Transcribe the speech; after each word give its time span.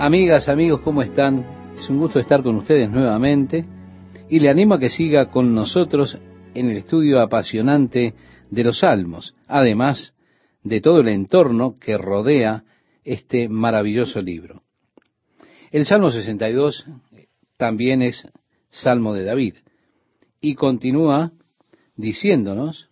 Amigas, 0.00 0.48
amigos, 0.48 0.80
¿cómo 0.82 1.02
están? 1.02 1.44
Es 1.76 1.90
un 1.90 1.98
gusto 1.98 2.20
estar 2.20 2.40
con 2.44 2.54
ustedes 2.54 2.88
nuevamente 2.88 3.66
y 4.28 4.38
le 4.38 4.48
animo 4.48 4.74
a 4.74 4.78
que 4.78 4.90
siga 4.90 5.26
con 5.26 5.56
nosotros 5.56 6.16
en 6.54 6.70
el 6.70 6.76
estudio 6.76 7.20
apasionante 7.20 8.14
de 8.48 8.64
los 8.64 8.78
salmos, 8.78 9.34
además 9.48 10.14
de 10.62 10.80
todo 10.80 11.00
el 11.00 11.08
entorno 11.08 11.80
que 11.80 11.98
rodea 11.98 12.62
este 13.02 13.48
maravilloso 13.48 14.22
libro. 14.22 14.62
El 15.72 15.84
Salmo 15.84 16.12
62 16.12 16.86
también 17.56 18.00
es 18.00 18.24
Salmo 18.70 19.14
de 19.14 19.24
David 19.24 19.54
y 20.40 20.54
continúa 20.54 21.32
diciéndonos, 21.96 22.88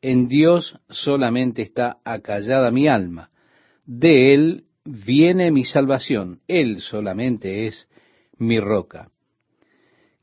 en 0.00 0.28
Dios 0.28 0.78
solamente 0.88 1.62
está 1.62 1.96
acallada 2.04 2.70
mi 2.70 2.86
alma, 2.86 3.30
de 3.86 4.34
Él 4.34 4.64
viene 4.84 5.50
mi 5.50 5.64
salvación, 5.64 6.40
Él 6.46 6.80
solamente 6.80 7.66
es 7.66 7.88
mi 8.38 8.60
roca. 8.60 9.10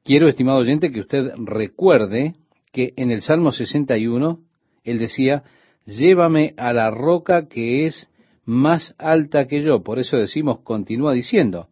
Quiero, 0.04 0.28
estimado 0.28 0.60
oyente, 0.60 0.92
que 0.92 1.02
usted 1.02 1.32
recuerde 1.38 2.36
que 2.72 2.94
en 2.96 3.12
el 3.12 3.22
Salmo 3.22 3.52
61 3.52 4.40
él 4.84 5.00
decía, 5.00 5.44
llévame 5.86 6.54
a 6.58 6.74
la 6.74 6.90
roca 6.90 7.48
que 7.48 7.86
es 7.86 8.10
más 8.46 8.96
alta 8.98 9.48
que 9.48 9.62
yo. 9.62 9.84
Por 9.84 10.00
eso 10.00 10.18
decimos, 10.18 10.62
continúa 10.62 11.14
diciendo, 11.14 11.68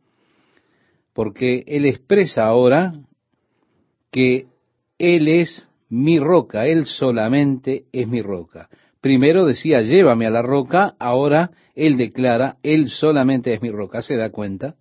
porque 1.14 1.64
él 1.68 1.86
expresa 1.86 2.46
ahora 2.46 2.94
que 4.12 4.48
él 5.00 5.28
es 5.28 5.68
mi 5.90 6.20
roca, 6.20 6.68
él 6.68 6.86
solamente 6.86 7.86
es 7.92 8.08
mi 8.08 8.22
roca. 8.22 8.70
Primero 9.02 9.46
decía, 9.46 9.82
llévame 9.82 10.26
a 10.28 10.30
la 10.30 10.42
roca, 10.42 10.96
ahora 11.00 11.52
él 11.74 11.96
declara, 11.96 12.58
él 12.64 12.90
solamente 12.90 13.54
es 13.54 13.62
mi 13.62 13.70
roca, 13.70 14.02
¿se 14.02 14.18
da 14.18 14.30
cuenta? 14.30 14.76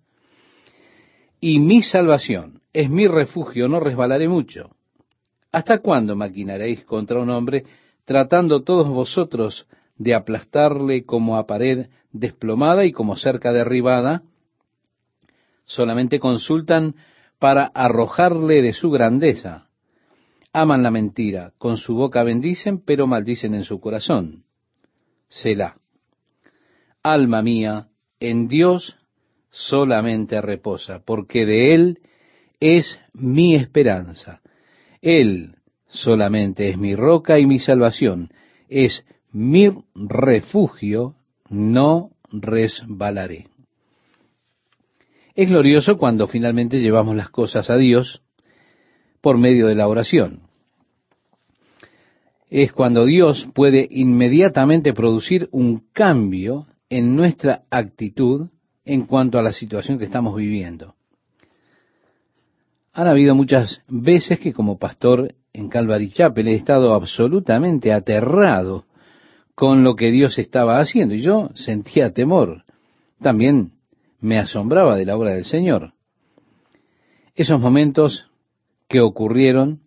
Y 1.39 1.59
mi 1.59 1.81
salvación 1.81 2.61
es 2.73 2.89
mi 2.89 3.07
refugio, 3.07 3.69
no 3.69 3.79
resbalaré 3.79 4.27
mucho. 4.27 4.75
¿Hasta 5.51 5.79
cuándo 5.79 6.15
maquinaréis 6.15 6.83
contra 6.83 7.19
un 7.19 7.29
hombre, 7.29 7.63
tratando 8.03 8.63
todos 8.63 8.89
vosotros 8.89 9.67
de 9.97 10.13
aplastarle 10.13 11.05
como 11.05 11.37
a 11.37 11.47
pared 11.47 11.87
desplomada 12.11 12.83
y 12.85 12.91
como 12.91 13.15
cerca 13.15 13.53
derribada? 13.53 14.23
Solamente 15.63 16.19
consultan 16.19 16.95
para 17.39 17.65
arrojarle 17.73 18.61
de 18.61 18.73
su 18.73 18.91
grandeza 18.91 19.68
aman 20.53 20.83
la 20.83 20.91
mentira, 20.91 21.53
con 21.57 21.77
su 21.77 21.95
boca 21.95 22.23
bendicen, 22.23 22.81
pero 22.83 23.07
maldicen 23.07 23.53
en 23.53 23.63
su 23.63 23.79
corazón. 23.79 24.45
Selah. 25.27 25.77
Alma 27.03 27.41
mía, 27.41 27.87
en 28.19 28.47
Dios 28.47 28.97
solamente 29.49 30.41
reposa, 30.41 31.01
porque 31.05 31.45
de 31.45 31.73
Él 31.73 31.99
es 32.59 32.99
mi 33.13 33.55
esperanza. 33.55 34.41
Él 35.01 35.55
solamente 35.87 36.69
es 36.69 36.77
mi 36.77 36.95
roca 36.95 37.39
y 37.39 37.45
mi 37.45 37.59
salvación, 37.59 38.29
es 38.67 39.05
mi 39.31 39.69
refugio, 39.95 41.15
no 41.49 42.11
resbalaré. 42.31 43.47
Es 45.35 45.47
glorioso 45.47 45.97
cuando 45.97 46.27
finalmente 46.27 46.81
llevamos 46.81 47.15
las 47.15 47.29
cosas 47.29 47.69
a 47.69 47.77
Dios 47.77 48.21
por 49.21 49.37
medio 49.37 49.67
de 49.67 49.75
la 49.75 49.87
oración. 49.87 50.41
Es 52.49 52.71
cuando 52.71 53.05
Dios 53.05 53.47
puede 53.53 53.87
inmediatamente 53.89 54.93
producir 54.93 55.49
un 55.51 55.83
cambio 55.93 56.65
en 56.89 57.15
nuestra 57.15 57.63
actitud 57.69 58.49
en 58.85 59.05
cuanto 59.05 59.37
a 59.37 59.43
la 59.43 59.53
situación 59.53 59.99
que 59.99 60.05
estamos 60.05 60.35
viviendo. 60.35 60.95
Han 62.93 63.07
habido 63.07 63.35
muchas 63.35 63.81
veces 63.87 64.39
que 64.39 64.51
como 64.51 64.79
pastor 64.79 65.35
en 65.53 65.69
Calvary 65.69 66.09
Chapel 66.09 66.47
he 66.47 66.55
estado 66.55 66.93
absolutamente 66.93 67.93
aterrado 67.93 68.85
con 69.53 69.83
lo 69.83 69.95
que 69.95 70.09
Dios 70.09 70.39
estaba 70.39 70.79
haciendo 70.79 71.13
y 71.13 71.21
yo 71.21 71.49
sentía 71.53 72.13
temor. 72.13 72.63
También 73.21 73.73
me 74.19 74.39
asombraba 74.39 74.95
de 74.95 75.05
la 75.05 75.15
obra 75.15 75.33
del 75.33 75.45
Señor. 75.45 75.93
Esos 77.35 77.59
momentos 77.59 78.28
que 78.89 78.99
ocurrieron 78.99 79.81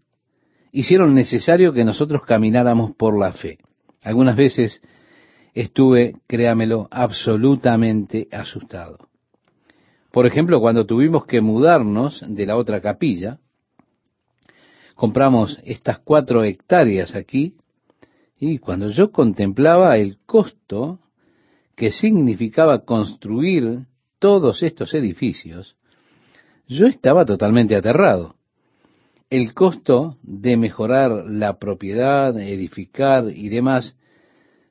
hicieron 0.70 1.14
necesario 1.14 1.74
que 1.74 1.84
nosotros 1.84 2.22
camináramos 2.26 2.94
por 2.96 3.18
la 3.18 3.32
fe. 3.32 3.58
Algunas 4.00 4.36
veces 4.36 4.80
estuve, 5.52 6.14
créamelo, 6.26 6.88
absolutamente 6.90 8.28
asustado. 8.32 9.08
Por 10.10 10.26
ejemplo, 10.26 10.60
cuando 10.60 10.86
tuvimos 10.86 11.26
que 11.26 11.40
mudarnos 11.40 12.24
de 12.26 12.46
la 12.46 12.56
otra 12.56 12.80
capilla, 12.80 13.38
compramos 14.94 15.58
estas 15.64 15.98
cuatro 15.98 16.44
hectáreas 16.44 17.14
aquí, 17.14 17.56
y 18.38 18.58
cuando 18.58 18.88
yo 18.88 19.10
contemplaba 19.10 19.96
el 19.98 20.18
costo 20.26 21.00
que 21.76 21.90
significaba 21.90 22.84
construir 22.84 23.86
todos 24.18 24.62
estos 24.62 24.94
edificios, 24.94 25.76
yo 26.66 26.86
estaba 26.86 27.24
totalmente 27.24 27.74
aterrado 27.74 28.36
el 29.32 29.54
costo 29.54 30.18
de 30.22 30.58
mejorar 30.58 31.24
la 31.26 31.58
propiedad, 31.58 32.38
edificar 32.38 33.24
y 33.34 33.48
demás, 33.48 33.96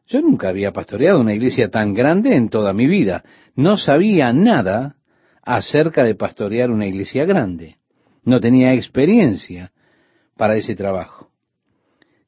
yo 0.05 0.21
nunca 0.21 0.49
había 0.49 0.71
pastoreado 0.71 1.19
una 1.19 1.33
iglesia 1.33 1.71
tan 1.71 1.95
grande 1.95 2.35
en 2.35 2.47
toda 2.47 2.71
mi 2.71 2.85
vida. 2.85 3.23
No 3.55 3.75
sabía 3.75 4.31
nada 4.33 4.97
acerca 5.41 6.03
de 6.03 6.13
pastorear 6.13 6.69
una 6.69 6.85
iglesia 6.85 7.25
grande. 7.25 7.77
No 8.23 8.39
tenía 8.39 8.75
experiencia 8.75 9.71
para 10.37 10.55
ese 10.55 10.75
trabajo. 10.75 11.31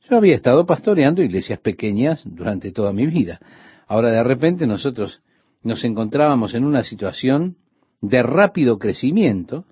Yo 0.10 0.18
había 0.18 0.34
estado 0.34 0.66
pastoreando 0.66 1.22
iglesias 1.22 1.60
pequeñas 1.60 2.24
durante 2.26 2.72
toda 2.72 2.94
mi 2.94 3.06
vida. 3.06 3.40
Ahora 3.86 4.10
de 4.10 4.24
repente 4.24 4.66
nosotros 4.66 5.22
nos 5.62 5.84
encontrábamos 5.84 6.56
en 6.56 6.64
una 6.64 6.84
situación 6.84 7.58
de 8.02 8.24
rápido 8.24 8.80
crecimiento 8.80 9.66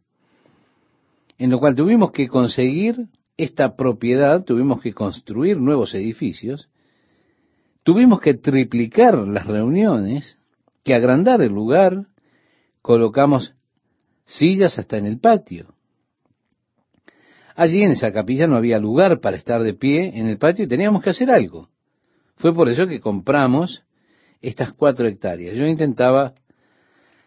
en 1.41 1.50
lo 1.50 1.57
cual 1.59 1.74
tuvimos 1.74 2.12
que 2.12 2.28
conseguir 2.28 3.07
esta 3.35 3.75
propiedad, 3.75 4.44
tuvimos 4.44 4.79
que 4.79 4.94
construir 4.94 5.57
nuevos 5.57 5.96
edificios, 5.96 6.69
tuvimos 7.81 8.22
que 8.22 8.35
triplicar 8.35 9.18
las 9.18 9.47
reuniones, 9.47 10.38
que 10.84 10.94
agrandar 10.94 11.41
el 11.41 11.52
lugar, 11.52 12.06
colocamos 12.84 13.56
sillas 14.24 14.78
hasta 14.78 14.97
en 14.97 15.07
el 15.07 15.19
patio. 15.19 15.74
Allí 17.56 17.81
en 17.81 17.94
esa 17.94 18.13
capilla 18.13 18.46
no 18.46 18.56
había 18.56 18.78
lugar 18.78 19.19
para 19.19 19.35
estar 19.35 19.63
de 19.63 19.73
pie 19.73 20.19
en 20.19 20.28
el 20.28 20.38
patio 20.38 20.66
y 20.66 20.68
teníamos 20.68 21.02
que 21.02 21.09
hacer 21.09 21.31
algo. 21.31 21.69
Fue 22.35 22.53
por 22.53 22.69
eso 22.69 22.85
que 22.85 23.00
compramos 23.00 23.84
estas 24.41 24.73
cuatro 24.73 25.08
hectáreas. 25.08 25.58
Yo 25.58 25.66
intentaba 25.66 26.35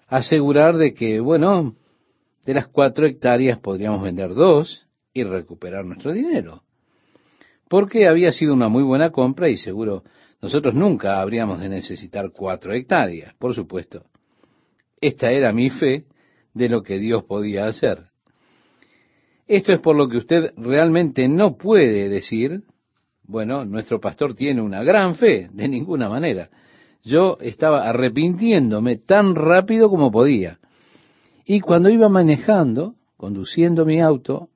asegurar 0.06 0.76
de 0.76 0.94
que, 0.94 1.18
bueno, 1.18 1.74
de 2.44 2.54
las 2.54 2.68
cuatro 2.68 3.06
hectáreas 3.06 3.58
podríamos 3.58 4.02
vender 4.02 4.34
dos 4.34 4.86
y 5.12 5.22
recuperar 5.22 5.84
nuestro 5.84 6.12
dinero. 6.12 6.62
Porque 7.68 8.06
había 8.06 8.32
sido 8.32 8.54
una 8.54 8.68
muy 8.68 8.82
buena 8.82 9.10
compra 9.10 9.48
y 9.48 9.56
seguro 9.56 10.04
nosotros 10.42 10.74
nunca 10.74 11.22
habríamos 11.22 11.60
de 11.60 11.70
necesitar 11.70 12.30
cuatro 12.30 12.74
hectáreas, 12.74 13.34
por 13.34 13.54
supuesto. 13.54 14.04
Esta 15.00 15.30
era 15.30 15.52
mi 15.52 15.70
fe 15.70 16.04
de 16.52 16.68
lo 16.68 16.82
que 16.82 16.98
Dios 16.98 17.24
podía 17.24 17.66
hacer. 17.66 18.04
Esto 19.46 19.72
es 19.72 19.80
por 19.80 19.96
lo 19.96 20.08
que 20.08 20.18
usted 20.18 20.52
realmente 20.56 21.28
no 21.28 21.56
puede 21.56 22.08
decir, 22.08 22.62
bueno, 23.22 23.64
nuestro 23.64 24.00
pastor 24.00 24.34
tiene 24.34 24.60
una 24.60 24.82
gran 24.82 25.16
fe, 25.16 25.48
de 25.52 25.68
ninguna 25.68 26.08
manera. 26.08 26.50
Yo 27.02 27.38
estaba 27.40 27.88
arrepintiéndome 27.88 28.96
tan 28.96 29.34
rápido 29.34 29.90
como 29.90 30.10
podía. 30.10 30.58
Y 31.44 31.60
cuando 31.60 31.90
iba 31.90 32.08
manejando, 32.08 32.94
conduciendo 33.16 33.84
mi 33.84 34.00
auto, 34.00 34.48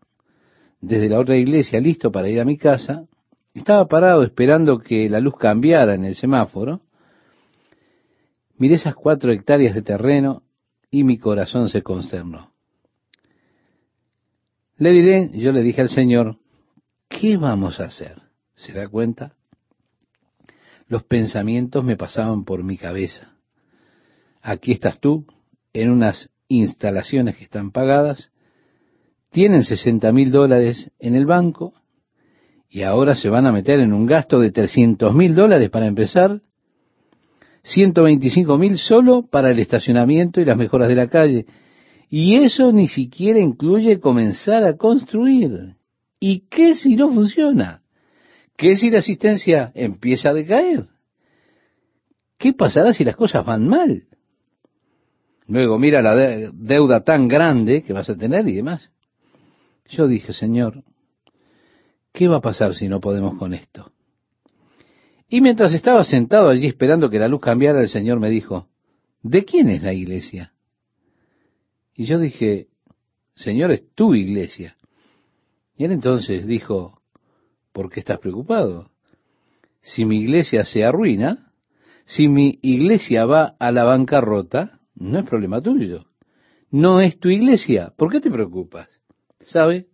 desde 0.80 1.08
la 1.08 1.18
otra 1.18 1.36
iglesia, 1.36 1.80
listo 1.80 2.10
para 2.10 2.28
ir 2.28 2.40
a 2.40 2.44
mi 2.44 2.56
casa, 2.56 3.06
estaba 3.54 3.86
parado 3.88 4.22
esperando 4.22 4.78
que 4.78 5.08
la 5.08 5.20
luz 5.20 5.36
cambiara 5.36 5.94
en 5.94 6.04
el 6.04 6.14
semáforo. 6.14 6.80
Miré 8.56 8.76
esas 8.76 8.94
cuatro 8.94 9.32
hectáreas 9.32 9.74
de 9.74 9.82
terreno 9.82 10.42
y 10.90 11.04
mi 11.04 11.18
corazón 11.18 11.68
se 11.68 11.82
consternó. 11.82 12.52
Le 14.76 14.92
diré, 14.92 15.30
yo 15.34 15.52
le 15.52 15.62
dije 15.62 15.80
al 15.80 15.88
Señor, 15.88 16.38
¿qué 17.08 17.36
vamos 17.36 17.80
a 17.80 17.84
hacer? 17.84 18.22
¿Se 18.54 18.72
da 18.72 18.88
cuenta? 18.88 19.34
Los 20.86 21.02
pensamientos 21.02 21.84
me 21.84 21.96
pasaban 21.96 22.44
por 22.44 22.62
mi 22.62 22.78
cabeza. 22.78 23.34
Aquí 24.40 24.72
estás 24.72 25.00
tú, 25.00 25.26
en 25.72 25.90
unas 25.90 26.30
instalaciones 26.48 27.36
que 27.36 27.44
están 27.44 27.70
pagadas, 27.70 28.30
tienen 29.30 29.64
60 29.64 30.10
mil 30.12 30.30
dólares 30.30 30.90
en 30.98 31.14
el 31.14 31.26
banco 31.26 31.74
y 32.70 32.82
ahora 32.82 33.14
se 33.14 33.28
van 33.28 33.46
a 33.46 33.52
meter 33.52 33.80
en 33.80 33.92
un 33.92 34.06
gasto 34.06 34.40
de 34.40 34.50
300 34.50 35.14
mil 35.14 35.34
dólares 35.34 35.70
para 35.70 35.86
empezar. 35.86 36.40
125 37.62 38.56
mil 38.56 38.78
solo 38.78 39.26
para 39.26 39.50
el 39.50 39.58
estacionamiento 39.58 40.40
y 40.40 40.44
las 40.44 40.56
mejoras 40.56 40.88
de 40.88 40.94
la 40.94 41.08
calle. 41.08 41.46
Y 42.10 42.36
eso 42.36 42.72
ni 42.72 42.88
siquiera 42.88 43.38
incluye 43.38 44.00
comenzar 44.00 44.64
a 44.64 44.76
construir. 44.76 45.76
¿Y 46.20 46.48
qué 46.48 46.74
si 46.74 46.96
no 46.96 47.10
funciona? 47.12 47.82
¿Qué 48.56 48.76
si 48.76 48.90
la 48.90 48.98
asistencia 48.98 49.70
empieza 49.74 50.30
a 50.30 50.34
decaer? 50.34 50.86
¿Qué 52.38 52.52
pasará 52.52 52.92
si 52.94 53.04
las 53.04 53.16
cosas 53.16 53.44
van 53.44 53.68
mal? 53.68 54.07
Luego 55.48 55.78
mira 55.78 56.02
la 56.02 56.14
deuda 56.52 57.02
tan 57.02 57.26
grande 57.26 57.82
que 57.82 57.94
vas 57.94 58.08
a 58.10 58.16
tener 58.16 58.46
y 58.46 58.54
demás. 58.54 58.90
Yo 59.88 60.06
dije, 60.06 60.34
Señor, 60.34 60.84
¿qué 62.12 62.28
va 62.28 62.36
a 62.36 62.42
pasar 62.42 62.74
si 62.74 62.86
no 62.86 63.00
podemos 63.00 63.38
con 63.38 63.54
esto? 63.54 63.90
Y 65.26 65.40
mientras 65.40 65.72
estaba 65.72 66.04
sentado 66.04 66.50
allí 66.50 66.66
esperando 66.66 67.08
que 67.08 67.18
la 67.18 67.28
luz 67.28 67.40
cambiara, 67.40 67.80
el 67.80 67.88
Señor 67.88 68.20
me 68.20 68.28
dijo, 68.28 68.68
¿de 69.22 69.46
quién 69.46 69.70
es 69.70 69.82
la 69.82 69.94
iglesia? 69.94 70.52
Y 71.94 72.04
yo 72.04 72.18
dije, 72.18 72.68
Señor, 73.34 73.72
es 73.72 73.90
tu 73.94 74.14
iglesia. 74.14 74.76
Y 75.78 75.84
él 75.84 75.92
entonces 75.92 76.46
dijo, 76.46 77.00
¿por 77.72 77.90
qué 77.90 78.00
estás 78.00 78.18
preocupado? 78.18 78.90
Si 79.80 80.04
mi 80.04 80.20
iglesia 80.20 80.64
se 80.66 80.84
arruina, 80.84 81.52
si 82.04 82.28
mi 82.28 82.58
iglesia 82.60 83.24
va 83.24 83.56
a 83.58 83.72
la 83.72 83.84
bancarrota, 83.84 84.77
no 84.98 85.20
es 85.20 85.24
problema 85.24 85.60
tuyo. 85.60 86.06
No 86.70 87.00
es 87.00 87.18
tu 87.18 87.28
iglesia. 87.28 87.92
¿Por 87.96 88.10
qué 88.10 88.20
te 88.20 88.30
preocupas? 88.30 88.88
¿Sabe? 89.40 89.86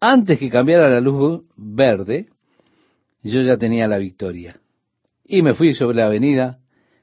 Antes 0.00 0.38
que 0.38 0.48
cambiara 0.48 0.88
la 0.88 1.00
luz 1.00 1.42
verde, 1.56 2.28
yo 3.22 3.42
ya 3.42 3.58
tenía 3.58 3.86
la 3.86 3.98
victoria. 3.98 4.60
Y 5.24 5.42
me 5.42 5.54
fui 5.54 5.74
sobre 5.74 5.98
la 5.98 6.06
avenida 6.06 6.58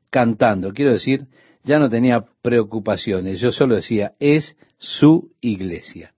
cantando. 0.10 0.74
Quiero 0.74 0.94
decir, 0.94 1.28
ya 1.64 1.80
no 1.80 1.90
tenía 1.90 2.26
preocupaciones. 2.42 3.40
Yo 3.40 3.52
solo 3.52 3.76
decía, 3.76 4.14
es 4.20 4.58
su 4.78 5.32
iglesia. 5.42 6.14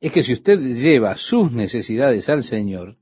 Es 0.00 0.12
que 0.12 0.22
si 0.22 0.34
usted 0.34 0.60
lleva 0.60 1.16
sus 1.16 1.52
necesidades 1.52 2.28
al 2.28 2.44
Señor, 2.44 2.96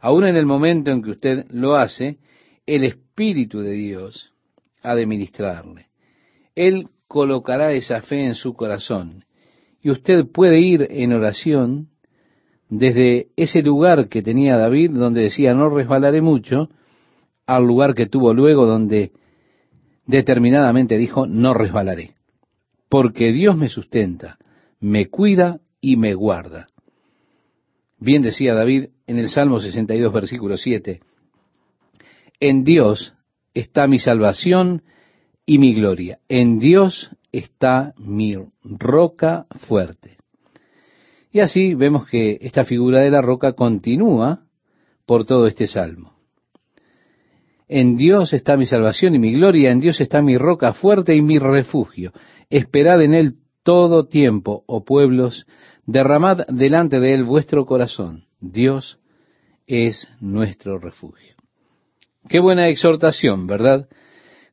aun 0.00 0.24
en 0.24 0.36
el 0.36 0.46
momento 0.46 0.90
en 0.90 1.02
que 1.02 1.10
usted 1.10 1.46
lo 1.50 1.76
hace, 1.76 2.18
el 2.64 2.84
Espíritu 2.84 3.60
de 3.60 3.72
Dios 3.72 4.32
ha 4.82 4.94
de 4.94 5.04
ministrarle. 5.04 5.89
Él 6.54 6.88
colocará 7.08 7.72
esa 7.72 8.02
fe 8.02 8.24
en 8.24 8.34
su 8.34 8.54
corazón. 8.54 9.24
Y 9.82 9.90
usted 9.90 10.26
puede 10.26 10.60
ir 10.60 10.86
en 10.90 11.12
oración 11.12 11.88
desde 12.68 13.28
ese 13.36 13.62
lugar 13.62 14.08
que 14.08 14.22
tenía 14.22 14.56
David, 14.56 14.92
donde 14.92 15.22
decía 15.22 15.54
no 15.54 15.70
resbalaré 15.70 16.20
mucho, 16.20 16.70
al 17.46 17.64
lugar 17.66 17.94
que 17.94 18.06
tuvo 18.06 18.32
luego 18.32 18.64
donde 18.64 19.10
determinadamente 20.06 20.96
dijo 20.96 21.26
no 21.26 21.52
resbalaré, 21.52 22.14
porque 22.88 23.32
Dios 23.32 23.56
me 23.56 23.68
sustenta, 23.68 24.38
me 24.78 25.08
cuida 25.08 25.60
y 25.80 25.96
me 25.96 26.14
guarda. 26.14 26.68
Bien 27.98 28.22
decía 28.22 28.54
David 28.54 28.90
en 29.06 29.18
el 29.18 29.28
Salmo 29.28 29.60
62, 29.60 30.12
versículo 30.12 30.56
7, 30.56 31.00
en 32.38 32.64
Dios 32.64 33.14
está 33.52 33.86
mi 33.88 33.98
salvación 33.98 34.82
y 35.50 35.58
mi 35.58 35.74
gloria, 35.74 36.20
en 36.28 36.60
Dios 36.60 37.10
está 37.32 37.92
mi 37.98 38.36
roca 38.62 39.46
fuerte. 39.66 40.16
Y 41.32 41.40
así 41.40 41.74
vemos 41.74 42.06
que 42.06 42.38
esta 42.40 42.64
figura 42.64 43.00
de 43.00 43.10
la 43.10 43.20
roca 43.20 43.54
continúa 43.54 44.44
por 45.06 45.24
todo 45.24 45.48
este 45.48 45.66
salmo. 45.66 46.12
En 47.66 47.96
Dios 47.96 48.32
está 48.32 48.56
mi 48.56 48.64
salvación 48.64 49.16
y 49.16 49.18
mi 49.18 49.32
gloria, 49.32 49.72
en 49.72 49.80
Dios 49.80 50.00
está 50.00 50.22
mi 50.22 50.38
roca 50.38 50.72
fuerte 50.72 51.16
y 51.16 51.20
mi 51.20 51.40
refugio. 51.40 52.12
Esperad 52.48 53.02
en 53.02 53.14
Él 53.14 53.34
todo 53.64 54.06
tiempo, 54.06 54.62
oh 54.68 54.84
pueblos, 54.84 55.48
derramad 55.84 56.46
delante 56.46 57.00
de 57.00 57.12
Él 57.12 57.24
vuestro 57.24 57.66
corazón. 57.66 58.26
Dios 58.38 59.00
es 59.66 60.06
nuestro 60.20 60.78
refugio. 60.78 61.34
Qué 62.28 62.38
buena 62.38 62.68
exhortación, 62.68 63.48
¿verdad? 63.48 63.88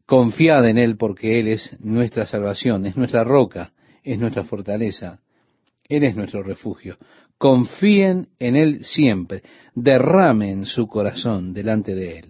Confiad 0.07 0.67
en 0.67 0.79
Él 0.79 0.97
porque 0.97 1.39
Él 1.39 1.49
es 1.49 1.77
nuestra 1.79 2.25
salvación, 2.25 2.87
es 2.87 2.97
nuestra 2.97 3.23
roca, 3.23 3.73
es 4.03 4.19
nuestra 4.19 4.43
fortaleza, 4.43 5.19
él 5.89 6.03
es 6.03 6.15
nuestro 6.15 6.43
refugio. 6.43 6.97
Confíen 7.37 8.29
en 8.39 8.55
Él 8.55 8.83
siempre. 8.83 9.43
Derramen 9.75 10.65
su 10.65 10.87
corazón 10.87 11.53
delante 11.53 11.95
de 11.95 12.19
Él. 12.19 12.25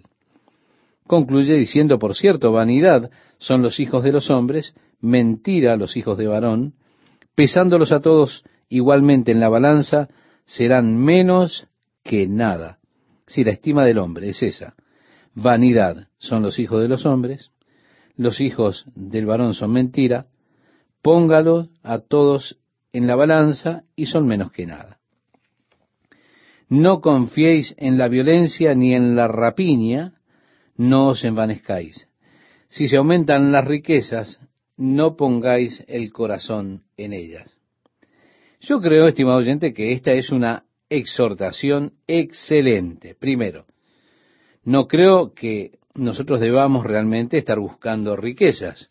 Concluye 1.06 1.54
diciendo, 1.54 1.98
por 1.98 2.14
cierto, 2.14 2.52
vanidad 2.52 3.10
son 3.38 3.62
los 3.62 3.80
hijos 3.80 4.04
de 4.04 4.12
los 4.12 4.30
hombres, 4.30 4.74
mentira 5.00 5.76
los 5.76 5.96
hijos 5.96 6.18
de 6.18 6.26
varón, 6.26 6.74
pesándolos 7.34 7.92
a 7.92 8.00
todos 8.00 8.44
igualmente 8.68 9.32
en 9.32 9.40
la 9.40 9.48
balanza, 9.48 10.08
serán 10.44 10.98
menos 10.98 11.66
que 12.04 12.26
nada. 12.28 12.78
Si 13.26 13.42
la 13.42 13.52
estima 13.52 13.84
del 13.84 13.98
hombre 13.98 14.28
es 14.28 14.42
esa, 14.42 14.74
vanidad 15.34 16.08
son 16.18 16.42
los 16.42 16.58
hijos 16.58 16.82
de 16.82 16.88
los 16.88 17.06
hombres, 17.06 17.52
los 18.18 18.40
hijos 18.40 18.84
del 18.94 19.24
varón 19.24 19.54
son 19.54 19.72
mentira, 19.72 20.26
póngalo 21.00 21.68
a 21.82 22.00
todos 22.00 22.58
en 22.92 23.06
la 23.06 23.14
balanza 23.14 23.84
y 23.96 24.06
son 24.06 24.26
menos 24.26 24.52
que 24.52 24.66
nada. 24.66 24.98
No 26.68 27.00
confiéis 27.00 27.74
en 27.78 27.96
la 27.96 28.08
violencia 28.08 28.74
ni 28.74 28.92
en 28.92 29.16
la 29.16 29.28
rapiña, 29.28 30.20
no 30.76 31.08
os 31.08 31.24
envanezcáis. 31.24 32.08
Si 32.68 32.88
se 32.88 32.96
aumentan 32.96 33.52
las 33.52 33.64
riquezas, 33.64 34.40
no 34.76 35.16
pongáis 35.16 35.84
el 35.86 36.12
corazón 36.12 36.82
en 36.96 37.12
ellas. 37.12 37.56
Yo 38.60 38.80
creo, 38.80 39.06
estimado 39.06 39.38
oyente, 39.38 39.72
que 39.72 39.92
esta 39.92 40.12
es 40.12 40.30
una 40.30 40.64
exhortación 40.90 41.94
excelente. 42.08 43.14
Primero, 43.14 43.66
no 44.64 44.88
creo 44.88 45.32
que 45.34 45.77
nosotros 45.98 46.40
debamos 46.40 46.84
realmente 46.84 47.36
estar 47.36 47.58
buscando 47.58 48.16
riquezas. 48.16 48.88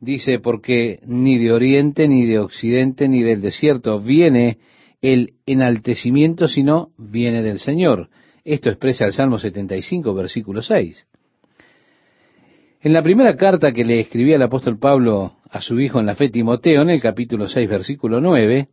Dice, 0.00 0.38
porque 0.38 1.00
ni 1.04 1.38
de 1.38 1.52
oriente, 1.52 2.08
ni 2.08 2.24
de 2.26 2.38
occidente, 2.38 3.08
ni 3.08 3.22
del 3.22 3.40
desierto 3.40 4.00
viene 4.00 4.58
el 5.00 5.34
enaltecimiento, 5.46 6.48
sino 6.48 6.90
viene 6.96 7.42
del 7.42 7.58
Señor. 7.58 8.08
Esto 8.44 8.70
expresa 8.70 9.04
el 9.04 9.12
Salmo 9.12 9.38
75, 9.38 10.14
versículo 10.14 10.62
6. 10.62 11.06
En 12.80 12.92
la 12.92 13.02
primera 13.02 13.36
carta 13.36 13.72
que 13.72 13.84
le 13.84 14.00
escribía 14.00 14.36
el 14.36 14.42
apóstol 14.42 14.78
Pablo 14.78 15.34
a 15.48 15.60
su 15.60 15.78
hijo 15.78 16.00
en 16.00 16.06
la 16.06 16.16
fe 16.16 16.30
Timoteo, 16.30 16.82
en 16.82 16.90
el 16.90 17.00
capítulo 17.00 17.46
6, 17.46 17.68
versículo 17.68 18.20
9, 18.20 18.68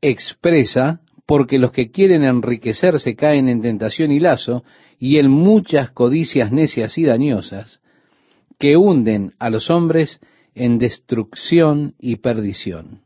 expresa, 0.00 1.00
porque 1.26 1.58
los 1.58 1.72
que 1.72 1.90
quieren 1.90 2.22
enriquecerse 2.22 3.16
caen 3.16 3.48
en 3.48 3.60
tentación 3.60 4.12
y 4.12 4.20
lazo, 4.20 4.62
y 4.98 5.18
en 5.18 5.30
muchas 5.30 5.90
codicias 5.90 6.52
necias 6.52 6.96
y 6.98 7.04
dañosas, 7.04 7.80
que 8.58 8.76
hunden 8.76 9.34
a 9.38 9.50
los 9.50 9.70
hombres 9.70 10.20
en 10.54 10.78
destrucción 10.78 11.94
y 11.98 12.16
perdición. 12.16 13.02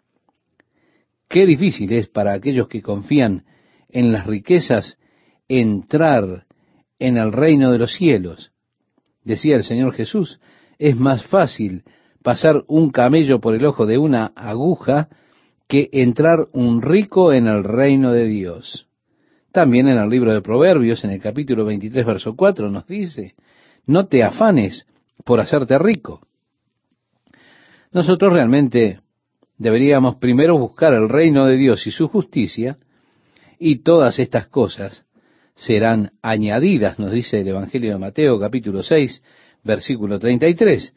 Qué 1.28 1.46
difícil 1.46 1.92
es 1.92 2.08
para 2.08 2.32
aquellos 2.32 2.68
que 2.68 2.82
confían 2.82 3.44
en 3.88 4.12
las 4.12 4.26
riquezas 4.26 4.98
entrar 5.48 6.46
en 6.98 7.16
el 7.16 7.32
reino 7.32 7.72
de 7.72 7.78
los 7.78 7.92
cielos. 7.92 8.52
Decía 9.24 9.56
el 9.56 9.64
Señor 9.64 9.94
Jesús, 9.94 10.40
es 10.78 10.96
más 10.96 11.24
fácil 11.24 11.84
pasar 12.22 12.64
un 12.68 12.90
camello 12.90 13.40
por 13.40 13.54
el 13.54 13.64
ojo 13.64 13.86
de 13.86 13.98
una 13.98 14.26
aguja 14.36 15.08
que 15.68 15.88
entrar 15.92 16.48
un 16.52 16.82
rico 16.82 17.32
en 17.32 17.46
el 17.46 17.64
reino 17.64 18.12
de 18.12 18.26
Dios. 18.26 18.89
También 19.52 19.88
en 19.88 19.98
el 19.98 20.08
libro 20.08 20.32
de 20.32 20.42
Proverbios, 20.42 21.02
en 21.04 21.10
el 21.10 21.20
capítulo 21.20 21.64
23, 21.64 22.06
verso 22.06 22.36
4, 22.36 22.70
nos 22.70 22.86
dice, 22.86 23.34
no 23.86 24.06
te 24.06 24.22
afanes 24.22 24.86
por 25.24 25.40
hacerte 25.40 25.78
rico. 25.78 26.20
Nosotros 27.92 28.32
realmente 28.32 29.00
deberíamos 29.58 30.16
primero 30.16 30.56
buscar 30.56 30.94
el 30.94 31.08
reino 31.08 31.46
de 31.46 31.56
Dios 31.56 31.86
y 31.86 31.90
su 31.90 32.08
justicia, 32.08 32.78
y 33.58 33.80
todas 33.80 34.18
estas 34.18 34.46
cosas 34.46 35.04
serán 35.54 36.12
añadidas, 36.22 36.98
nos 36.98 37.12
dice 37.12 37.40
el 37.40 37.48
Evangelio 37.48 37.92
de 37.92 37.98
Mateo 37.98 38.38
capítulo 38.38 38.82
6, 38.82 39.22
versículo 39.64 40.18
33. 40.18 40.94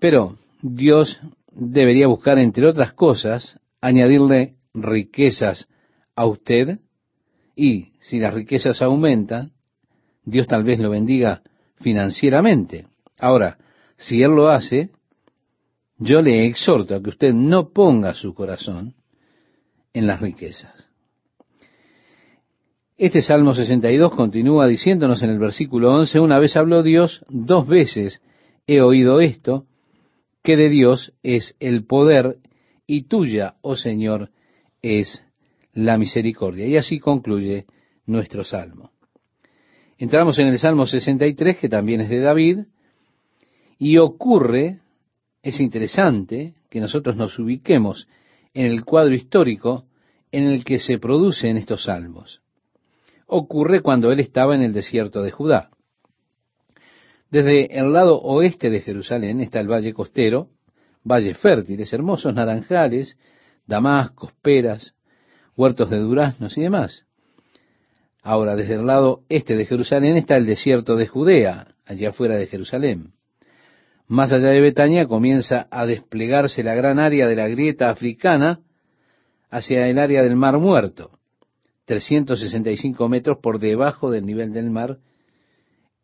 Pero 0.00 0.36
Dios 0.62 1.20
debería 1.52 2.08
buscar, 2.08 2.38
entre 2.38 2.66
otras 2.66 2.92
cosas, 2.94 3.60
añadirle 3.80 4.54
riquezas 4.74 5.68
a 6.16 6.26
usted, 6.26 6.80
y 7.56 7.94
si 8.00 8.20
las 8.20 8.34
riquezas 8.34 8.82
aumentan, 8.82 9.52
Dios 10.24 10.46
tal 10.46 10.62
vez 10.62 10.78
lo 10.78 10.90
bendiga 10.90 11.42
financieramente. 11.80 12.86
Ahora, 13.18 13.58
si 13.96 14.22
Él 14.22 14.32
lo 14.32 14.50
hace, 14.50 14.90
yo 15.98 16.20
le 16.20 16.46
exhorto 16.46 16.94
a 16.94 17.02
que 17.02 17.08
usted 17.08 17.32
no 17.32 17.70
ponga 17.70 18.14
su 18.14 18.34
corazón 18.34 18.94
en 19.94 20.06
las 20.06 20.20
riquezas. 20.20 20.74
Este 22.98 23.22
Salmo 23.22 23.54
62 23.54 24.14
continúa 24.14 24.66
diciéndonos 24.66 25.22
en 25.22 25.30
el 25.30 25.38
versículo 25.38 25.94
11, 25.94 26.20
una 26.20 26.38
vez 26.38 26.56
habló 26.56 26.82
Dios, 26.82 27.24
dos 27.28 27.66
veces 27.66 28.22
he 28.66 28.80
oído 28.80 29.20
esto, 29.20 29.66
que 30.42 30.56
de 30.56 30.68
Dios 30.68 31.12
es 31.22 31.56
el 31.60 31.84
poder 31.86 32.38
y 32.86 33.04
tuya, 33.04 33.56
oh 33.62 33.76
Señor, 33.76 34.30
es 34.80 35.25
la 35.76 35.98
misericordia. 35.98 36.66
Y 36.66 36.76
así 36.76 36.98
concluye 36.98 37.66
nuestro 38.06 38.42
Salmo. 38.42 38.90
Entramos 39.98 40.38
en 40.38 40.48
el 40.48 40.58
Salmo 40.58 40.86
63, 40.86 41.58
que 41.58 41.68
también 41.68 42.00
es 42.00 42.08
de 42.08 42.20
David, 42.20 42.58
y 43.78 43.98
ocurre, 43.98 44.78
es 45.42 45.60
interesante, 45.60 46.54
que 46.70 46.80
nosotros 46.80 47.16
nos 47.16 47.38
ubiquemos 47.38 48.08
en 48.52 48.66
el 48.66 48.84
cuadro 48.84 49.14
histórico 49.14 49.84
en 50.32 50.44
el 50.44 50.64
que 50.64 50.78
se 50.78 50.98
producen 50.98 51.56
estos 51.56 51.84
salmos. 51.84 52.40
Ocurre 53.26 53.80
cuando 53.80 54.10
él 54.12 54.20
estaba 54.20 54.54
en 54.54 54.62
el 54.62 54.72
desierto 54.72 55.22
de 55.22 55.30
Judá. 55.30 55.70
Desde 57.30 57.78
el 57.78 57.92
lado 57.92 58.20
oeste 58.20 58.70
de 58.70 58.80
Jerusalén 58.80 59.40
está 59.40 59.60
el 59.60 59.70
valle 59.70 59.92
costero, 59.92 60.48
valles 61.04 61.36
fértiles, 61.38 61.92
hermosos 61.92 62.34
naranjales, 62.34 63.16
damascos, 63.66 64.32
peras, 64.42 64.95
huertos 65.56 65.90
de 65.90 65.98
duraznos 65.98 66.56
y 66.56 66.62
demás. 66.62 67.04
Ahora, 68.22 68.56
desde 68.56 68.74
el 68.74 68.86
lado 68.86 69.22
este 69.28 69.56
de 69.56 69.66
Jerusalén 69.66 70.16
está 70.16 70.36
el 70.36 70.46
desierto 70.46 70.96
de 70.96 71.06
Judea, 71.06 71.68
allá 71.84 72.10
afuera 72.10 72.36
de 72.36 72.46
Jerusalén. 72.46 73.12
Más 74.08 74.32
allá 74.32 74.48
de 74.48 74.60
Betania 74.60 75.06
comienza 75.06 75.66
a 75.70 75.86
desplegarse 75.86 76.62
la 76.62 76.74
gran 76.74 76.98
área 76.98 77.26
de 77.26 77.36
la 77.36 77.48
grieta 77.48 77.90
africana 77.90 78.60
hacia 79.50 79.88
el 79.88 79.98
área 79.98 80.22
del 80.22 80.36
Mar 80.36 80.58
Muerto, 80.58 81.18
365 81.86 83.08
metros 83.08 83.38
por 83.38 83.58
debajo 83.58 84.10
del 84.10 84.26
nivel 84.26 84.52
del 84.52 84.70
mar 84.70 84.98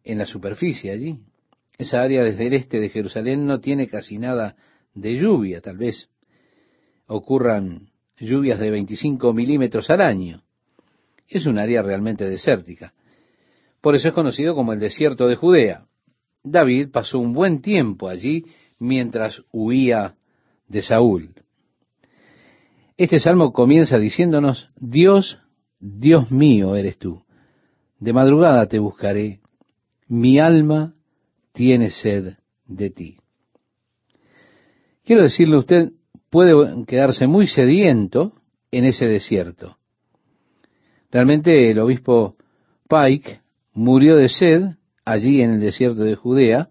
en 0.05 0.19
la 0.19 0.27
superficie 0.27 0.91
allí. 0.91 1.21
Esa 1.79 2.03
área 2.03 2.23
desde 2.23 2.47
el 2.47 2.55
este 2.55 2.81
de 2.81 2.89
Jerusalén 2.89 3.47
no 3.47 3.61
tiene 3.61 3.89
casi 3.89 4.19
nada 4.19 4.57
de 4.95 5.17
lluvia, 5.17 5.61
tal 5.61 5.77
vez 5.77 6.09
ocurran 7.07 7.92
lluvias 8.23 8.59
de 8.59 8.71
25 8.71 9.33
milímetros 9.33 9.91
al 9.91 10.01
año. 10.01 10.43
Es 11.29 11.47
un 11.47 11.59
área 11.59 11.83
realmente 11.83 12.29
desértica. 12.29 12.95
Por 13.81 13.95
eso 13.95 14.09
es 14.09 14.15
conocido 14.15 14.55
como 14.55 14.73
el 14.73 14.79
desierto 14.79 15.27
de 15.27 15.37
Judea. 15.37 15.87
David 16.45 16.89
pasó 16.93 17.19
un 17.19 17.33
buen 17.33 17.61
tiempo 17.61 18.09
allí 18.09 18.45
mientras 18.79 19.43
huía 19.53 20.15
de 20.69 20.83
Saúl. 20.83 21.35
Este 22.97 23.19
salmo 23.21 23.53
comienza 23.53 23.99
diciéndonos, 23.99 24.71
Dios, 24.77 25.39
Dios 25.81 26.31
mío 26.31 26.77
eres 26.77 26.99
tú. 26.99 27.25
De 27.99 28.13
madrugada 28.13 28.67
te 28.67 28.79
buscaré, 28.79 29.41
mi 30.09 30.39
alma 30.39 30.95
tiene 31.53 31.91
sed 31.91 32.35
de 32.67 32.91
ti. 32.91 33.17
Quiero 35.05 35.23
decirle, 35.23 35.57
usted 35.57 35.93
puede 36.33 36.87
quedarse 36.87 37.27
muy 37.27 37.47
sediento 37.47 38.33
en 38.71 38.87
ese 38.87 39.07
desierto. 39.07 39.77
Realmente 41.11 41.71
el 41.71 41.79
obispo 41.79 42.37
Pike 42.89 43.43
murió 43.75 44.17
de 44.17 44.31
sed 44.31 44.63
allí 45.05 45.43
en 45.43 45.51
el 45.51 45.61
desierto 45.61 46.05
de 46.05 46.15
Judea, 46.15 46.71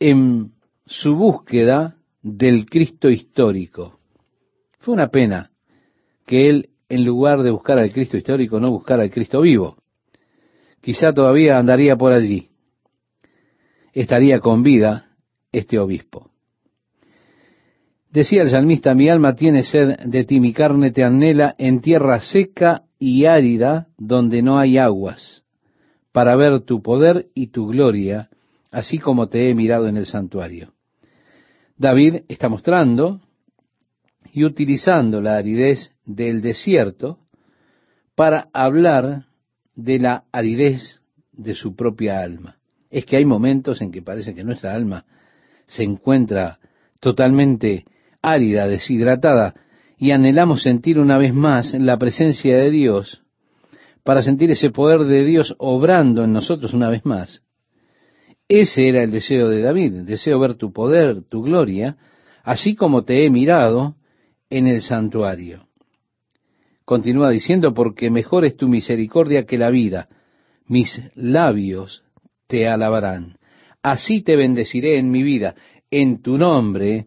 en 0.00 0.54
su 0.86 1.14
búsqueda 1.14 1.98
del 2.20 2.66
Cristo 2.66 3.08
histórico. 3.10 4.00
Fue 4.80 4.94
una 4.94 5.06
pena 5.06 5.52
que 6.26 6.50
él, 6.50 6.70
en 6.88 7.04
lugar 7.04 7.44
de 7.44 7.52
buscar 7.52 7.78
al 7.78 7.92
Cristo 7.92 8.16
histórico, 8.16 8.58
no 8.58 8.72
buscara 8.72 9.04
al 9.04 9.10
Cristo 9.12 9.40
vivo. 9.40 9.76
Quizá 10.80 11.12
todavía 11.12 11.58
andaría 11.58 11.94
por 11.94 12.12
allí. 12.12 12.48
Estaría 13.92 14.40
con 14.40 14.64
vida 14.64 15.12
este 15.52 15.78
obispo. 15.78 16.25
Decía 18.16 18.40
el 18.40 18.48
salmista, 18.48 18.94
mi 18.94 19.10
alma 19.10 19.34
tiene 19.34 19.62
sed 19.62 19.98
de 20.06 20.24
ti, 20.24 20.40
mi 20.40 20.54
carne 20.54 20.90
te 20.90 21.04
anhela 21.04 21.54
en 21.58 21.82
tierra 21.82 22.18
seca 22.20 22.84
y 22.98 23.26
árida 23.26 23.88
donde 23.98 24.40
no 24.40 24.58
hay 24.58 24.78
aguas 24.78 25.44
para 26.12 26.34
ver 26.34 26.62
tu 26.62 26.80
poder 26.80 27.26
y 27.34 27.48
tu 27.48 27.66
gloria, 27.66 28.30
así 28.70 28.98
como 28.98 29.28
te 29.28 29.50
he 29.50 29.54
mirado 29.54 29.86
en 29.86 29.98
el 29.98 30.06
santuario. 30.06 30.72
David 31.76 32.22
está 32.28 32.48
mostrando 32.48 33.20
y 34.32 34.44
utilizando 34.46 35.20
la 35.20 35.36
aridez 35.36 35.92
del 36.06 36.40
desierto 36.40 37.18
para 38.14 38.48
hablar 38.54 39.26
de 39.74 39.98
la 39.98 40.24
aridez 40.32 41.02
de 41.32 41.54
su 41.54 41.76
propia 41.76 42.20
alma. 42.20 42.56
Es 42.88 43.04
que 43.04 43.18
hay 43.18 43.26
momentos 43.26 43.82
en 43.82 43.92
que 43.92 44.00
parece 44.00 44.34
que 44.34 44.42
nuestra 44.42 44.74
alma 44.74 45.04
se 45.66 45.82
encuentra 45.82 46.60
totalmente 46.98 47.84
árida, 48.26 48.66
deshidratada, 48.66 49.54
y 49.98 50.10
anhelamos 50.10 50.62
sentir 50.62 50.98
una 50.98 51.16
vez 51.16 51.32
más 51.32 51.72
la 51.74 51.96
presencia 51.96 52.56
de 52.56 52.70
Dios 52.70 53.22
para 54.04 54.22
sentir 54.22 54.50
ese 54.50 54.70
poder 54.70 55.04
de 55.04 55.24
Dios 55.24 55.54
obrando 55.58 56.24
en 56.24 56.32
nosotros 56.32 56.74
una 56.74 56.90
vez 56.90 57.04
más. 57.06 57.42
Ese 58.48 58.88
era 58.88 59.02
el 59.02 59.10
deseo 59.10 59.48
de 59.48 59.62
David, 59.62 59.92
deseo 60.02 60.38
ver 60.38 60.54
tu 60.54 60.72
poder, 60.72 61.22
tu 61.22 61.42
gloria, 61.42 61.96
así 62.42 62.74
como 62.74 63.04
te 63.04 63.24
he 63.24 63.30
mirado 63.30 63.96
en 64.50 64.66
el 64.66 64.82
santuario. 64.82 65.66
Continúa 66.84 67.30
diciendo, 67.30 67.74
porque 67.74 68.10
mejor 68.10 68.44
es 68.44 68.56
tu 68.56 68.68
misericordia 68.68 69.44
que 69.44 69.58
la 69.58 69.70
vida, 69.70 70.08
mis 70.66 71.00
labios 71.14 72.04
te 72.46 72.68
alabarán. 72.68 73.38
Así 73.82 74.22
te 74.22 74.36
bendeciré 74.36 74.98
en 74.98 75.10
mi 75.10 75.22
vida, 75.22 75.54
en 75.90 76.22
tu 76.22 76.38
nombre 76.38 77.06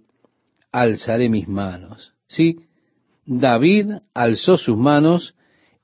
alzaré 0.72 1.30
mis 1.30 1.48
manos. 1.48 2.14
Sí, 2.28 2.60
David 3.26 3.92
alzó 4.14 4.58
sus 4.58 4.78
manos 4.78 5.36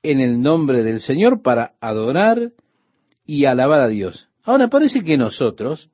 en 0.04 0.20
el 0.20 0.42
nombre 0.42 0.84
del 0.84 1.00
Señor 1.00 1.42
para 1.42 1.74
adorar 1.80 2.52
y 3.26 3.46
alabar 3.46 3.82
a 3.82 3.88
Dios. 3.88 4.30
Ahora 4.44 4.68
parece 4.68 5.04
que 5.04 5.18
nosotros 5.18 5.90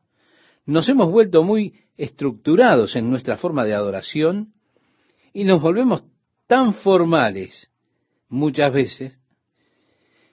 nos 0.66 0.88
hemos 0.90 1.12
vuelto 1.12 1.44
muy 1.44 1.76
estructurados 1.98 2.96
en 2.96 3.10
nuestra 3.10 3.38
forma 3.38 3.64
de 3.64 3.74
adoración 3.74 4.54
y 5.34 5.44
nos 5.44 5.62
volvemos 5.62 6.04
tan 6.48 6.74
formales 6.74 7.70
muchas 8.28 8.74
veces. 8.74 9.18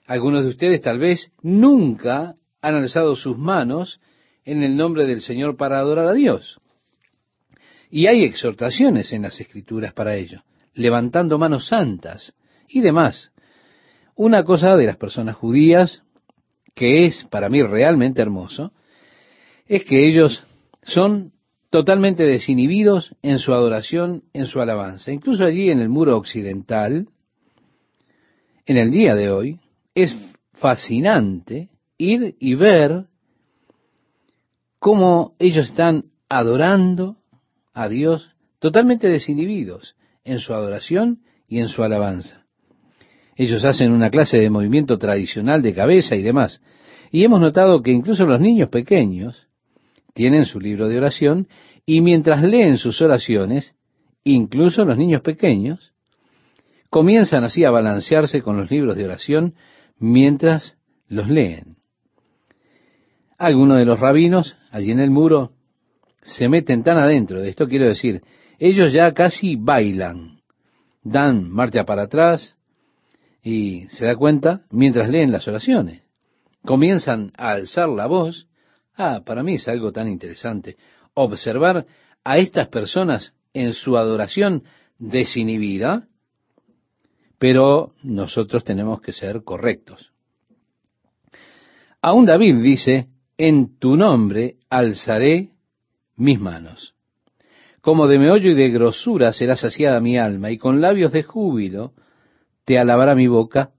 Algunos 0.05 0.43
de 0.43 0.49
ustedes 0.49 0.81
tal 0.81 0.99
vez 0.99 1.31
nunca 1.41 2.35
han 2.61 2.75
alzado 2.75 3.15
sus 3.15 3.37
manos 3.37 4.01
en 4.43 4.63
el 4.63 4.75
nombre 4.75 5.05
del 5.05 5.21
Señor 5.21 5.55
para 5.55 5.79
adorar 5.79 6.07
a 6.07 6.13
Dios. 6.13 6.59
Y 7.89 8.07
hay 8.07 8.23
exhortaciones 8.23 9.11
en 9.13 9.23
las 9.23 9.39
escrituras 9.39 9.93
para 9.93 10.15
ello, 10.15 10.43
levantando 10.73 11.37
manos 11.37 11.67
santas 11.67 12.33
y 12.67 12.81
demás. 12.81 13.31
Una 14.15 14.43
cosa 14.43 14.75
de 14.77 14.85
las 14.85 14.97
personas 14.97 15.35
judías, 15.35 16.03
que 16.75 17.05
es 17.05 17.25
para 17.29 17.49
mí 17.49 17.63
realmente 17.63 18.21
hermoso, 18.21 18.71
es 19.65 19.85
que 19.85 20.07
ellos 20.07 20.43
son 20.83 21.33
totalmente 21.69 22.23
desinhibidos 22.23 23.15
en 23.21 23.39
su 23.39 23.53
adoración, 23.53 24.23
en 24.33 24.45
su 24.45 24.59
alabanza. 24.59 25.11
Incluso 25.11 25.43
allí 25.43 25.69
en 25.69 25.79
el 25.79 25.89
muro 25.89 26.17
occidental, 26.17 27.07
en 28.65 28.77
el 28.77 28.91
día 28.91 29.15
de 29.15 29.31
hoy, 29.31 29.59
es 29.95 30.15
fascinante 30.53 31.69
ir 31.97 32.35
y 32.39 32.55
ver 32.55 33.05
cómo 34.79 35.35
ellos 35.39 35.69
están 35.69 36.05
adorando 36.27 37.18
a 37.79 37.87
Dios 37.87 38.35
totalmente 38.59 39.07
desinhibidos 39.07 39.95
en 40.25 40.39
su 40.39 40.53
adoración 40.53 41.19
y 41.47 41.59
en 41.59 41.69
su 41.69 41.81
alabanza. 41.81 42.43
Ellos 43.37 43.63
hacen 43.63 43.93
una 43.93 44.09
clase 44.09 44.37
de 44.37 44.49
movimiento 44.49 44.97
tradicional 44.97 45.61
de 45.61 45.73
cabeza 45.73 46.17
y 46.17 46.21
demás. 46.21 46.61
Y 47.09 47.23
hemos 47.23 47.39
notado 47.39 47.81
que 47.81 47.91
incluso 47.91 48.25
los 48.25 48.41
niños 48.41 48.67
pequeños 48.67 49.47
tienen 50.13 50.43
su 50.43 50.59
libro 50.59 50.89
de 50.89 50.97
oración 50.97 51.47
y 51.85 52.01
mientras 52.01 52.43
leen 52.43 52.77
sus 52.77 53.01
oraciones, 53.01 53.73
incluso 54.25 54.83
los 54.83 54.97
niños 54.97 55.21
pequeños, 55.21 55.93
comienzan 56.89 57.45
así 57.45 57.63
a 57.63 57.71
balancearse 57.71 58.41
con 58.41 58.57
los 58.57 58.69
libros 58.69 58.97
de 58.97 59.05
oración 59.05 59.53
mientras 59.97 60.75
los 61.07 61.29
leen. 61.29 61.77
Algunos 63.37 63.77
de 63.77 63.85
los 63.85 64.01
rabinos 64.01 64.57
allí 64.69 64.91
en 64.91 64.99
el 64.99 65.11
muro 65.11 65.53
se 66.21 66.49
meten 66.49 66.83
tan 66.83 66.97
adentro 66.97 67.41
de 67.41 67.49
esto, 67.49 67.67
quiero 67.67 67.85
decir, 67.85 68.21
ellos 68.57 68.91
ya 68.91 69.13
casi 69.13 69.55
bailan, 69.55 70.41
dan 71.03 71.49
marcha 71.49 71.85
para 71.85 72.03
atrás, 72.03 72.57
y 73.41 73.87
se 73.87 74.05
da 74.05 74.15
cuenta 74.15 74.61
mientras 74.71 75.09
leen 75.09 75.31
las 75.31 75.47
oraciones. 75.47 76.03
Comienzan 76.63 77.31
a 77.37 77.51
alzar 77.51 77.87
la 77.89 78.05
voz. 78.05 78.47
Ah, 78.95 79.21
para 79.25 79.43
mí 79.43 79.55
es 79.55 79.67
algo 79.67 79.91
tan 79.91 80.09
interesante 80.09 80.75
observar 81.13 81.85
a 82.23 82.37
estas 82.37 82.67
personas 82.67 83.33
en 83.53 83.73
su 83.73 83.97
adoración 83.97 84.63
desinhibida, 84.97 86.07
pero 87.37 87.93
nosotros 88.03 88.63
tenemos 88.65 89.01
que 89.01 89.13
ser 89.13 89.43
correctos. 89.43 90.11
Aún 92.01 92.25
David 92.25 92.55
dice, 92.57 93.07
en 93.37 93.77
tu 93.79 93.95
nombre 93.95 94.57
alzaré 94.69 95.51
mis 96.19 96.39
manos. 96.39 96.93
Como 97.81 98.07
de 98.07 98.19
meollo 98.19 98.51
y 98.51 98.55
de 98.55 98.69
grosura 98.69 99.31
será 99.33 99.55
saciada 99.55 99.99
mi 100.01 100.17
alma, 100.17 100.51
y 100.51 100.57
con 100.57 100.81
labios 100.81 101.11
de 101.11 101.23
júbilo 101.23 101.93
te 102.65 102.77
alabará 102.77 103.15
mi 103.15 103.27
boca, 103.27 103.71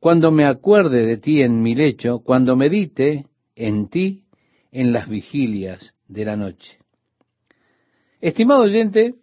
cuando 0.00 0.32
me 0.32 0.44
acuerde 0.44 1.06
de 1.06 1.16
ti 1.16 1.42
en 1.42 1.62
mi 1.62 1.74
lecho, 1.74 2.18
cuando 2.18 2.56
medite 2.56 3.26
en 3.54 3.88
ti 3.88 4.24
en 4.72 4.92
las 4.92 5.08
vigilias 5.08 5.94
de 6.08 6.24
la 6.24 6.36
noche. 6.36 6.78
Estimado 8.20 8.62
oyente, 8.62 9.14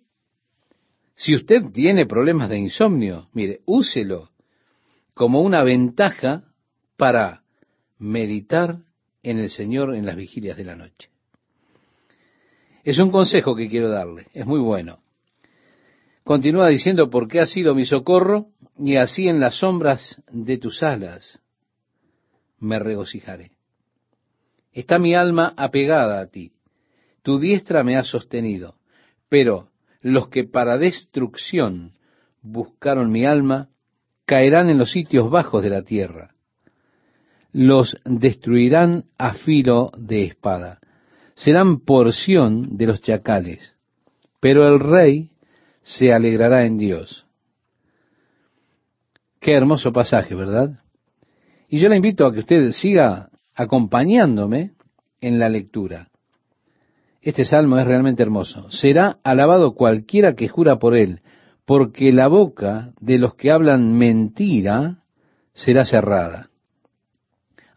si 1.15 1.36
usted 1.36 1.63
tiene 1.74 2.05
problemas 2.05 2.50
de 2.50 2.58
insomnio, 2.58 3.27
mire, 3.34 3.60
úselo 3.65 4.29
como 5.13 5.41
una 5.41 5.63
ventaja 5.63 6.46
para 6.96 7.43
meditar 7.98 8.79
en 9.22 9.39
el 9.39 9.50
Señor 9.50 9.93
en 9.96 10.05
las 10.05 10.15
vigilias 10.15 10.55
de 10.55 10.63
la 10.63 10.77
noche. 10.77 11.10
Es 12.89 12.98
un 12.98 13.12
consejo 13.12 13.55
que 13.55 13.69
quiero 13.69 13.89
darle, 13.89 14.25
es 14.34 14.48
muy 14.48 14.60
bueno. 14.60 14.98
Continúa 16.24 16.69
diciendo, 16.69 17.12
porque 17.12 17.39
ha 17.39 17.46
sido 17.46 17.75
mi 17.75 17.86
socorro, 17.86 18.48
y 18.79 18.96
así 18.96 19.27
en 19.27 19.39
las 19.39 19.60
sombras 19.60 20.19
de 20.31 20.58
tus 20.58 20.81
alas 20.81 21.39
me 22.58 22.79
regocijaré. 22.79 23.51
Está 24.74 24.98
mi 24.98 25.13
alma 25.13 25.53
apegada 25.55 26.19
a 26.19 26.25
ti, 26.31 26.53
tu 27.22 27.38
diestra 27.38 27.84
me 27.84 27.96
ha 27.96 28.03
sostenido, 28.03 28.77
pero 29.29 29.69
los 30.01 30.29
que 30.29 30.46
para 30.46 30.79
destrucción 30.79 31.91
buscaron 32.41 33.12
mi 33.12 33.24
alma, 33.24 33.69
caerán 34.25 34.67
en 34.72 34.79
los 34.79 34.91
sitios 34.93 35.29
bajos 35.29 35.62
de 35.62 35.69
la 35.69 35.84
tierra. 35.84 36.34
Los 37.51 37.98
destruirán 38.03 39.05
a 39.19 39.36
filo 39.36 39.91
de 39.96 40.24
espada. 40.24 40.79
Serán 41.39 41.79
porción 41.79 42.75
de 42.75 42.86
los 42.86 43.01
chacales. 43.01 43.74
Pero 44.41 44.67
el 44.67 44.77
rey 44.81 45.31
se 45.81 46.12
alegrará 46.12 46.65
en 46.65 46.77
Dios. 46.77 47.25
Qué 49.39 49.53
hermoso 49.53 49.93
pasaje, 49.93 50.36
¿verdad? 50.36 50.81
Y 51.69 51.79
yo 51.79 51.88
le 51.88 51.96
invito 51.96 52.25
a 52.25 52.34
que 52.34 52.39
usted 52.39 52.74
siga 52.74 53.29
acompañándome 53.55 54.74
en 55.22 55.39
la 55.39 55.48
lectura. 55.48 56.10
Este 57.22 57.46
salmo 57.46 57.77
es 57.77 57.88
realmente 57.88 58.22
hermoso. 58.22 58.69
Será 58.69 59.19
alabado 59.24 59.75
cualquiera 59.75 60.36
que 60.36 60.50
jura 60.50 60.77
por 60.77 60.93
él, 60.93 61.22
porque 61.63 62.12
la 62.12 62.27
boca 62.27 62.91
de 63.00 63.17
los 63.17 63.36
que 63.36 63.50
hablan 63.50 63.93
mentira 63.93 65.03
será 65.53 65.86
cerrada. 65.86 66.50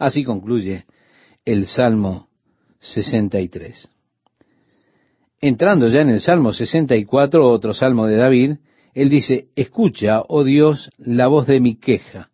Así 0.00 0.25
concluye 0.25 0.85
el 1.45 1.69
Salmo 1.69 2.28
63. 2.82 3.88
Entrando 5.40 5.88
ya 5.88 6.02
en 6.02 6.10
el 6.10 6.20
Salmo 6.20 6.52
64, 6.52 7.48
otro 7.48 7.74
salmo 7.74 8.06
de 8.06 8.16
David, 8.16 8.56
él 8.94 9.08
dice, 9.08 9.46
escucha, 9.56 10.22
oh 10.28 10.44
Dios, 10.44 10.90
la 10.98 11.28
voz 11.28 11.46
de 11.46 11.60
mi 11.60 11.76
queja, 11.76 12.30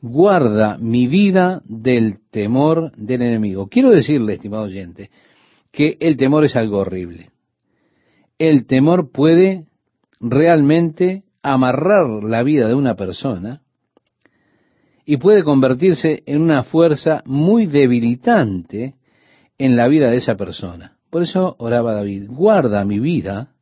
guarda 0.00 0.78
mi 0.78 1.06
vida 1.06 1.62
del 1.64 2.18
temor 2.30 2.92
del 2.96 3.22
enemigo. 3.22 3.68
Quiero 3.68 3.90
decirle, 3.90 4.34
estimado 4.34 4.64
oyente, 4.64 5.10
que 5.70 5.96
el 6.00 6.16
temor 6.16 6.44
es 6.44 6.56
algo 6.56 6.78
horrible. 6.78 7.30
El 8.38 8.66
temor 8.66 9.10
puede 9.12 9.66
realmente 10.20 11.24
amarrar 11.42 12.24
la 12.24 12.42
vida 12.42 12.68
de 12.68 12.74
una 12.74 12.94
persona 12.94 13.62
y 15.04 15.16
puede 15.16 15.42
convertirse 15.42 16.22
en 16.26 16.40
una 16.40 16.62
fuerza 16.62 17.22
muy 17.26 17.66
debilitante 17.66 18.94
en 19.58 19.76
la 19.76 19.88
vida 19.88 20.10
de 20.10 20.16
esa 20.16 20.36
persona. 20.36 20.96
Por 21.10 21.22
eso 21.22 21.56
oraba 21.58 21.92
David, 21.92 22.28
guarda 22.28 22.84
mi 22.84 22.98
vida 22.98 23.52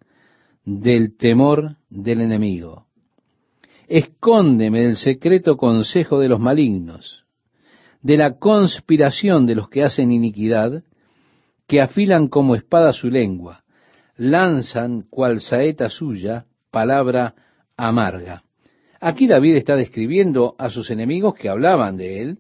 del 0.64 1.16
temor 1.16 1.76
del 1.88 2.20
enemigo. 2.20 2.87
Escóndeme 3.88 4.83
del 4.83 4.96
secreto 4.96 5.57
consejo 5.57 6.20
de 6.20 6.29
los 6.29 6.38
malignos, 6.38 7.24
de 8.03 8.16
la 8.16 8.38
conspiración 8.38 9.46
de 9.46 9.57
los 9.57 9.68
que 9.68 9.83
hacen 9.83 10.12
iniquidad, 10.12 10.85
que 11.66 11.81
afilan 11.81 12.29
como 12.29 12.55
espada 12.55 12.92
su 12.92 13.11
lengua, 13.11 13.64
lanzan 14.16 15.03
cual 15.11 15.40
saeta 15.40 15.88
suya 15.88 16.46
palabra 16.70 17.35
amarga. 17.76 18.44
Aquí 19.00 19.26
David 19.26 19.57
está 19.57 19.76
describiendo 19.76 20.55
a 20.59 20.68
sus 20.70 20.90
enemigos 20.90 21.35
que 21.35 21.48
hablaban 21.48 21.96
de 21.96 22.22
él, 22.22 22.38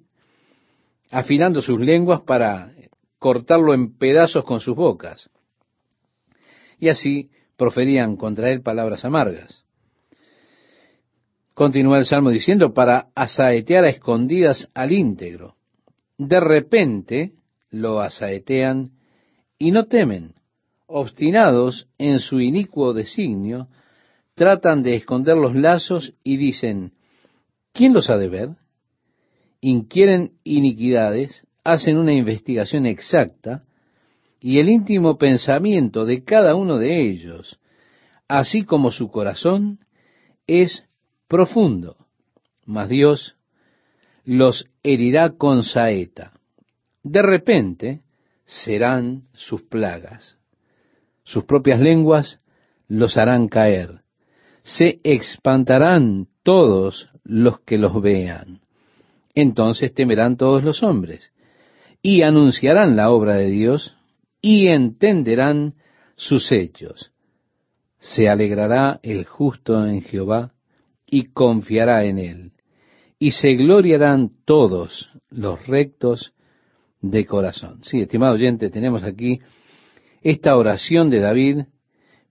afilando 1.10 1.62
sus 1.62 1.80
lenguas 1.80 2.20
para 2.20 2.70
cortarlo 3.20 3.74
en 3.74 3.96
pedazos 3.96 4.44
con 4.44 4.58
sus 4.58 4.74
bocas. 4.74 5.30
Y 6.80 6.88
así 6.88 7.30
proferían 7.56 8.16
contra 8.16 8.50
él 8.50 8.62
palabras 8.62 9.04
amargas. 9.04 9.64
Continúa 11.54 11.98
el 11.98 12.06
Salmo 12.06 12.30
diciendo, 12.30 12.72
para 12.72 13.08
asaetear 13.14 13.84
a 13.84 13.90
escondidas 13.90 14.70
al 14.72 14.92
íntegro. 14.92 15.56
De 16.16 16.40
repente 16.40 17.32
lo 17.70 18.00
asaetean 18.00 18.92
y 19.58 19.70
no 19.70 19.84
temen, 19.86 20.34
obstinados 20.86 21.88
en 21.98 22.18
su 22.18 22.40
inicuo 22.40 22.94
designio, 22.94 23.68
tratan 24.34 24.82
de 24.82 24.96
esconder 24.96 25.36
los 25.36 25.54
lazos 25.54 26.14
y 26.24 26.38
dicen, 26.38 26.94
¿quién 27.74 27.92
los 27.92 28.08
ha 28.08 28.16
de 28.16 28.28
ver? 28.28 28.48
Inquieren 29.60 30.32
iniquidades, 30.42 31.46
hacen 31.64 31.98
una 31.98 32.12
investigación 32.12 32.86
exacta, 32.86 33.64
y 34.40 34.58
el 34.58 34.70
íntimo 34.70 35.18
pensamiento 35.18 36.06
de 36.06 36.24
cada 36.24 36.54
uno 36.54 36.78
de 36.78 37.10
ellos, 37.10 37.60
así 38.26 38.64
como 38.64 38.90
su 38.90 39.10
corazón, 39.10 39.80
es 40.46 40.86
profundo, 41.28 41.96
mas 42.64 42.88
Dios 42.88 43.36
los 44.24 44.66
herirá 44.82 45.30
con 45.36 45.62
saeta. 45.62 46.32
De 47.02 47.22
repente, 47.22 48.00
serán 48.44 49.24
sus 49.34 49.62
plagas. 49.62 50.36
Sus 51.22 51.44
propias 51.44 51.80
lenguas 51.80 52.40
los 52.88 53.16
harán 53.16 53.48
caer. 53.48 54.00
Se 54.62 55.00
espantarán 55.04 56.26
todos 56.42 57.08
los 57.24 57.60
que 57.60 57.78
los 57.78 58.00
vean. 58.02 58.60
Entonces 59.34 59.94
temerán 59.94 60.36
todos 60.36 60.64
los 60.64 60.82
hombres 60.82 61.32
y 62.02 62.22
anunciarán 62.22 62.96
la 62.96 63.10
obra 63.10 63.34
de 63.34 63.50
Dios 63.50 63.94
y 64.40 64.68
entenderán 64.68 65.74
sus 66.16 66.50
hechos. 66.52 67.12
Se 67.98 68.28
alegrará 68.28 69.00
el 69.02 69.26
justo 69.26 69.86
en 69.86 70.02
Jehová 70.02 70.52
y 71.06 71.24
confiará 71.26 72.04
en 72.04 72.18
él. 72.18 72.52
Y 73.18 73.32
se 73.32 73.54
gloriarán 73.54 74.30
todos 74.46 75.08
los 75.28 75.66
rectos 75.66 76.32
de 77.02 77.26
corazón. 77.26 77.80
Sí, 77.84 78.00
estimado 78.00 78.34
oyente, 78.34 78.70
tenemos 78.70 79.02
aquí 79.02 79.40
esta 80.22 80.56
oración 80.56 81.10
de 81.10 81.20
David 81.20 81.64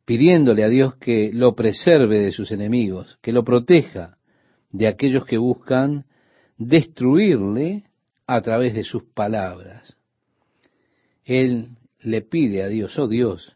pidiéndole 0.05 0.63
a 0.63 0.69
Dios 0.69 0.95
que 0.95 1.31
lo 1.31 1.53
preserve 1.53 2.19
de 2.19 2.31
sus 2.31 2.51
enemigos, 2.51 3.19
que 3.21 3.31
lo 3.31 3.43
proteja 3.43 4.17
de 4.71 4.87
aquellos 4.87 5.25
que 5.25 5.37
buscan 5.37 6.05
destruirle 6.57 7.88
a 8.31 8.41
través 8.41 8.75
de 8.75 8.83
sus 8.83 9.05
palabras. 9.05 9.97
Él 11.25 11.69
le 11.99 12.21
pide 12.21 12.61
a 12.61 12.67
Dios, 12.67 12.97
oh 12.99 13.07
Dios, 13.07 13.55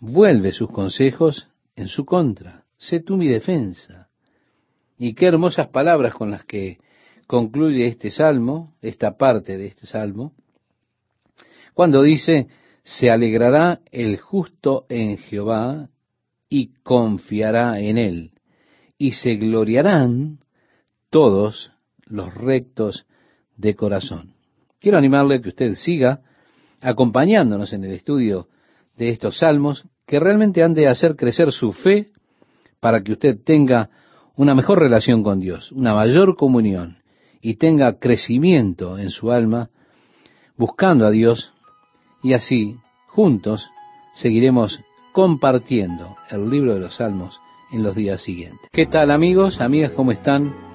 vuelve 0.00 0.52
sus 0.52 0.70
consejos 0.70 1.48
en 1.76 1.88
su 1.88 2.04
contra, 2.04 2.64
sé 2.76 3.00
tú 3.00 3.16
mi 3.16 3.26
defensa. 3.26 4.10
Y 4.98 5.14
qué 5.14 5.28
hermosas 5.28 5.68
palabras 5.68 6.12
con 6.12 6.30
las 6.30 6.44
que 6.44 6.78
concluye 7.26 7.86
este 7.86 8.10
salmo, 8.10 8.74
esta 8.82 9.16
parte 9.16 9.56
de 9.56 9.68
este 9.68 9.86
salmo, 9.86 10.34
cuando 11.72 12.02
dice, 12.02 12.48
se 12.84 13.10
alegrará 13.10 13.80
el 13.90 14.18
justo 14.18 14.84
en 14.90 15.16
Jehová 15.16 15.88
y 16.50 16.74
confiará 16.82 17.80
en 17.80 17.96
él, 17.96 18.32
y 18.98 19.12
se 19.12 19.36
gloriarán 19.36 20.40
todos 21.08 21.72
los 22.04 22.34
rectos 22.34 23.06
de 23.56 23.74
corazón. 23.74 24.34
Quiero 24.80 24.98
animarle 24.98 25.36
a 25.36 25.40
que 25.40 25.50
usted 25.50 25.72
siga 25.74 26.20
acompañándonos 26.80 27.72
en 27.72 27.84
el 27.84 27.92
estudio 27.92 28.48
de 28.96 29.10
estos 29.10 29.38
salmos 29.38 29.84
que 30.06 30.18
realmente 30.18 30.62
han 30.62 30.74
de 30.74 30.88
hacer 30.88 31.16
crecer 31.16 31.52
su 31.52 31.72
fe 31.72 32.10
para 32.80 33.02
que 33.02 33.12
usted 33.12 33.38
tenga 33.44 33.90
una 34.36 34.54
mejor 34.54 34.80
relación 34.80 35.22
con 35.22 35.40
Dios, 35.40 35.70
una 35.72 35.94
mayor 35.94 36.36
comunión 36.36 36.96
y 37.40 37.56
tenga 37.56 37.98
crecimiento 37.98 38.98
en 38.98 39.10
su 39.10 39.30
alma 39.30 39.70
buscando 40.56 41.06
a 41.06 41.10
Dios 41.10 41.52
y 42.22 42.34
así, 42.34 42.76
juntos, 43.08 43.68
seguiremos 44.14 44.80
compartiendo 45.12 46.16
el 46.30 46.48
libro 46.48 46.74
de 46.74 46.80
los 46.80 46.96
Salmos 46.96 47.40
en 47.72 47.82
los 47.82 47.94
días 47.94 48.22
siguientes. 48.22 48.68
¿Qué 48.72 48.86
tal 48.86 49.10
amigos, 49.10 49.60
amigas, 49.60 49.92
cómo 49.92 50.12
están? 50.12 50.71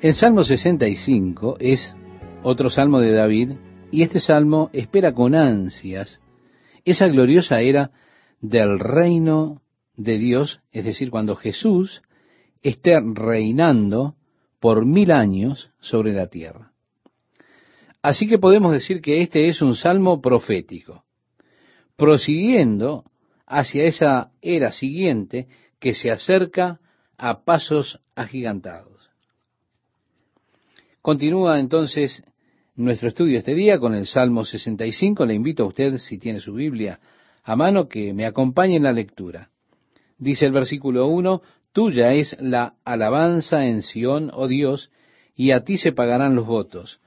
El 0.00 0.14
Salmo 0.14 0.44
65 0.44 1.56
es 1.58 1.94
otro 2.42 2.70
salmo 2.70 3.00
de 3.00 3.12
David 3.12 3.52
y 3.90 4.02
este 4.02 4.20
salmo 4.20 4.70
espera 4.72 5.12
con 5.12 5.34
ansias 5.34 6.20
esa 6.86 7.08
gloriosa 7.08 7.60
era 7.60 7.90
del 8.40 8.78
reino 8.78 9.60
de 9.96 10.18
Dios, 10.18 10.60
es 10.70 10.84
decir, 10.84 11.10
cuando 11.10 11.34
Jesús 11.34 12.00
esté 12.62 12.98
reinando 13.00 14.14
por 14.60 14.86
mil 14.86 15.10
años 15.10 15.70
sobre 15.80 16.12
la 16.12 16.28
tierra. 16.28 16.72
Así 18.02 18.28
que 18.28 18.38
podemos 18.38 18.72
decir 18.72 19.00
que 19.00 19.20
este 19.20 19.48
es 19.48 19.60
un 19.62 19.74
salmo 19.74 20.22
profético, 20.22 21.04
prosiguiendo 21.96 23.04
hacia 23.46 23.84
esa 23.84 24.30
era 24.40 24.70
siguiente 24.70 25.48
que 25.80 25.92
se 25.92 26.12
acerca 26.12 26.78
a 27.18 27.44
pasos 27.44 28.00
agigantados. 28.14 28.95
Continúa 31.06 31.60
entonces 31.60 32.24
nuestro 32.74 33.06
estudio 33.06 33.38
este 33.38 33.54
día 33.54 33.78
con 33.78 33.94
el 33.94 34.08
Salmo 34.08 34.44
65. 34.44 35.24
Le 35.24 35.34
invito 35.34 35.62
a 35.62 35.66
usted, 35.66 35.98
si 35.98 36.18
tiene 36.18 36.40
su 36.40 36.52
Biblia 36.54 36.98
a 37.44 37.54
mano, 37.54 37.86
que 37.86 38.12
me 38.12 38.26
acompañe 38.26 38.74
en 38.74 38.82
la 38.82 38.92
lectura. 38.92 39.50
Dice 40.18 40.46
el 40.46 40.52
versículo 40.52 41.06
1, 41.06 41.42
Tuya 41.72 42.12
es 42.12 42.36
la 42.40 42.74
alabanza 42.84 43.66
en 43.66 43.82
Sión, 43.82 44.32
oh 44.34 44.48
Dios, 44.48 44.90
y 45.36 45.52
a 45.52 45.60
ti 45.60 45.76
se 45.76 45.92
pagarán 45.92 46.34
los 46.34 46.44
votos. 46.44 46.98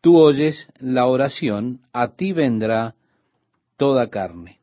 Tú 0.00 0.16
oyes 0.16 0.66
la 0.78 1.04
oración, 1.04 1.82
a 1.92 2.14
ti 2.14 2.32
vendrá 2.32 2.94
toda 3.76 4.08
carne. 4.08 4.60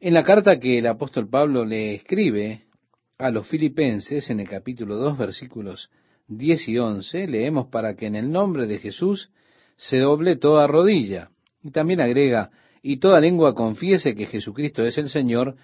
En 0.00 0.12
la 0.12 0.22
carta 0.22 0.60
que 0.60 0.80
el 0.80 0.86
apóstol 0.86 1.30
Pablo 1.30 1.64
le 1.64 1.94
escribe 1.94 2.64
a 3.16 3.30
los 3.30 3.48
filipenses 3.48 4.28
en 4.28 4.40
el 4.40 4.50
capítulo 4.50 4.96
2 4.96 5.16
versículos 5.16 5.88
10 6.28 6.68
y 6.68 6.78
11, 6.78 7.26
leemos 7.28 7.68
para 7.68 7.94
que 7.94 8.06
en 8.06 8.16
el 8.16 8.30
nombre 8.30 8.66
de 8.66 8.78
Jesús 8.78 9.30
se 9.76 9.98
doble 9.98 10.36
toda 10.36 10.66
rodilla. 10.66 11.30
Y 11.62 11.70
también 11.70 12.00
agrega, 12.00 12.50
y 12.82 12.98
toda 12.98 13.20
lengua 13.20 13.54
confiese 13.54 14.14
que 14.14 14.26
Jesucristo 14.26 14.84
es 14.84 14.98
el 14.98 15.08
Señor, 15.08 15.56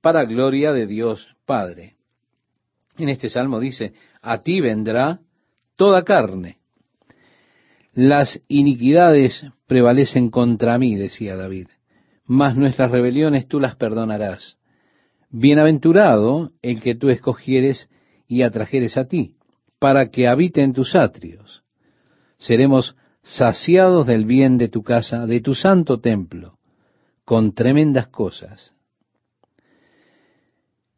para 0.00 0.24
gloria 0.24 0.72
de 0.72 0.86
Dios 0.86 1.36
Padre. 1.44 1.96
En 2.96 3.08
este 3.08 3.28
salmo 3.28 3.60
dice, 3.60 3.92
a 4.22 4.42
ti 4.42 4.60
vendrá 4.60 5.20
toda 5.76 6.04
carne. 6.04 6.58
Las 7.92 8.40
iniquidades 8.48 9.44
prevalecen 9.66 10.30
contra 10.30 10.78
mí, 10.78 10.94
decía 10.94 11.36
David, 11.36 11.68
mas 12.26 12.56
nuestras 12.56 12.90
rebeliones 12.90 13.48
tú 13.48 13.58
las 13.58 13.76
perdonarás. 13.76 14.56
Bienaventurado 15.30 16.52
el 16.62 16.80
que 16.80 16.94
tú 16.94 17.10
escogieres 17.10 17.90
y 18.28 18.42
atrajeres 18.42 18.96
a 18.96 19.06
ti, 19.06 19.37
para 19.78 20.10
que 20.10 20.28
habite 20.28 20.62
en 20.62 20.72
tus 20.72 20.94
atrios. 20.94 21.62
Seremos 22.38 22.96
saciados 23.22 24.06
del 24.06 24.24
bien 24.24 24.58
de 24.58 24.68
tu 24.68 24.82
casa, 24.82 25.26
de 25.26 25.40
tu 25.40 25.54
santo 25.54 26.00
templo, 26.00 26.58
con 27.24 27.52
tremendas 27.52 28.08
cosas. 28.08 28.74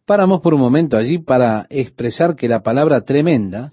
Paramos 0.07 0.40
por 0.40 0.55
un 0.55 0.61
momento 0.61 0.97
allí 0.97 1.19
para 1.19 1.66
expresar 1.71 2.37
que 2.37 2.49
la 2.49 2.62
palabra 2.62 3.03
tremenda, 3.03 3.73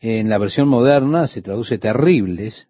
en 0.00 0.28
la 0.28 0.38
versión 0.38 0.68
moderna 0.68 1.26
se 1.26 1.42
traduce 1.42 1.78
terribles, 1.78 2.68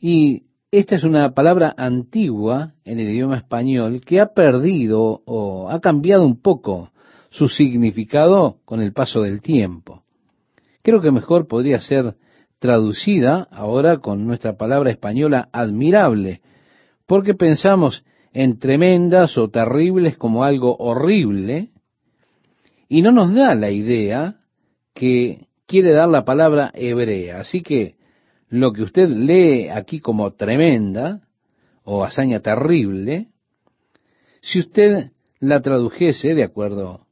y 0.00 0.44
esta 0.70 0.96
es 0.96 1.04
una 1.04 1.34
palabra 1.34 1.72
antigua 1.76 2.74
en 2.84 2.98
el 2.98 3.10
idioma 3.10 3.36
español 3.36 4.00
que 4.00 4.20
ha 4.20 4.34
perdido 4.34 5.22
o 5.24 5.70
ha 5.70 5.80
cambiado 5.80 6.26
un 6.26 6.40
poco 6.40 6.90
su 7.34 7.48
significado 7.48 8.58
con 8.64 8.80
el 8.80 8.92
paso 8.92 9.22
del 9.22 9.42
tiempo. 9.42 10.04
Creo 10.82 11.00
que 11.00 11.10
mejor 11.10 11.48
podría 11.48 11.80
ser 11.80 12.14
traducida 12.60 13.48
ahora 13.50 13.98
con 13.98 14.24
nuestra 14.24 14.56
palabra 14.56 14.92
española 14.92 15.48
admirable, 15.52 16.42
porque 17.06 17.34
pensamos 17.34 18.04
en 18.32 18.60
tremendas 18.60 19.36
o 19.36 19.48
terribles 19.48 20.16
como 20.16 20.44
algo 20.44 20.76
horrible, 20.76 21.70
y 22.88 23.02
no 23.02 23.10
nos 23.10 23.34
da 23.34 23.56
la 23.56 23.72
idea 23.72 24.36
que 24.94 25.48
quiere 25.66 25.90
dar 25.90 26.08
la 26.08 26.24
palabra 26.24 26.70
hebrea. 26.72 27.40
Así 27.40 27.62
que 27.62 27.96
lo 28.48 28.72
que 28.72 28.82
usted 28.82 29.08
lee 29.08 29.70
aquí 29.70 29.98
como 29.98 30.34
tremenda 30.34 31.22
o 31.82 32.04
hazaña 32.04 32.38
terrible, 32.38 33.26
si 34.40 34.60
usted 34.60 35.10
la 35.40 35.60
tradujese 35.60 36.36
de 36.36 36.44
acuerdo 36.44 37.03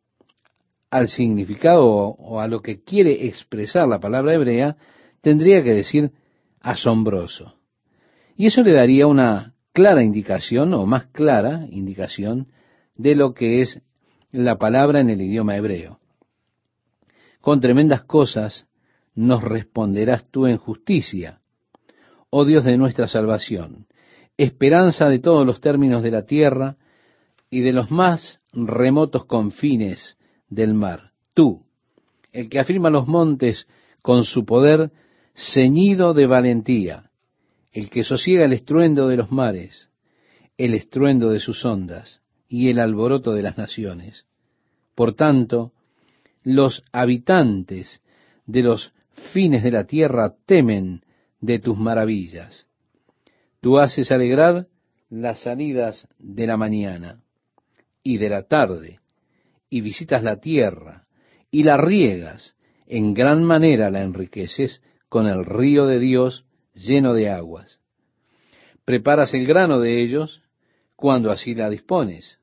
al 0.92 1.08
significado 1.08 1.86
o 1.86 2.40
a 2.40 2.46
lo 2.46 2.60
que 2.60 2.84
quiere 2.84 3.26
expresar 3.26 3.88
la 3.88 3.98
palabra 3.98 4.34
hebrea, 4.34 4.76
tendría 5.22 5.62
que 5.62 5.72
decir 5.72 6.12
asombroso. 6.60 7.54
Y 8.36 8.46
eso 8.46 8.62
le 8.62 8.74
daría 8.74 9.06
una 9.06 9.54
clara 9.72 10.04
indicación 10.04 10.74
o 10.74 10.84
más 10.84 11.06
clara 11.06 11.66
indicación 11.70 12.48
de 12.94 13.16
lo 13.16 13.32
que 13.32 13.62
es 13.62 13.80
la 14.32 14.58
palabra 14.58 15.00
en 15.00 15.08
el 15.08 15.22
idioma 15.22 15.56
hebreo. 15.56 15.98
Con 17.40 17.60
tremendas 17.60 18.02
cosas 18.02 18.66
nos 19.14 19.42
responderás 19.42 20.30
tú 20.30 20.46
en 20.46 20.58
justicia, 20.58 21.40
oh 22.28 22.44
Dios 22.44 22.64
de 22.64 22.76
nuestra 22.76 23.08
salvación, 23.08 23.86
esperanza 24.36 25.08
de 25.08 25.20
todos 25.20 25.46
los 25.46 25.62
términos 25.62 26.02
de 26.02 26.10
la 26.10 26.26
tierra 26.26 26.76
y 27.48 27.60
de 27.60 27.72
los 27.72 27.90
más 27.90 28.40
remotos 28.52 29.24
confines 29.24 30.18
del 30.54 30.74
mar. 30.74 31.12
Tú, 31.34 31.64
el 32.32 32.48
que 32.48 32.60
afirma 32.60 32.90
los 32.90 33.08
montes 33.08 33.66
con 34.02 34.24
su 34.24 34.44
poder, 34.44 34.90
ceñido 35.34 36.14
de 36.14 36.26
valentía, 36.26 37.10
el 37.72 37.88
que 37.88 38.04
sosiega 38.04 38.44
el 38.44 38.52
estruendo 38.52 39.08
de 39.08 39.16
los 39.16 39.32
mares, 39.32 39.88
el 40.58 40.74
estruendo 40.74 41.30
de 41.30 41.40
sus 41.40 41.64
ondas 41.64 42.20
y 42.48 42.68
el 42.68 42.78
alboroto 42.78 43.32
de 43.32 43.42
las 43.42 43.56
naciones. 43.56 44.26
Por 44.94 45.14
tanto, 45.14 45.72
los 46.42 46.84
habitantes 46.92 48.02
de 48.46 48.62
los 48.62 48.92
fines 49.32 49.62
de 49.62 49.70
la 49.70 49.84
tierra 49.84 50.34
temen 50.44 51.02
de 51.40 51.58
tus 51.58 51.78
maravillas. 51.78 52.66
Tú 53.60 53.78
haces 53.78 54.10
alegrar 54.12 54.66
las 55.08 55.42
salidas 55.42 56.08
de 56.18 56.46
la 56.46 56.56
mañana 56.56 57.22
y 58.02 58.18
de 58.18 58.28
la 58.28 58.42
tarde, 58.42 59.01
y 59.72 59.80
visitas 59.80 60.22
la 60.22 60.36
tierra, 60.36 61.06
y 61.50 61.62
la 61.62 61.78
riegas, 61.78 62.54
en 62.86 63.14
gran 63.14 63.42
manera 63.42 63.90
la 63.90 64.02
enriqueces 64.02 64.82
con 65.08 65.26
el 65.26 65.46
río 65.46 65.86
de 65.86 65.98
Dios 65.98 66.44
lleno 66.74 67.14
de 67.14 67.30
aguas. 67.30 67.80
Preparas 68.84 69.32
el 69.32 69.46
grano 69.46 69.80
de 69.80 70.02
ellos 70.02 70.42
cuando 70.94 71.30
así 71.30 71.54
la 71.54 71.70
dispones. 71.70 72.38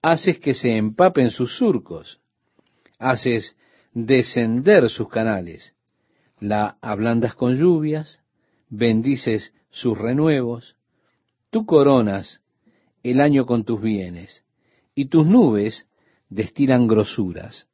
Haces 0.00 0.38
que 0.38 0.54
se 0.54 0.74
empapen 0.74 1.28
sus 1.28 1.58
surcos. 1.58 2.18
Haces 2.98 3.54
descender 3.92 4.88
sus 4.88 5.10
canales. 5.10 5.74
La 6.40 6.78
ablandas 6.80 7.34
con 7.34 7.56
lluvias, 7.56 8.20
bendices 8.70 9.52
sus 9.68 9.98
renuevos. 9.98 10.76
Tú 11.50 11.66
coronas 11.66 12.40
el 13.02 13.20
año 13.20 13.44
con 13.44 13.64
tus 13.64 13.82
bienes, 13.82 14.44
y 14.94 15.10
tus 15.10 15.26
nubes 15.26 15.86
destilan 16.28 16.86
grosuras. 16.86 17.68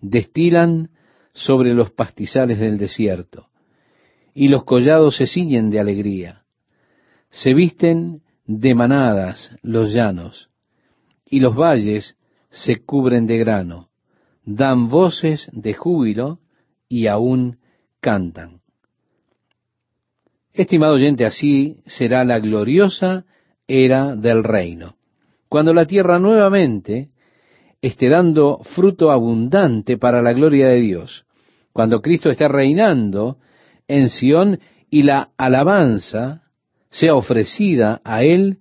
Destilan 0.00 0.90
sobre 1.32 1.74
los 1.74 1.90
pastizales 1.90 2.58
del 2.58 2.78
desierto 2.78 3.48
y 4.34 4.48
los 4.48 4.64
collados 4.64 5.16
se 5.16 5.26
ciñen 5.26 5.70
de 5.70 5.80
alegría. 5.80 6.42
Se 7.30 7.54
visten 7.54 8.22
de 8.46 8.74
manadas 8.74 9.50
los 9.62 9.92
llanos, 9.92 10.48
y 11.26 11.40
los 11.40 11.56
valles 11.56 12.16
se 12.50 12.84
cubren 12.84 13.26
de 13.26 13.38
grano, 13.38 13.88
dan 14.44 14.88
voces 14.88 15.48
de 15.52 15.74
júbilo 15.74 16.40
y 16.88 17.06
aún 17.06 17.58
cantan. 18.00 18.60
Estimado 20.52 20.94
oyente, 20.94 21.24
así 21.24 21.82
será 21.86 22.24
la 22.24 22.38
gloriosa 22.38 23.24
era 23.66 24.14
del 24.16 24.44
reino, 24.44 24.96
cuando 25.48 25.72
la 25.72 25.86
tierra 25.86 26.18
nuevamente 26.18 27.10
esté 27.82 28.08
dando 28.08 28.60
fruto 28.62 29.10
abundante 29.10 29.98
para 29.98 30.22
la 30.22 30.32
gloria 30.32 30.68
de 30.68 30.80
Dios, 30.80 31.26
cuando 31.72 32.00
Cristo 32.00 32.30
esté 32.30 32.46
reinando 32.46 33.38
en 33.88 34.08
Sión 34.08 34.60
y 34.88 35.02
la 35.02 35.30
alabanza 35.36 36.44
sea 36.90 37.14
ofrecida 37.14 38.00
a 38.04 38.22
Él 38.22 38.58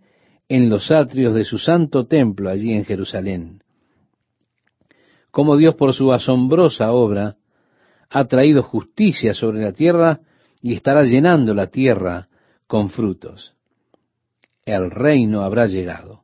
en 0.49 0.69
los 0.69 0.91
atrios 0.91 1.33
de 1.33 1.45
su 1.45 1.59
santo 1.59 2.07
templo 2.07 2.49
allí 2.49 2.73
en 2.73 2.83
Jerusalén. 2.83 3.61
Como 5.29 5.55
Dios 5.55 5.75
por 5.75 5.93
su 5.93 6.11
asombrosa 6.11 6.91
obra 6.91 7.37
ha 8.09 8.25
traído 8.25 8.63
justicia 8.63 9.33
sobre 9.33 9.61
la 9.61 9.71
tierra 9.71 10.19
y 10.61 10.73
estará 10.73 11.03
llenando 11.03 11.53
la 11.53 11.67
tierra 11.67 12.27
con 12.67 12.89
frutos. 12.89 13.53
El 14.65 14.91
reino 14.91 15.43
habrá 15.43 15.67
llegado. 15.67 16.20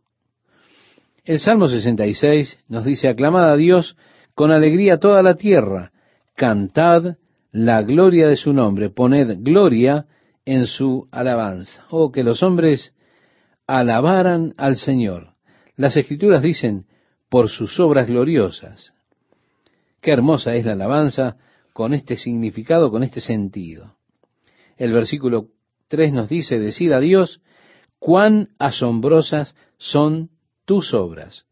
El 1.27 1.41
Salmo 1.41 1.67
66 1.67 2.57
nos 2.69 2.85
dice, 2.85 3.09
aclamad 3.09 3.51
a 3.51 3.57
Dios 3.57 3.97
con 4.33 4.49
alegría 4.49 4.97
toda 4.97 5.21
la 5.21 5.35
tierra, 5.35 5.91
cantad 6.37 7.17
la 7.51 7.81
gloria 7.81 8.29
de 8.29 8.37
su 8.37 8.53
nombre, 8.53 8.89
poned 8.89 9.39
gloria 9.41 10.05
en 10.45 10.67
su 10.67 11.09
alabanza. 11.11 11.85
Oh, 11.89 12.13
que 12.13 12.23
los 12.23 12.43
hombres 12.43 12.93
alabaran 13.67 14.53
al 14.55 14.77
Señor. 14.77 15.33
Las 15.75 15.97
escrituras 15.97 16.41
dicen, 16.41 16.85
por 17.27 17.49
sus 17.49 17.77
obras 17.77 18.07
gloriosas. 18.07 18.93
Qué 19.99 20.11
hermosa 20.11 20.55
es 20.55 20.65
la 20.65 20.73
alabanza 20.73 21.35
con 21.73 21.93
este 21.93 22.15
significado, 22.15 22.89
con 22.89 23.03
este 23.03 23.19
sentido. 23.19 23.97
El 24.77 24.93
versículo 24.93 25.49
3 25.89 26.13
nos 26.13 26.29
dice, 26.29 26.57
decid 26.57 26.93
a 26.93 27.01
Dios, 27.01 27.41
cuán 27.99 28.51
asombrosas 28.59 29.55
son 29.77 30.29
tus 30.67 30.93
obras. 30.93 31.45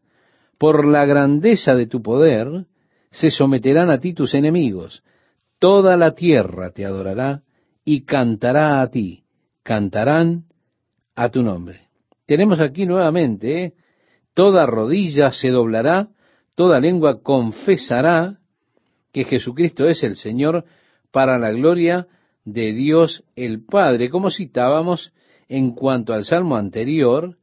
Por 0.60 0.86
la 0.86 1.06
grandeza 1.06 1.73
de 1.73 1.88
tu 1.88 2.04
poder 2.04 2.65
se 3.10 3.32
someterán 3.32 3.89
a 3.89 3.99
ti 3.99 4.13
tus 4.13 4.34
enemigos. 4.36 5.04
Toda 5.58 5.95
la 5.95 6.13
tierra 6.13 6.71
te 6.71 6.86
adorará 6.86 7.41
y 7.86 8.01
cantará 8.01 8.82
a 8.82 8.91
ti. 8.91 9.23
Cantarán 9.63 10.43
a 11.15 11.30
tu 11.30 11.41
nombre. 11.41 11.88
Tenemos 12.28 12.60
aquí 12.60 12.86
nuevamente, 12.86 13.63
¿eh? 13.63 13.73
toda 14.34 14.65
rodilla 14.65 15.32
se 15.32 15.49
doblará, 15.49 16.10
toda 16.56 16.80
lengua 16.80 17.21
confesará 17.21 18.39
que 19.13 19.23
Jesucristo 19.23 19.88
es 19.88 20.04
el 20.04 20.17
Señor 20.17 20.65
para 21.12 21.39
la 21.39 21.51
gloria 21.51 22.08
de 22.43 22.73
Dios 22.73 23.23
el 23.36 23.63
Padre, 23.63 24.10
como 24.10 24.30
citábamos 24.30 25.13
en 25.47 25.71
cuanto 25.71 26.13
al 26.13 26.25
salmo 26.25 26.58
anterior, 26.58 27.38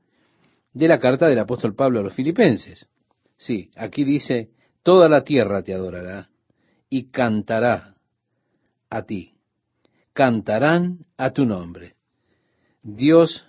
de 0.72 0.88
la 0.88 0.98
carta 0.98 1.28
del 1.28 1.38
apóstol 1.38 1.74
Pablo 1.74 2.00
a 2.00 2.02
los 2.02 2.14
filipenses. 2.14 2.87
Sí, 3.37 3.70
aquí 3.76 4.04
dice, 4.04 4.50
toda 4.82 5.08
la 5.08 5.24
tierra 5.24 5.62
te 5.62 5.74
adorará 5.74 6.28
y 6.88 7.11
cantará 7.11 7.94
a 8.90 9.02
ti. 9.02 9.35
Cantarán 10.12 11.06
a 11.16 11.30
tu 11.30 11.46
nombre. 11.46 11.94
Dios 12.82 13.44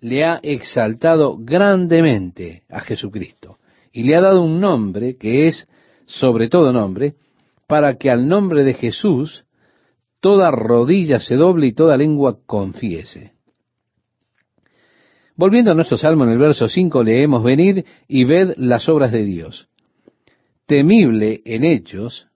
le 0.00 0.24
ha 0.24 0.40
exaltado 0.42 1.36
grandemente 1.38 2.62
a 2.68 2.80
Jesucristo 2.80 3.58
y 3.92 4.04
le 4.04 4.16
ha 4.16 4.20
dado 4.20 4.42
un 4.42 4.60
nombre 4.60 5.16
que 5.16 5.48
es 5.48 5.68
sobre 6.10 6.48
todo 6.48 6.72
nombre, 6.72 7.14
para 7.66 7.96
que 7.96 8.10
al 8.10 8.26
nombre 8.26 8.64
de 8.64 8.74
Jesús 8.74 9.44
toda 10.20 10.50
rodilla 10.50 11.20
se 11.20 11.36
doble 11.36 11.68
y 11.68 11.72
toda 11.72 11.96
lengua 11.96 12.38
confiese. 12.46 13.32
Volviendo 15.40 15.70
a 15.70 15.74
nuestro 15.74 15.96
salmo 15.96 16.24
en 16.24 16.32
el 16.32 16.38
verso 16.38 16.68
5 16.68 17.02
leemos, 17.02 17.42
venid 17.42 17.86
y 18.06 18.24
ved 18.24 18.52
las 18.58 18.90
obras 18.90 19.10
de 19.10 19.24
Dios, 19.24 19.70
temible 20.66 21.40
en 21.46 21.64
hechos 21.64 22.26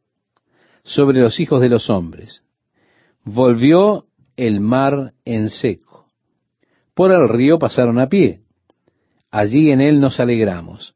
sobre 0.85 1.21
los 1.21 1.39
hijos 1.39 1.61
de 1.61 1.69
los 1.69 1.91
hombres. 1.91 2.43
Volvió 3.23 4.07
el 4.39 4.61
mar 4.61 5.13
en 5.27 5.51
seco. 5.51 6.07
Por 6.95 7.13
el 7.13 7.29
río 7.29 7.59
pasaron 7.59 7.99
a 7.99 8.09
pie. 8.09 8.41
Allí 9.31 9.71
en 9.71 9.83
él 9.83 10.01
nos 10.01 10.19
alegramos. 10.19 10.95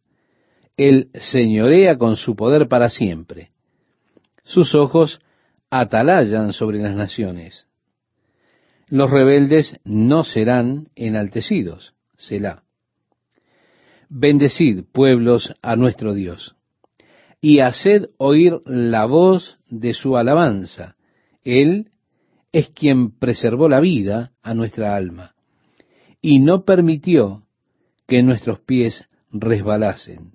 Él 0.79 1.11
señorea 1.13 1.99
con 1.99 2.17
su 2.17 2.35
poder 2.35 2.69
para 2.69 2.89
siempre. 2.89 3.51
Sus 4.45 4.75
ojos 4.75 5.21
atalayan 5.69 6.55
sobre 6.55 6.79
las 6.79 6.97
naciones. 6.97 7.69
Los 8.87 9.11
rebeldes 9.11 9.79
no 9.85 10.25
serán 10.25 10.89
enaltecidos. 10.97 11.93
Selah. 12.19 12.65
Bendecid, 14.11 14.85
pueblos, 14.93 15.55
a 15.63 15.77
nuestro 15.77 16.15
Dios, 16.15 16.57
y 17.41 17.61
haced 17.61 18.11
oír 18.19 18.61
la 18.67 19.07
voz 19.07 19.59
de 19.69 19.95
su 19.95 20.17
alabanza. 20.17 20.97
Él 21.45 21.91
es 22.53 22.71
quien 22.71 23.13
preservó 23.19 23.69
la 23.69 23.81
vida 23.81 24.33
a 24.43 24.55
nuestra 24.55 24.97
alma, 24.97 25.35
y 26.21 26.41
no 26.41 26.65
permitió 26.65 27.45
que 28.07 28.23
nuestros 28.23 28.61
pies 28.61 29.09
resbalasen. 29.31 30.33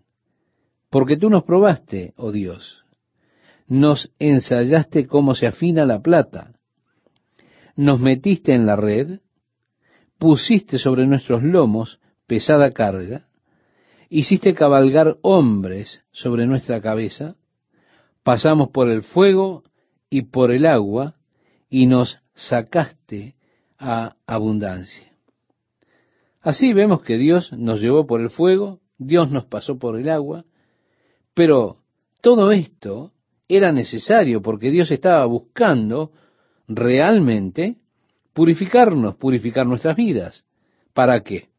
Porque 0.89 1.17
tú 1.17 1.29
nos 1.29 1.43
probaste, 1.43 2.13
oh 2.15 2.31
Dios, 2.31 2.85
nos 3.67 4.11
ensayaste 4.19 5.07
cómo 5.07 5.35
se 5.35 5.47
afina 5.47 5.85
la 5.85 6.01
plata, 6.01 6.53
nos 7.75 7.99
metiste 7.99 8.53
en 8.53 8.65
la 8.65 8.75
red, 8.75 9.19
pusiste 10.23 10.79
sobre 10.79 11.05
nuestros 11.05 11.43
lomos 11.43 11.99
pesada 12.27 12.71
carga, 12.71 13.27
hiciste 14.09 14.53
cabalgar 14.53 15.17
hombres 15.21 16.01
sobre 16.13 16.47
nuestra 16.47 16.79
cabeza, 16.79 17.35
pasamos 18.23 18.69
por 18.69 18.87
el 18.87 19.03
fuego 19.03 19.63
y 20.09 20.21
por 20.21 20.53
el 20.53 20.65
agua, 20.65 21.15
y 21.69 21.87
nos 21.87 22.19
sacaste 22.35 23.35
a 23.77 24.15
abundancia. 24.25 25.11
Así 26.39 26.71
vemos 26.71 27.01
que 27.01 27.17
Dios 27.17 27.51
nos 27.51 27.81
llevó 27.81 28.07
por 28.07 28.21
el 28.21 28.29
fuego, 28.29 28.79
Dios 28.97 29.29
nos 29.29 29.43
pasó 29.43 29.77
por 29.77 29.99
el 29.99 30.07
agua, 30.07 30.45
pero 31.33 31.79
todo 32.21 32.53
esto 32.53 33.11
era 33.49 33.73
necesario 33.73 34.41
porque 34.41 34.71
Dios 34.71 34.89
estaba 34.89 35.25
buscando 35.25 36.13
realmente 36.69 37.82
purificarnos, 38.33 39.15
purificar 39.15 39.65
nuestras 39.65 39.95
vidas. 39.95 40.45
¿Para 40.93 41.21
qué? 41.21 41.49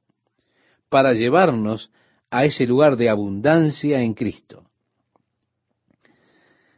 Para 0.89 1.13
llevarnos 1.15 1.91
a 2.31 2.45
ese 2.45 2.67
lugar 2.67 2.97
de 2.97 3.09
abundancia 3.09 4.03
en 4.03 4.15
Cristo. 4.15 4.69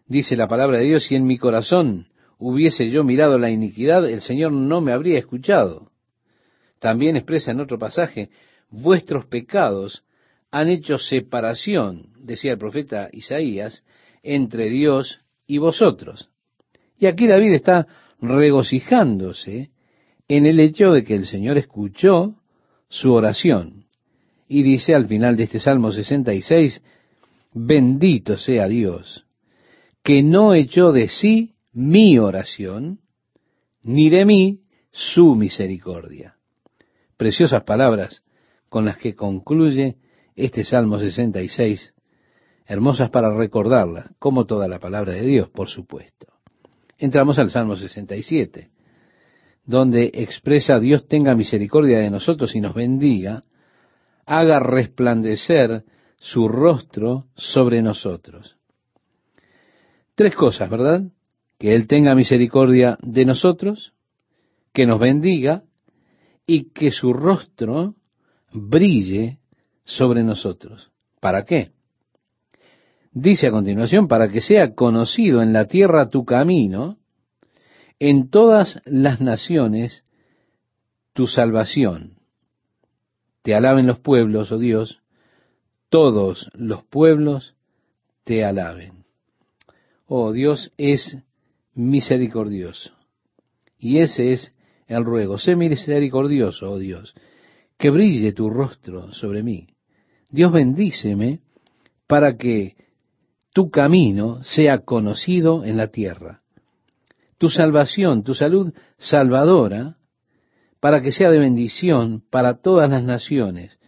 Dice 0.06 0.36
la 0.36 0.46
palabra 0.46 0.78
de 0.78 0.84
Dios, 0.84 1.04
si 1.04 1.16
en 1.16 1.26
mi 1.26 1.38
corazón 1.38 2.06
hubiese 2.38 2.90
yo 2.90 3.02
mirado 3.02 3.38
la 3.38 3.50
iniquidad, 3.50 4.08
el 4.08 4.20
Señor 4.20 4.52
no 4.52 4.80
me 4.80 4.92
habría 4.92 5.18
escuchado. 5.18 5.90
También 6.78 7.16
expresa 7.16 7.50
en 7.50 7.60
otro 7.60 7.78
pasaje, 7.78 8.30
vuestros 8.70 9.26
pecados 9.26 10.04
han 10.50 10.68
hecho 10.68 10.98
separación, 10.98 12.10
decía 12.18 12.52
el 12.52 12.58
profeta 12.58 13.08
Isaías, 13.12 13.84
entre 14.22 14.68
Dios 14.68 15.20
y 15.46 15.58
vosotros. 15.58 16.30
Y 16.98 17.06
aquí 17.06 17.26
David 17.26 17.54
está 17.54 17.86
regocijándose 18.20 19.70
en 20.28 20.46
el 20.46 20.60
hecho 20.60 20.92
de 20.92 21.04
que 21.04 21.14
el 21.14 21.26
Señor 21.26 21.58
escuchó 21.58 22.34
su 22.88 23.12
oración. 23.12 23.86
Y 24.48 24.62
dice 24.62 24.94
al 24.94 25.06
final 25.06 25.36
de 25.36 25.44
este 25.44 25.60
Salmo 25.60 25.92
66, 25.92 26.82
bendito 27.52 28.36
sea 28.36 28.68
Dios, 28.68 29.24
que 30.02 30.22
no 30.22 30.54
echó 30.54 30.92
de 30.92 31.08
sí 31.08 31.54
mi 31.72 32.18
oración, 32.18 33.00
ni 33.82 34.08
de 34.08 34.24
mí 34.24 34.60
su 34.90 35.34
misericordia. 35.34 36.36
Preciosas 37.16 37.64
palabras 37.64 38.22
con 38.68 38.84
las 38.84 38.98
que 38.98 39.14
concluye 39.14 39.96
este 40.34 40.64
Salmo 40.64 40.98
66, 40.98 41.94
hermosas 42.66 43.10
para 43.10 43.34
recordarlas, 43.34 44.10
como 44.18 44.44
toda 44.44 44.68
la 44.68 44.78
palabra 44.78 45.12
de 45.12 45.22
Dios, 45.22 45.48
por 45.48 45.68
supuesto. 45.68 46.26
Entramos 46.98 47.38
al 47.38 47.50
Salmo 47.50 47.76
67 47.76 48.70
donde 49.66 50.10
expresa 50.14 50.78
Dios 50.78 51.06
tenga 51.08 51.34
misericordia 51.34 51.98
de 51.98 52.10
nosotros 52.10 52.54
y 52.54 52.60
nos 52.60 52.74
bendiga, 52.74 53.44
haga 54.24 54.60
resplandecer 54.60 55.84
su 56.18 56.48
rostro 56.48 57.26
sobre 57.34 57.82
nosotros. 57.82 58.56
Tres 60.14 60.34
cosas, 60.34 60.70
¿verdad? 60.70 61.02
Que 61.58 61.74
Él 61.74 61.86
tenga 61.86 62.14
misericordia 62.14 62.96
de 63.02 63.24
nosotros, 63.24 63.92
que 64.72 64.86
nos 64.86 65.00
bendiga 65.00 65.64
y 66.46 66.70
que 66.70 66.92
su 66.92 67.12
rostro 67.12 67.94
brille 68.52 69.40
sobre 69.84 70.22
nosotros. 70.22 70.90
¿Para 71.20 71.44
qué? 71.44 71.72
Dice 73.12 73.48
a 73.48 73.50
continuación, 73.50 74.08
para 74.08 74.30
que 74.30 74.40
sea 74.40 74.74
conocido 74.74 75.42
en 75.42 75.52
la 75.52 75.66
tierra 75.66 76.08
tu 76.08 76.24
camino 76.24 76.98
en 77.98 78.28
todas 78.30 78.80
las 78.84 79.20
naciones 79.20 80.04
tu 81.12 81.26
salvación. 81.26 82.18
Te 83.42 83.54
alaben 83.54 83.86
los 83.86 84.00
pueblos, 84.00 84.52
oh 84.52 84.58
Dios, 84.58 85.00
todos 85.88 86.50
los 86.52 86.84
pueblos 86.84 87.54
te 88.24 88.44
alaben. 88.44 89.04
Oh 90.06 90.32
Dios 90.32 90.72
es 90.76 91.18
misericordioso. 91.74 92.92
Y 93.78 93.98
ese 93.98 94.32
es 94.32 94.52
el 94.88 95.04
ruego. 95.04 95.38
Sé 95.38 95.56
misericordioso, 95.56 96.72
oh 96.72 96.78
Dios, 96.78 97.14
que 97.78 97.90
brille 97.90 98.32
tu 98.32 98.50
rostro 98.50 99.12
sobre 99.12 99.42
mí. 99.42 99.68
Dios 100.30 100.52
bendíceme 100.52 101.40
para 102.06 102.36
que 102.36 102.76
tu 103.52 103.70
camino 103.70 104.42
sea 104.44 104.80
conocido 104.80 105.64
en 105.64 105.76
la 105.76 105.88
tierra 105.88 106.42
tu 107.38 107.50
salvación, 107.50 108.22
tu 108.22 108.34
salud 108.34 108.72
salvadora, 108.98 109.96
para 110.80 111.02
que 111.02 111.12
sea 111.12 111.30
de 111.30 111.38
bendición 111.38 112.22
para 112.30 112.60
todas 112.60 112.90
las 112.90 113.02
naciones, 113.02 113.78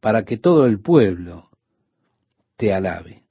para 0.00 0.24
que 0.24 0.38
todo 0.38 0.66
el 0.66 0.80
pueblo 0.80 1.48
te 2.56 2.72
alabe. 2.72 3.22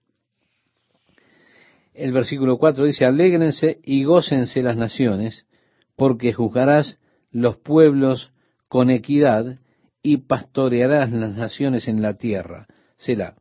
El 1.94 2.12
versículo 2.12 2.58
4 2.58 2.86
dice, 2.86 3.06
alégrense 3.06 3.80
y 3.84 4.04
gócense 4.04 4.62
las 4.62 4.78
naciones, 4.78 5.48
porque 5.96 6.32
juzgarás 6.32 7.00
los 7.32 7.58
pueblos 7.58 8.32
con 8.68 8.90
equidad 8.90 9.60
y 10.04 10.18
pastorearás 10.18 11.12
las 11.12 11.36
naciones 11.36 11.88
en 11.88 12.02
la 12.02 12.14
tierra. 12.14 12.68
Selah. 12.98 13.36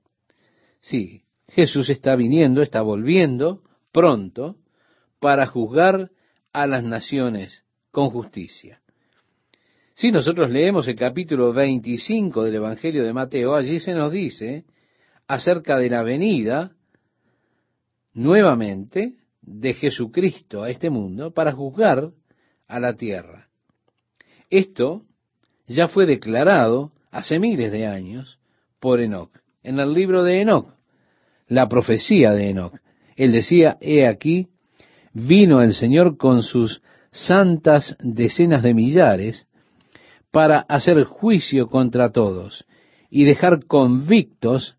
Sí, 0.80 1.22
Jesús 1.48 1.90
está 1.90 2.16
viniendo, 2.16 2.62
está 2.62 2.80
volviendo 2.80 3.62
pronto 3.92 4.56
para 5.20 5.46
juzgar 5.46 6.10
a 6.56 6.66
las 6.66 6.82
naciones 6.82 7.64
con 7.90 8.08
justicia. 8.08 8.80
Si 9.94 10.10
nosotros 10.10 10.50
leemos 10.50 10.88
el 10.88 10.96
capítulo 10.96 11.52
25 11.52 12.44
del 12.44 12.54
Evangelio 12.54 13.04
de 13.04 13.12
Mateo, 13.12 13.54
allí 13.54 13.78
se 13.78 13.92
nos 13.92 14.10
dice 14.10 14.64
acerca 15.28 15.76
de 15.76 15.90
la 15.90 16.02
venida 16.02 16.72
nuevamente 18.14 19.16
de 19.42 19.74
Jesucristo 19.74 20.62
a 20.62 20.70
este 20.70 20.88
mundo 20.88 21.30
para 21.30 21.52
juzgar 21.52 22.12
a 22.68 22.80
la 22.80 22.94
tierra. 22.94 23.48
Esto 24.48 25.02
ya 25.66 25.88
fue 25.88 26.06
declarado 26.06 26.92
hace 27.10 27.38
miles 27.38 27.70
de 27.70 27.86
años 27.86 28.38
por 28.80 29.00
Enoch, 29.00 29.30
en 29.62 29.78
el 29.78 29.92
libro 29.92 30.24
de 30.24 30.40
Enoch, 30.40 30.72
la 31.48 31.68
profecía 31.68 32.32
de 32.32 32.48
Enoch. 32.48 32.80
Él 33.14 33.32
decía, 33.32 33.76
he 33.82 34.06
aquí, 34.06 34.48
vino 35.16 35.62
el 35.62 35.72
Señor 35.72 36.18
con 36.18 36.42
sus 36.42 36.82
santas 37.10 37.96
decenas 38.00 38.62
de 38.62 38.74
millares 38.74 39.46
para 40.30 40.60
hacer 40.68 41.04
juicio 41.04 41.68
contra 41.68 42.12
todos 42.12 42.66
y 43.08 43.24
dejar 43.24 43.64
convictos 43.64 44.76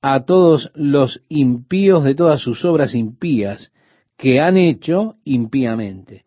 a 0.00 0.24
todos 0.24 0.72
los 0.74 1.22
impíos 1.28 2.02
de 2.02 2.14
todas 2.14 2.40
sus 2.40 2.64
obras 2.64 2.94
impías 2.94 3.72
que 4.16 4.40
han 4.40 4.56
hecho 4.56 5.16
impíamente 5.22 6.24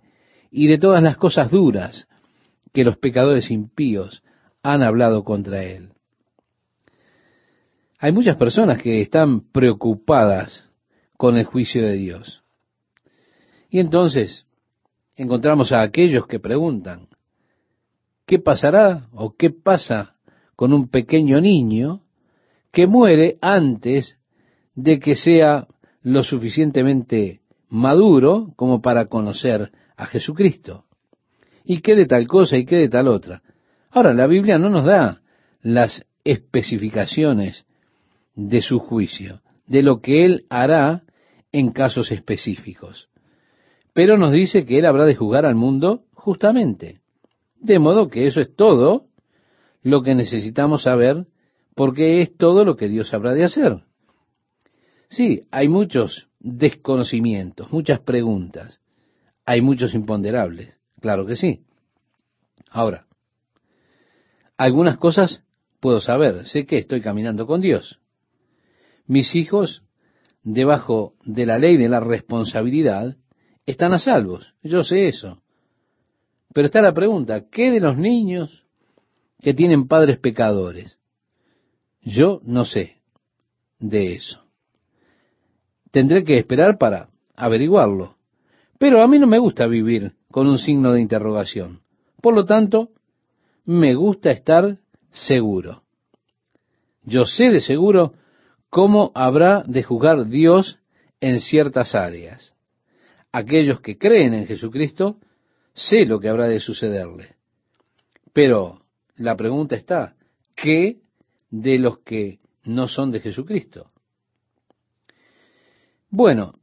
y 0.51 0.67
de 0.67 0.77
todas 0.77 1.01
las 1.01 1.17
cosas 1.17 1.49
duras 1.49 2.07
que 2.73 2.83
los 2.83 2.97
pecadores 2.97 3.49
impíos 3.49 4.21
han 4.61 4.83
hablado 4.83 5.23
contra 5.23 5.63
él. 5.63 5.89
Hay 7.97 8.11
muchas 8.11 8.35
personas 8.35 8.79
que 8.83 9.01
están 9.01 9.51
preocupadas 9.51 10.63
con 11.17 11.37
el 11.37 11.45
juicio 11.45 11.81
de 11.81 11.93
Dios. 11.93 12.43
Y 13.69 13.79
entonces 13.79 14.45
encontramos 15.15 15.71
a 15.71 15.81
aquellos 15.81 16.27
que 16.27 16.39
preguntan, 16.39 17.07
¿qué 18.25 18.39
pasará 18.39 19.07
o 19.13 19.35
qué 19.35 19.49
pasa 19.49 20.15
con 20.55 20.73
un 20.73 20.89
pequeño 20.89 21.41
niño 21.41 22.01
que 22.71 22.87
muere 22.87 23.37
antes 23.41 24.17
de 24.75 24.99
que 24.99 25.15
sea 25.15 25.67
lo 26.01 26.23
suficientemente 26.23 27.41
maduro 27.69 28.53
como 28.55 28.81
para 28.81 29.07
conocer 29.07 29.71
a 29.95 30.05
Jesucristo? 30.05 30.85
¿Y 31.65 31.81
qué 31.81 31.95
de 31.95 32.05
tal 32.05 32.27
cosa 32.27 32.57
y 32.57 32.65
qué 32.65 32.77
de 32.77 32.89
tal 32.89 33.07
otra? 33.07 33.41
Ahora, 33.91 34.13
la 34.13 34.27
Biblia 34.27 34.57
no 34.57 34.69
nos 34.69 34.85
da 34.85 35.21
las 35.61 36.05
especificaciones 36.23 37.65
de 38.35 38.61
su 38.61 38.79
juicio, 38.79 39.41
de 39.65 39.81
lo 39.81 39.99
que 39.99 40.25
Él 40.25 40.45
hará 40.49 41.03
en 41.51 41.71
casos 41.71 42.11
específicos. 42.11 43.09
Pero 43.97 44.15
nos 44.19 44.31
dice 44.31 44.63
que 44.63 44.77
Él 44.77 44.85
habrá 44.85 45.05
de 45.05 45.15
juzgar 45.15 45.47
al 45.47 45.55
mundo 45.55 46.03
justamente. 46.13 47.01
De 47.59 47.79
modo 47.79 48.09
que 48.09 48.27
eso 48.27 48.39
es 48.39 48.55
todo 48.55 49.07
lo 49.81 50.03
que 50.03 50.13
necesitamos 50.13 50.83
saber, 50.83 51.25
porque 51.73 52.21
es 52.21 52.37
todo 52.37 52.63
lo 52.63 52.75
que 52.75 52.89
Dios 52.89 53.11
habrá 53.15 53.33
de 53.33 53.43
hacer. 53.43 53.85
Sí, 55.09 55.47
hay 55.49 55.67
muchos 55.67 56.27
desconocimientos, 56.39 57.73
muchas 57.73 57.99
preguntas, 57.99 58.79
hay 59.45 59.61
muchos 59.61 59.95
imponderables, 59.95 60.75
claro 61.01 61.25
que 61.25 61.35
sí. 61.35 61.63
Ahora, 62.69 63.07
algunas 64.57 64.97
cosas 64.97 65.43
puedo 65.79 66.01
saber, 66.01 66.45
sé 66.45 66.67
que 66.67 66.77
estoy 66.77 67.01
caminando 67.01 67.47
con 67.47 67.61
Dios. 67.61 67.99
Mis 69.07 69.33
hijos, 69.33 69.81
debajo 70.43 71.15
de 71.23 71.47
la 71.47 71.57
ley 71.57 71.77
de 71.77 71.89
la 71.89 71.99
responsabilidad, 71.99 73.17
están 73.67 73.93
a 73.93 73.99
salvos. 73.99 74.55
Yo 74.63 74.83
sé 74.83 75.07
eso. 75.07 75.41
Pero 76.53 76.65
está 76.65 76.81
la 76.81 76.93
pregunta, 76.93 77.45
¿qué 77.51 77.69
de 77.69 77.79
los 77.79 77.97
niños 77.97 78.63
que 79.41 79.53
tienen 79.53 79.87
padres 79.87 80.17
pecadores? 80.17 80.97
Yo 82.01 82.39
no 82.43 82.65
sé 82.65 82.95
de 83.77 84.13
eso. 84.13 84.41
Tendré 85.91 86.23
que 86.23 86.37
esperar 86.37 86.77
para 86.77 87.09
averiguarlo. 87.35 88.15
Pero 88.79 89.03
a 89.03 89.07
mí 89.07 89.19
no 89.19 89.27
me 89.27 89.39
gusta 89.39 89.67
vivir 89.67 90.13
con 90.31 90.47
un 90.47 90.57
signo 90.57 90.93
de 90.93 91.01
interrogación. 91.01 91.81
Por 92.21 92.33
lo 92.33 92.45
tanto, 92.45 92.89
me 93.65 93.95
gusta 93.95 94.31
estar 94.31 94.77
seguro. 95.11 95.83
Yo 97.03 97.25
sé 97.25 97.51
de 97.51 97.59
seguro 97.59 98.13
cómo 98.69 99.11
habrá 99.13 99.63
de 99.63 99.83
juzgar 99.83 100.27
Dios 100.27 100.79
en 101.19 101.39
ciertas 101.39 101.95
áreas. 101.95 102.56
Aquellos 103.37 103.81
que 103.81 103.99
creen 103.99 104.33
en 104.33 104.47
Jesucristo, 104.47 105.19
sé 105.71 106.07
lo 106.07 106.19
que 106.19 106.27
habrá 106.27 106.47
de 106.47 106.59
sucederle. 106.59 107.35
Pero 108.33 108.81
la 109.15 109.35
pregunta 109.35 109.75
está, 109.75 110.15
¿qué 110.55 111.01
de 111.51 111.77
los 111.77 111.99
que 111.99 112.39
no 112.63 112.87
son 112.87 113.11
de 113.11 113.19
Jesucristo? 113.19 113.91
Bueno, 116.09 116.55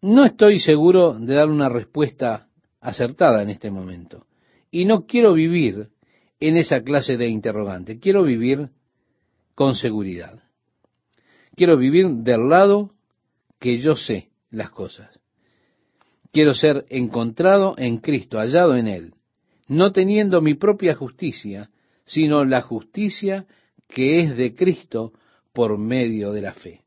no 0.00 0.24
estoy 0.24 0.60
seguro 0.60 1.14
de 1.18 1.34
dar 1.34 1.48
una 1.48 1.68
respuesta 1.68 2.50
acertada 2.80 3.42
en 3.42 3.50
este 3.50 3.72
momento. 3.72 4.28
Y 4.70 4.84
no 4.84 5.06
quiero 5.06 5.32
vivir 5.32 5.88
en 6.38 6.56
esa 6.56 6.82
clase 6.82 7.16
de 7.16 7.26
interrogante. 7.26 7.98
Quiero 7.98 8.22
vivir 8.22 8.68
con 9.56 9.74
seguridad. 9.74 10.40
Quiero 11.56 11.76
vivir 11.76 12.06
del 12.08 12.48
lado 12.48 12.94
que 13.58 13.78
yo 13.78 13.96
sé 13.96 14.30
las 14.50 14.70
cosas. 14.70 15.25
Quiero 16.36 16.52
ser 16.52 16.84
encontrado 16.90 17.76
en 17.78 17.96
Cristo, 17.96 18.36
hallado 18.36 18.76
en 18.76 18.88
Él, 18.88 19.14
no 19.68 19.92
teniendo 19.92 20.42
mi 20.42 20.52
propia 20.52 20.94
justicia, 20.94 21.70
sino 22.04 22.44
la 22.44 22.60
justicia 22.60 23.46
que 23.88 24.20
es 24.20 24.36
de 24.36 24.54
Cristo 24.54 25.14
por 25.54 25.78
medio 25.78 26.32
de 26.32 26.42
la 26.42 26.52
fe. 26.52 26.82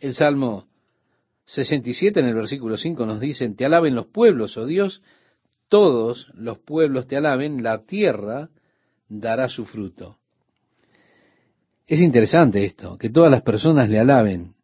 El 0.00 0.14
Salmo 0.14 0.68
67 1.44 2.18
en 2.18 2.24
el 2.24 2.34
versículo 2.34 2.78
5 2.78 3.04
nos 3.04 3.20
dice, 3.20 3.46
te 3.50 3.66
alaben 3.66 3.94
los 3.94 4.06
pueblos, 4.06 4.56
oh 4.56 4.64
Dios, 4.64 5.02
todos 5.68 6.32
los 6.32 6.58
pueblos 6.58 7.06
te 7.06 7.18
alaben, 7.18 7.62
la 7.62 7.84
tierra 7.84 8.48
dará 9.10 9.50
su 9.50 9.66
fruto. 9.66 10.16
Es 11.86 12.00
interesante 12.00 12.64
esto, 12.64 12.96
que 12.96 13.10
todas 13.10 13.30
las 13.30 13.42
personas 13.42 13.90
le 13.90 13.98
alaben 13.98 14.54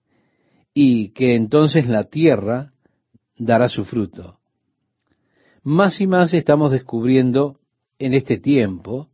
y 0.73 1.11
que 1.11 1.35
entonces 1.35 1.87
la 1.89 2.05
tierra 2.05 2.72
dará 3.45 3.69
su 3.69 3.85
fruto. 3.85 4.39
Más 5.65 6.01
y 6.01 6.07
más 6.07 6.33
estamos 6.33 6.71
descubriendo 6.71 7.59
en 7.99 8.15
este 8.15 8.39
tiempo 8.39 9.09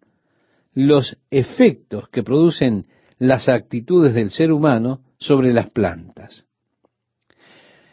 los 0.74 1.18
efectos 1.30 2.08
que 2.10 2.22
producen 2.22 2.86
las 3.18 3.48
actitudes 3.48 4.14
del 4.14 4.30
ser 4.30 4.52
humano 4.52 5.00
sobre 5.18 5.52
las 5.52 5.70
plantas. 5.70 6.44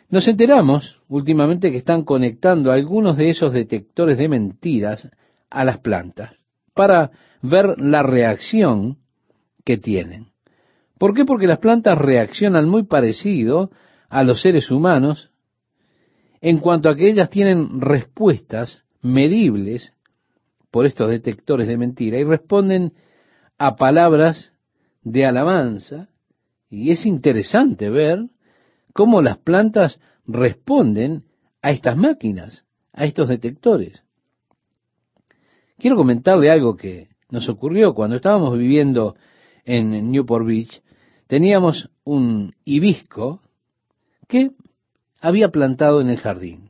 Nos 0.10 0.28
enteramos 0.28 1.02
últimamente 1.08 1.72
que 1.72 1.78
están 1.78 2.04
conectando 2.04 2.72
algunos 2.72 3.18
de 3.18 3.30
esos 3.30 3.54
detectores 3.54 4.18
de 4.18 4.30
mentiras 4.30 5.10
a 5.50 5.66
las 5.66 5.80
plantas 5.80 6.34
para 6.74 7.12
ver 7.42 7.80
la 7.80 8.04
reacción 8.04 8.98
que 9.64 9.78
tienen. 9.78 10.28
¿Por 11.00 11.14
qué? 11.14 11.26
Porque 11.26 11.48
las 11.48 11.60
plantas 11.60 11.98
reaccionan 11.98 12.70
muy 12.70 12.84
parecido 12.84 13.72
a 14.10 14.24
los 14.24 14.42
seres 14.42 14.70
humanos 14.70 15.32
en 16.48 16.60
cuanto 16.60 16.90
a 16.90 16.96
que 16.96 17.10
ellas 17.10 17.32
tienen 17.32 17.82
respuestas 17.82 18.84
medibles 19.02 19.94
por 20.70 20.86
estos 20.86 21.10
detectores 21.10 21.68
de 21.68 21.76
mentira 21.76 22.20
y 22.20 22.24
responden 22.24 22.94
a 23.58 23.76
palabras 23.76 24.54
de 25.02 25.26
alabanza 25.26 26.08
y 26.70 26.92
es 26.92 27.08
interesante 27.08 27.90
ver 27.90 28.30
cómo 28.94 29.24
las 29.24 29.40
plantas 29.40 30.00
responden 30.28 31.24
a 31.64 31.72
estas 31.72 31.98
máquinas, 31.98 32.68
a 32.94 33.06
estos 33.06 33.28
detectores. 33.28 34.04
Quiero 35.80 35.96
comentarle 35.96 36.52
algo 36.52 36.78
que 36.78 37.08
nos 37.32 37.50
ocurrió 37.50 37.96
cuando 37.96 38.18
estábamos 38.18 38.56
viviendo 38.56 39.16
en 39.64 40.12
Newport 40.12 40.46
Beach, 40.46 40.84
teníamos 41.26 41.90
un 42.04 42.54
hibisco 42.66 43.42
que 44.28 44.52
había 45.26 45.50
plantado 45.50 46.02
en 46.02 46.10
el 46.10 46.18
jardín. 46.18 46.70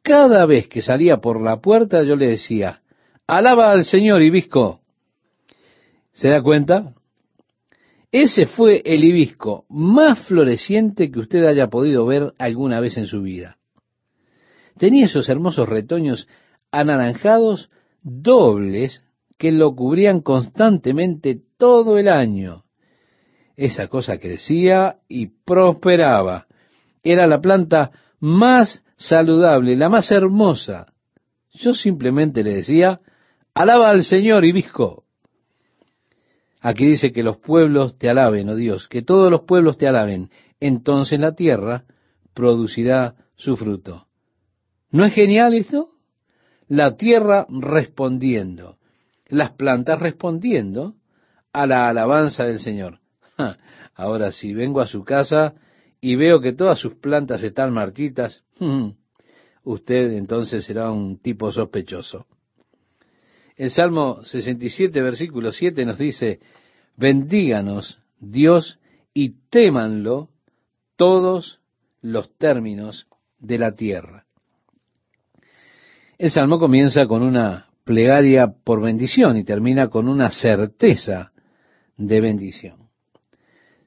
Cada 0.00 0.46
vez 0.46 0.68
que 0.68 0.80
salía 0.80 1.18
por 1.18 1.42
la 1.42 1.60
puerta 1.60 2.02
yo 2.02 2.16
le 2.16 2.28
decía, 2.28 2.80
alaba 3.26 3.72
al 3.72 3.84
Señor 3.84 4.22
hibisco. 4.22 4.80
¿Se 6.12 6.30
da 6.30 6.42
cuenta? 6.42 6.94
Ese 8.10 8.46
fue 8.46 8.80
el 8.86 9.04
hibisco 9.04 9.66
más 9.68 10.26
floreciente 10.26 11.10
que 11.10 11.20
usted 11.20 11.44
haya 11.44 11.68
podido 11.68 12.06
ver 12.06 12.32
alguna 12.38 12.80
vez 12.80 12.96
en 12.96 13.06
su 13.06 13.20
vida. 13.20 13.58
Tenía 14.78 15.04
esos 15.04 15.28
hermosos 15.28 15.68
retoños 15.68 16.28
anaranjados 16.70 17.70
dobles 18.02 19.04
que 19.36 19.52
lo 19.52 19.76
cubrían 19.76 20.22
constantemente 20.22 21.42
todo 21.58 21.98
el 21.98 22.08
año. 22.08 22.64
Esa 23.56 23.88
cosa 23.88 24.16
crecía 24.16 25.00
y 25.06 25.26
prosperaba. 25.26 26.46
Era 27.02 27.26
la 27.26 27.40
planta 27.40 27.90
más 28.20 28.82
saludable, 28.96 29.76
la 29.76 29.88
más 29.88 30.10
hermosa. 30.10 30.92
Yo 31.52 31.74
simplemente 31.74 32.42
le 32.42 32.54
decía, 32.54 33.00
alaba 33.54 33.90
al 33.90 34.04
Señor, 34.04 34.44
hibisco. 34.44 35.04
Aquí 36.60 36.86
dice 36.86 37.12
que 37.12 37.24
los 37.24 37.38
pueblos 37.38 37.98
te 37.98 38.08
alaben, 38.08 38.48
oh 38.48 38.54
Dios, 38.54 38.88
que 38.88 39.02
todos 39.02 39.30
los 39.30 39.42
pueblos 39.42 39.76
te 39.76 39.88
alaben. 39.88 40.30
Entonces 40.60 41.18
la 41.18 41.34
tierra 41.34 41.84
producirá 42.34 43.16
su 43.34 43.56
fruto. 43.56 44.06
¿No 44.90 45.04
es 45.04 45.12
genial 45.12 45.54
esto? 45.54 45.88
La 46.68 46.96
tierra 46.96 47.46
respondiendo, 47.48 48.78
las 49.26 49.50
plantas 49.50 49.98
respondiendo 49.98 50.94
a 51.52 51.66
la 51.66 51.88
alabanza 51.88 52.44
del 52.44 52.60
Señor. 52.60 53.00
ahora 53.94 54.30
si 54.30 54.54
vengo 54.54 54.80
a 54.80 54.86
su 54.86 55.04
casa 55.04 55.54
y 56.04 56.16
veo 56.16 56.40
que 56.40 56.52
todas 56.52 56.80
sus 56.80 56.96
plantas 56.96 57.42
están 57.44 57.72
marchitas, 57.72 58.42
usted 59.64 60.12
entonces 60.12 60.64
será 60.64 60.90
un 60.90 61.18
tipo 61.18 61.50
sospechoso. 61.52 62.26
El 63.56 63.70
Salmo 63.70 64.24
67, 64.24 65.00
versículo 65.00 65.52
7 65.52 65.84
nos 65.84 65.98
dice, 65.98 66.40
bendíganos 66.96 68.00
Dios 68.18 68.80
y 69.14 69.36
témanlo 69.48 70.28
todos 70.96 71.60
los 72.00 72.36
términos 72.36 73.06
de 73.38 73.58
la 73.58 73.72
tierra. 73.72 74.26
El 76.18 76.32
Salmo 76.32 76.58
comienza 76.58 77.06
con 77.06 77.22
una 77.22 77.68
plegaria 77.84 78.48
por 78.48 78.82
bendición 78.82 79.36
y 79.36 79.44
termina 79.44 79.88
con 79.88 80.08
una 80.08 80.32
certeza 80.32 81.32
de 81.96 82.20
bendición. 82.20 82.81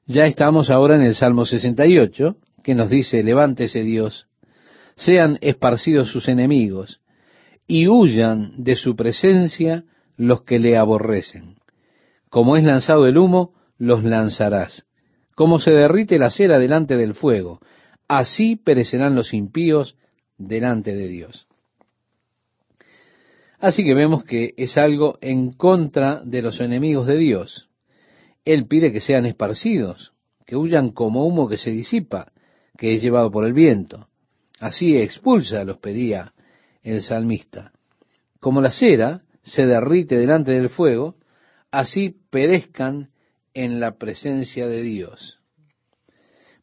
Ya 0.08 0.26
estamos 0.26 0.70
ahora 0.70 0.95
en 0.95 1.01
el 1.01 1.16
Salmo 1.16 1.45
68, 1.45 2.36
que 2.64 2.76
nos 2.76 2.89
dice, 2.89 3.24
levántese 3.24 3.82
Dios, 3.82 4.28
sean 4.95 5.39
esparcidos 5.41 6.12
sus 6.12 6.28
enemigos, 6.28 7.01
y 7.68 7.88
huyan 7.88 8.51
de 8.64 8.76
su 8.76 8.95
presencia 8.95 9.84
los 10.16 10.43
que 10.43 10.60
le 10.60 10.78
aborrecen. 10.78 11.56
Como 12.30 12.56
es 12.56 12.64
lanzado 12.64 13.08
el 13.08 13.18
humo, 13.18 13.53
los 13.80 14.03
lanzarás. 14.03 14.86
Como 15.34 15.60
se 15.60 15.72
derrite 15.72 16.20
la 16.20 16.30
cera 16.30 16.60
delante 16.60 16.97
del 16.97 17.16
fuego, 17.16 17.60
así 18.08 18.56
perecerán 18.56 19.16
los 19.16 19.34
impíos 19.34 19.97
delante 20.38 20.93
de 20.93 21.08
Dios. 21.08 21.47
Así 23.60 23.84
que 23.84 23.95
vemos 23.95 24.24
que 24.24 24.53
es 24.58 24.78
algo 24.78 25.18
en 25.22 25.51
contra 25.51 26.22
de 26.24 26.43
los 26.43 26.60
enemigos 26.60 27.08
de 27.08 27.18
Dios. 27.18 27.64
Él 28.45 28.67
pide 28.67 28.93
que 28.93 29.01
sean 29.01 29.25
esparcidos, 29.25 30.13
que 30.45 30.55
huyan 30.55 30.91
como 30.91 31.25
humo 31.25 31.49
que 31.49 31.57
se 31.57 31.71
disipa, 31.71 32.31
que 32.77 32.95
es 32.95 33.01
llevado 33.01 33.31
por 33.31 33.45
el 33.45 33.53
viento. 33.53 34.07
Así 34.59 34.95
expulsa, 34.97 35.63
los 35.63 35.79
pedía 35.79 36.33
el 36.83 37.01
salmista. 37.01 37.71
Como 38.39 38.61
la 38.61 38.71
cera 38.71 39.23
se 39.41 39.65
derrite 39.65 40.17
delante 40.17 40.51
del 40.51 40.69
fuego, 40.69 41.15
así 41.71 42.15
perezcan 42.29 43.09
en 43.53 43.79
la 43.79 43.97
presencia 43.97 44.67
de 44.67 44.81
Dios. 44.81 45.39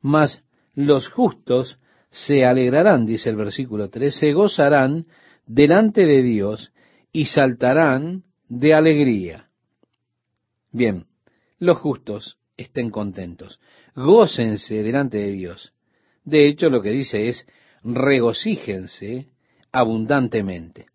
Mas 0.01 0.43
los 0.75 1.09
justos 1.09 1.79
se 2.11 2.45
alegrarán, 2.45 3.07
dice 3.07 3.31
el 3.31 3.37
versículo 3.37 3.89
3, 3.89 4.15
se 4.15 4.33
gozarán 4.33 5.07
delante 5.47 6.07
de 6.07 6.23
Dios 6.23 6.73
y 7.13 7.27
saltarán 7.27 8.25
de 8.49 8.75
alegría. 8.75 9.49
Bien, 10.71 11.07
los 11.63 11.79
justos 11.79 12.39
estén 12.57 12.91
contentos, 12.91 13.61
gócense 13.95 14.83
delante 14.83 15.19
de 15.19 15.31
Dios. 15.31 15.73
De 16.25 16.49
hecho, 16.49 16.69
lo 16.69 16.83
que 16.83 16.91
dice 16.91 17.29
es, 17.29 17.47
regocíjense 17.85 19.29
abundantemente. 19.71 20.87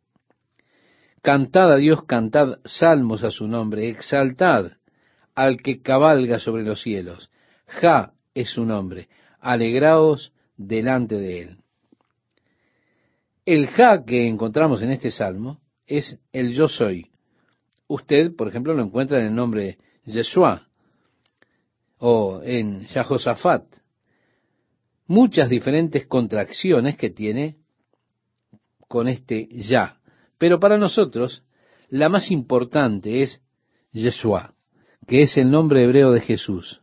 Cantad 1.22 1.72
a 1.72 1.78
Dios, 1.78 2.04
cantad 2.04 2.60
salmos 2.66 3.24
a 3.24 3.32
su 3.32 3.48
nombre, 3.48 3.88
exaltad 3.88 4.74
al 5.36 5.62
que 5.62 5.82
cabalga 5.82 6.38
sobre 6.38 6.64
los 6.64 6.82
cielos. 6.82 7.32
Ja 7.68 8.12
es 8.34 8.50
su 8.50 8.66
nombre, 8.66 9.08
alegraos 9.40 10.34
delante 10.58 11.16
de 11.16 11.42
él. 11.44 11.58
El 13.46 13.68
Ja 13.68 14.04
que 14.04 14.28
encontramos 14.28 14.82
en 14.82 14.92
este 14.92 15.12
salmo 15.12 15.62
es 15.86 16.20
el 16.34 16.52
yo 16.52 16.68
soy. 16.68 17.10
Usted, 17.88 18.36
por 18.36 18.50
ejemplo, 18.50 18.74
lo 18.74 18.84
encuentra 18.84 19.20
en 19.20 19.28
el 19.28 19.36
nombre 19.36 19.78
Yeshua 20.08 20.68
o 22.00 22.42
en 22.44 22.88
Yahosafat. 22.88 23.66
Muchas 25.08 25.50
diferentes 25.50 26.08
contracciones 26.08 26.98
que 26.98 27.10
tiene 27.10 27.58
con 28.88 29.08
este 29.08 29.48
ya. 29.52 29.98
Pero 30.38 30.60
para 30.60 30.78
nosotros, 30.78 31.44
la 31.90 32.10
más 32.10 32.32
importante 32.32 33.22
es 33.22 33.42
Yeshua, 33.92 34.54
que 35.08 35.24
es 35.24 35.38
el 35.38 35.52
nombre 35.52 35.84
hebreo 35.84 36.12
de 36.12 36.22
Jesús. 36.22 36.82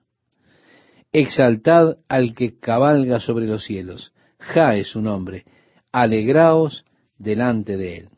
Exaltad 1.13 1.99
al 2.09 2.35
que 2.35 2.59
cabalga 2.59 3.21
sobre 3.21 3.47
los 3.47 3.65
cielos. 3.65 4.13
Ja 4.39 4.77
es 4.77 4.89
su 4.89 5.01
nombre. 5.01 5.45
Alegraos 5.93 6.85
delante 7.19 7.77
de 7.77 7.97
él. 7.99 8.09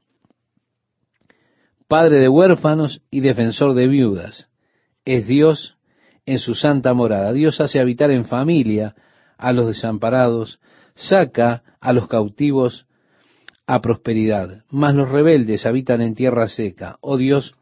Padre 1.87 2.19
de 2.19 2.29
huérfanos 2.29 3.03
y 3.11 3.21
defensor 3.21 3.75
de 3.75 3.87
viudas. 3.87 4.49
Es 5.07 5.27
Dios 5.27 5.79
en 6.27 6.39
su 6.39 6.55
santa 6.55 6.93
morada. 6.93 7.33
Dios 7.33 7.59
hace 7.63 7.81
habitar 7.81 8.11
en 8.11 8.27
familia 8.27 8.95
a 9.39 9.55
los 9.55 9.69
desamparados, 9.69 10.61
saca 10.95 11.63
a 11.81 11.95
los 11.95 12.09
cautivos 12.09 12.87
a 13.67 13.81
prosperidad, 13.81 14.65
mas 14.69 14.95
los 14.95 15.11
rebeldes 15.11 15.65
habitan 15.65 16.03
en 16.03 16.15
tierra 16.15 16.49
seca. 16.49 16.99
Oh 17.01 17.17
Dios, 17.17 17.55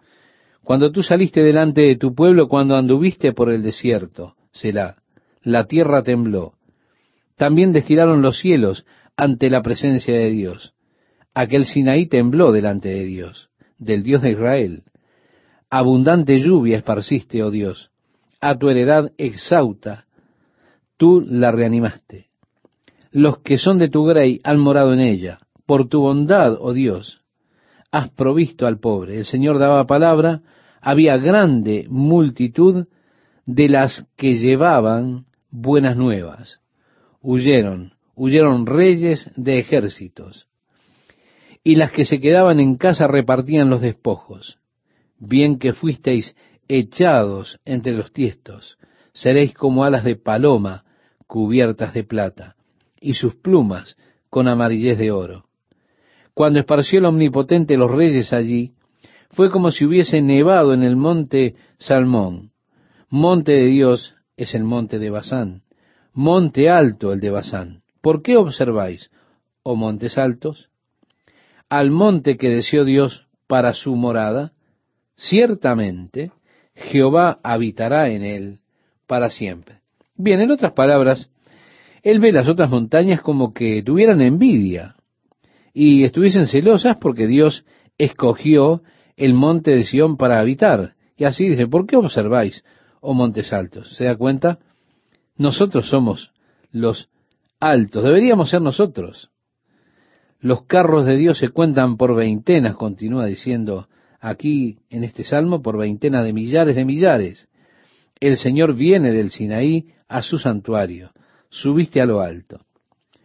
cuando 0.65 0.91
tú 0.91 1.05
saliste 1.05 1.45
delante 1.45 1.83
de 1.83 1.97
tu 1.97 2.13
pueblo, 2.17 2.49
cuando 2.49 2.75
anduviste 2.77 3.33
por 3.33 3.51
el 3.51 3.63
desierto, 3.63 4.35
Selah, 4.51 4.97
la 5.43 5.67
tierra 5.67 6.03
tembló. 6.03 6.55
También 7.37 7.73
destilaron 7.73 8.23
los 8.23 8.39
cielos 8.39 8.85
ante 9.17 9.51
la 9.51 9.63
presencia 9.63 10.15
de 10.15 10.31
Dios. 10.31 10.75
Aquel 11.33 11.65
Sinaí 11.65 12.07
tembló 12.07 12.51
delante 12.51 12.89
de 12.89 13.05
Dios 13.05 13.51
del 13.79 14.03
Dios 14.03 14.23
de 14.23 14.33
Israel. 14.33 14.83
Abundante 15.77 16.39
lluvia 16.39 16.77
esparciste, 16.77 17.43
oh 17.43 17.51
Dios, 17.51 17.91
a 18.41 18.57
tu 18.57 18.71
heredad 18.71 19.11
exauta, 19.19 20.05
tú 20.97 21.21
la 21.21 21.51
reanimaste. 21.51 22.29
Los 23.11 23.39
que 23.39 23.59
son 23.59 23.79
de 23.79 23.89
tu 23.89 24.05
grey 24.05 24.41
han 24.45 24.61
morado 24.61 24.93
en 24.93 25.01
ella. 25.01 25.41
Por 25.67 25.89
tu 25.89 26.03
bondad, 26.03 26.57
oh 26.61 26.75
Dios, 26.75 27.23
has 27.91 28.09
provisto 28.11 28.69
al 28.69 28.79
pobre. 28.79 29.19
El 29.19 29.25
Señor 29.25 29.59
daba 29.59 29.85
palabra, 29.85 30.43
había 30.81 31.17
grande 31.17 31.87
multitud 31.89 32.87
de 33.45 33.69
las 33.69 34.07
que 34.15 34.35
llevaban 34.35 35.25
buenas 35.51 35.97
nuevas. 35.97 36.61
Huyeron, 37.21 37.95
huyeron 38.15 38.67
reyes 38.67 39.29
de 39.35 39.59
ejércitos 39.59 40.47
y 41.65 41.75
las 41.75 41.91
que 41.91 42.05
se 42.05 42.21
quedaban 42.21 42.61
en 42.61 42.77
casa 42.77 43.09
repartían 43.09 43.71
los 43.71 43.81
despojos. 43.81 44.61
Bien 45.27 45.59
que 45.59 45.73
fuisteis 45.73 46.37
echados 46.69 47.59
entre 47.65 47.95
los 47.95 48.13
tiestos, 48.13 48.79
seréis 49.13 49.55
como 49.55 49.85
alas 49.85 50.05
de 50.05 50.17
paloma 50.17 50.85
cubiertas 51.27 51.95
de 51.95 52.05
plata, 52.05 52.57
y 53.01 53.15
sus 53.15 53.35
plumas 53.35 53.97
con 54.31 54.49
amarillez 54.49 54.99
de 54.99 55.11
oro. 55.11 55.47
Cuando 56.35 56.59
esparció 56.59 56.99
el 56.99 57.07
omnipotente 57.07 57.77
los 57.77 57.91
reyes 57.91 58.33
allí, 58.33 58.73
fue 59.31 59.51
como 59.51 59.71
si 59.71 59.85
hubiese 59.85 60.21
nevado 60.21 60.75
en 60.75 60.83
el 60.83 60.97
monte 60.97 61.55
Salmón. 61.79 62.51
Monte 63.09 63.53
de 63.53 63.67
Dios 63.67 64.15
es 64.37 64.55
el 64.55 64.65
monte 64.65 64.99
de 64.99 65.11
Basán, 65.11 65.63
monte 66.13 66.69
alto 66.69 67.13
el 67.13 67.21
de 67.21 67.31
Basán. 67.31 67.83
¿Por 68.01 68.23
qué 68.23 68.37
observáis, 68.37 69.11
oh 69.63 69.77
montes 69.77 70.19
altos? 70.19 70.69
al 71.69 71.91
monte 71.91 72.37
que 72.37 72.51
deseó 72.51 72.85
Dios 72.85 73.27
para 73.47 73.73
su 73.73 73.97
morada, 73.97 74.53
ciertamente 75.17 76.33
Jehová 76.75 77.39
habitará 77.43 78.09
en 78.09 78.25
él 78.25 78.59
para 79.07 79.31
siempre. 79.31 79.81
Bien, 80.17 80.41
en 80.41 80.51
otras 80.51 80.73
palabras, 80.73 81.31
él 82.03 82.21
ve 82.21 82.33
las 82.33 82.49
otras 82.49 82.71
montañas 82.71 83.21
como 83.21 83.53
que 83.53 83.83
tuvieran 83.83 84.21
envidia 84.21 84.97
y 85.73 86.05
estuviesen 86.05 86.47
celosas 86.47 86.97
porque 86.97 87.27
Dios 87.27 87.65
escogió 87.99 88.83
el 89.17 89.35
monte 89.35 89.73
de 89.75 89.85
Sión 89.85 90.17
para 90.17 90.39
habitar. 90.39 90.95
Y 91.17 91.25
así 91.25 91.49
dice, 91.49 91.67
¿por 91.67 91.87
qué 91.87 91.97
observáis, 91.97 92.65
o 93.05 93.13
montes 93.13 93.53
altos. 93.53 93.95
¿Se 93.95 94.05
da 94.05 94.17
cuenta? 94.17 94.59
Nosotros 95.37 95.89
somos 95.89 96.33
los 96.71 97.11
altos, 97.61 98.03
deberíamos 98.03 98.51
ser 98.51 98.63
nosotros. 98.63 99.31
Los 100.41 100.65
carros 100.65 101.05
de 101.05 101.17
Dios 101.17 101.39
se 101.39 101.51
cuentan 101.51 101.97
por 101.97 102.15
veintenas, 102.15 102.77
continúa 102.77 103.27
diciendo 103.27 103.89
aquí 104.25 104.79
en 104.89 105.05
este 105.05 105.23
salmo, 105.23 105.61
por 105.61 105.77
veintenas 105.77 106.25
de 106.25 106.33
millares 106.33 106.75
de 106.75 106.87
millares. 106.87 107.49
El 108.19 108.39
Señor 108.39 108.75
viene 108.75 109.13
del 109.13 109.31
Sinaí 109.31 109.89
a 110.09 110.23
su 110.23 110.39
santuario, 110.39 111.11
subiste 111.51 112.01
a 112.01 112.07
lo 112.07 112.23
alto. 112.23 112.61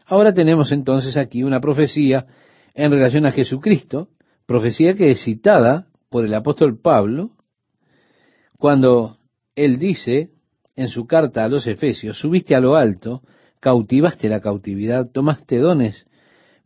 Ahora 0.05 0.33
tenemos 0.33 0.73
entonces 0.73 1.15
aquí 1.15 1.43
una 1.43 1.61
profecía 1.61 2.25
en 2.73 2.91
relación 2.91 3.25
a 3.25 3.31
Jesucristo, 3.31 4.09
profecía 4.45 4.93
que 4.93 5.11
es 5.11 5.23
citada 5.23 5.87
por 6.09 6.25
el 6.25 6.33
apóstol 6.33 6.77
Pablo, 6.81 7.31
cuando 8.57 9.15
él 9.55 9.79
dice 9.79 10.31
en 10.75 10.89
su 10.89 11.07
carta 11.07 11.45
a 11.45 11.47
los 11.47 11.65
Efesios, 11.65 12.19
subiste 12.19 12.55
a 12.55 12.59
lo 12.59 12.75
alto, 12.75 13.21
cautivaste 13.61 14.27
la 14.27 14.41
cautividad, 14.41 15.09
tomaste 15.09 15.59
dones 15.59 16.07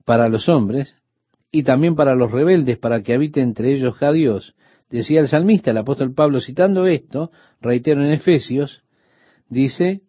para 0.05 0.27
los 0.27 0.49
hombres 0.49 0.95
y 1.55 1.61
también 1.61 1.95
para 1.95 2.15
los 2.15 2.31
rebeldes, 2.31 2.79
para 2.79 3.03
que 3.03 3.13
habite 3.13 3.39
entre 3.39 3.73
ellos 3.73 3.93
a 4.01 4.11
Dios. 4.11 4.55
Decía 4.89 5.19
el 5.19 5.27
salmista, 5.27 5.69
el 5.69 5.77
apóstol 5.77 6.11
Pablo, 6.11 6.41
citando 6.41 6.87
esto, 6.87 7.31
reitero 7.61 8.03
en 8.03 8.11
Efesios, 8.11 8.81
dice, 9.49 10.01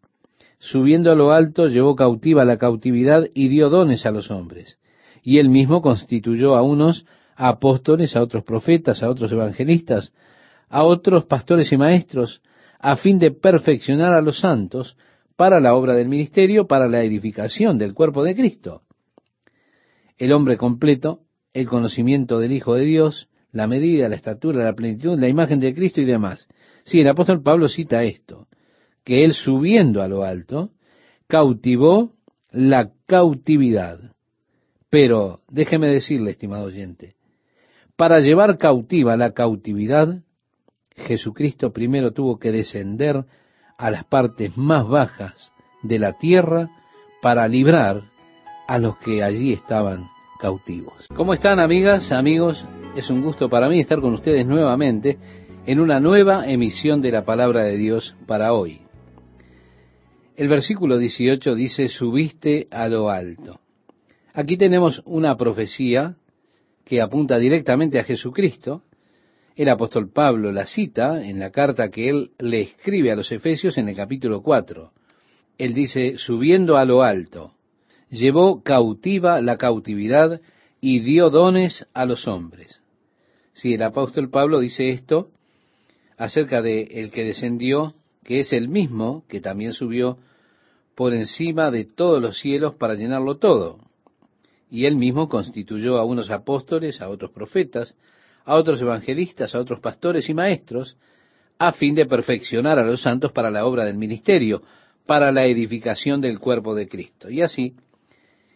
subiendo 0.58 1.12
a 1.12 1.14
lo 1.14 1.32
alto, 1.32 1.68
llevó 1.68 1.96
cautiva 1.96 2.46
la 2.46 2.56
cautividad 2.56 3.28
y 3.34 3.48
dio 3.48 3.68
dones 3.68 4.06
a 4.06 4.10
los 4.10 4.30
hombres. 4.30 4.78
Y 5.22 5.38
él 5.38 5.50
mismo 5.50 5.82
constituyó 5.82 6.56
a 6.56 6.62
unos 6.62 7.04
apóstoles, 7.36 8.16
a 8.16 8.22
otros 8.22 8.42
profetas, 8.42 9.02
a 9.02 9.10
otros 9.10 9.30
evangelistas, 9.30 10.14
a 10.70 10.84
otros 10.84 11.26
pastores 11.26 11.70
y 11.72 11.76
maestros, 11.76 12.40
a 12.78 12.96
fin 12.96 13.18
de 13.18 13.32
perfeccionar 13.32 14.14
a 14.14 14.22
los 14.22 14.40
santos 14.40 14.96
para 15.36 15.60
la 15.60 15.74
obra 15.74 15.94
del 15.94 16.08
ministerio, 16.08 16.66
para 16.66 16.88
la 16.88 17.02
edificación 17.02 17.76
del 17.76 17.92
cuerpo 17.92 18.24
de 18.24 18.34
Cristo. 18.34 18.80
El 20.16 20.32
hombre 20.32 20.56
completo, 20.56 21.23
el 21.54 21.68
conocimiento 21.68 22.40
del 22.40 22.52
Hijo 22.52 22.74
de 22.74 22.84
Dios, 22.84 23.28
la 23.52 23.68
medida, 23.68 24.08
la 24.08 24.16
estatura, 24.16 24.64
la 24.64 24.74
plenitud, 24.74 25.18
la 25.18 25.28
imagen 25.28 25.60
de 25.60 25.72
Cristo 25.72 26.00
y 26.00 26.04
demás. 26.04 26.48
Sí, 26.82 27.00
el 27.00 27.08
apóstol 27.08 27.42
Pablo 27.42 27.68
cita 27.68 28.02
esto, 28.02 28.48
que 29.04 29.24
él 29.24 29.32
subiendo 29.32 30.02
a 30.02 30.08
lo 30.08 30.24
alto, 30.24 30.70
cautivó 31.28 32.12
la 32.50 32.90
cautividad. 33.06 34.00
Pero 34.90 35.40
déjeme 35.48 35.88
decirle, 35.88 36.32
estimado 36.32 36.64
oyente, 36.64 37.14
para 37.96 38.18
llevar 38.18 38.58
cautiva 38.58 39.16
la 39.16 39.32
cautividad, 39.32 40.22
Jesucristo 40.96 41.72
primero 41.72 42.12
tuvo 42.12 42.38
que 42.38 42.50
descender 42.50 43.24
a 43.78 43.90
las 43.90 44.04
partes 44.04 44.56
más 44.56 44.86
bajas 44.88 45.52
de 45.82 46.00
la 46.00 46.18
tierra 46.18 46.70
para 47.22 47.46
librar 47.46 48.02
a 48.66 48.78
los 48.78 48.96
que 48.98 49.22
allí 49.22 49.52
estaban 49.52 50.13
cautivos. 50.38 51.06
¿Cómo 51.14 51.34
están 51.34 51.60
amigas, 51.60 52.12
amigos? 52.12 52.64
Es 52.96 53.10
un 53.10 53.22
gusto 53.22 53.48
para 53.48 53.68
mí 53.68 53.80
estar 53.80 54.00
con 54.00 54.14
ustedes 54.14 54.46
nuevamente 54.46 55.18
en 55.66 55.80
una 55.80 56.00
nueva 56.00 56.46
emisión 56.46 57.00
de 57.00 57.12
la 57.12 57.24
palabra 57.24 57.64
de 57.64 57.76
Dios 57.76 58.14
para 58.26 58.52
hoy. 58.52 58.80
El 60.36 60.48
versículo 60.48 60.98
18 60.98 61.54
dice, 61.54 61.88
subiste 61.88 62.66
a 62.70 62.88
lo 62.88 63.08
alto. 63.10 63.60
Aquí 64.32 64.56
tenemos 64.56 65.00
una 65.06 65.36
profecía 65.36 66.16
que 66.84 67.00
apunta 67.00 67.38
directamente 67.38 67.98
a 67.98 68.04
Jesucristo, 68.04 68.82
el 69.56 69.68
apóstol 69.68 70.10
Pablo 70.12 70.50
la 70.50 70.66
cita 70.66 71.24
en 71.24 71.38
la 71.38 71.50
carta 71.50 71.88
que 71.88 72.08
él 72.08 72.32
le 72.38 72.62
escribe 72.62 73.12
a 73.12 73.16
los 73.16 73.30
Efesios 73.30 73.78
en 73.78 73.88
el 73.88 73.96
capítulo 73.96 74.42
4. 74.42 74.92
Él 75.56 75.72
dice, 75.72 76.18
subiendo 76.18 76.76
a 76.76 76.84
lo 76.84 77.02
alto, 77.02 77.53
llevó 78.14 78.62
cautiva 78.62 79.40
la 79.40 79.56
cautividad 79.56 80.40
y 80.80 81.00
dio 81.00 81.30
dones 81.30 81.86
a 81.94 82.06
los 82.06 82.28
hombres. 82.28 82.80
Si 83.52 83.74
el 83.74 83.82
apóstol 83.82 84.30
Pablo 84.30 84.60
dice 84.60 84.90
esto 84.90 85.30
acerca 86.16 86.62
de 86.62 86.82
el 86.82 87.10
que 87.10 87.24
descendió, 87.24 87.94
que 88.22 88.40
es 88.40 88.52
el 88.52 88.68
mismo 88.68 89.24
que 89.28 89.40
también 89.40 89.72
subió 89.72 90.18
por 90.94 91.12
encima 91.12 91.70
de 91.70 91.84
todos 91.84 92.22
los 92.22 92.38
cielos 92.38 92.74
para 92.74 92.94
llenarlo 92.94 93.38
todo. 93.38 93.78
Y 94.70 94.86
él 94.86 94.96
mismo 94.96 95.28
constituyó 95.28 95.98
a 95.98 96.04
unos 96.04 96.30
apóstoles, 96.30 97.00
a 97.00 97.08
otros 97.08 97.30
profetas, 97.32 97.94
a 98.44 98.54
otros 98.54 98.80
evangelistas, 98.80 99.54
a 99.54 99.60
otros 99.60 99.80
pastores 99.80 100.28
y 100.28 100.34
maestros, 100.34 100.96
a 101.58 101.72
fin 101.72 101.94
de 101.94 102.06
perfeccionar 102.06 102.78
a 102.78 102.84
los 102.84 103.02
santos 103.02 103.32
para 103.32 103.50
la 103.50 103.66
obra 103.66 103.84
del 103.84 103.96
ministerio, 103.96 104.62
para 105.06 105.32
la 105.32 105.46
edificación 105.46 106.20
del 106.20 106.38
cuerpo 106.38 106.74
de 106.74 106.88
Cristo. 106.88 107.30
Y 107.30 107.42
así, 107.42 107.74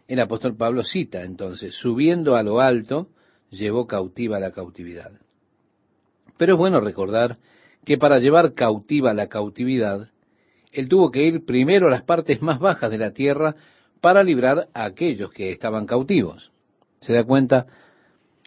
el 0.09 0.21
apóstol 0.21 0.57
Pablo 0.57 0.83
cita 0.83 1.23
entonces, 1.23 1.75
subiendo 1.75 2.35
a 2.35 2.43
lo 2.43 2.61
alto, 2.61 3.09
llevó 3.51 3.87
cautiva 3.87 4.41
la 4.41 4.51
cautividad. 4.51 5.13
Pero 6.39 6.55
es 6.55 6.59
bueno 6.59 6.81
recordar 6.81 7.37
que 7.85 7.99
para 7.99 8.19
llevar 8.19 8.55
cautiva 8.55 9.13
la 9.13 9.29
cautividad, 9.29 10.09
él 10.73 10.89
tuvo 10.89 11.11
que 11.11 11.27
ir 11.27 11.45
primero 11.45 11.87
a 11.87 11.91
las 11.91 12.03
partes 12.03 12.43
más 12.43 12.59
bajas 12.59 12.91
de 12.91 12.99
la 12.99 13.13
tierra 13.13 13.55
para 14.01 14.23
librar 14.23 14.69
a 14.73 14.85
aquellos 14.85 15.31
que 15.31 15.53
estaban 15.53 15.87
cautivos. 15.87 16.53
¿Se 17.01 17.13
da 17.13 17.25
cuenta? 17.25 17.67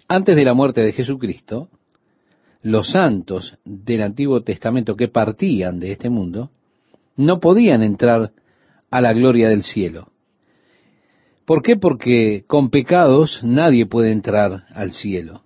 Antes 0.07 0.35
de 0.35 0.43
la 0.43 0.53
muerte 0.53 0.81
de 0.81 0.93
Jesucristo, 0.93 1.69
los 2.63 2.91
santos 2.91 3.57
del 3.65 4.01
Antiguo 4.01 4.41
Testamento 4.41 4.95
que 4.95 5.07
partían 5.07 5.79
de 5.79 5.91
este 5.93 6.09
mundo 6.09 6.51
no 7.15 7.39
podían 7.39 7.83
entrar 7.83 8.31
a 8.89 9.01
la 9.01 9.13
gloria 9.13 9.49
del 9.49 9.63
cielo. 9.63 10.11
¿Por 11.45 11.63
qué? 11.63 11.75
Porque 11.75 12.43
con 12.47 12.69
pecados 12.69 13.41
nadie 13.43 13.85
puede 13.85 14.11
entrar 14.11 14.65
al 14.73 14.91
cielo. 14.91 15.43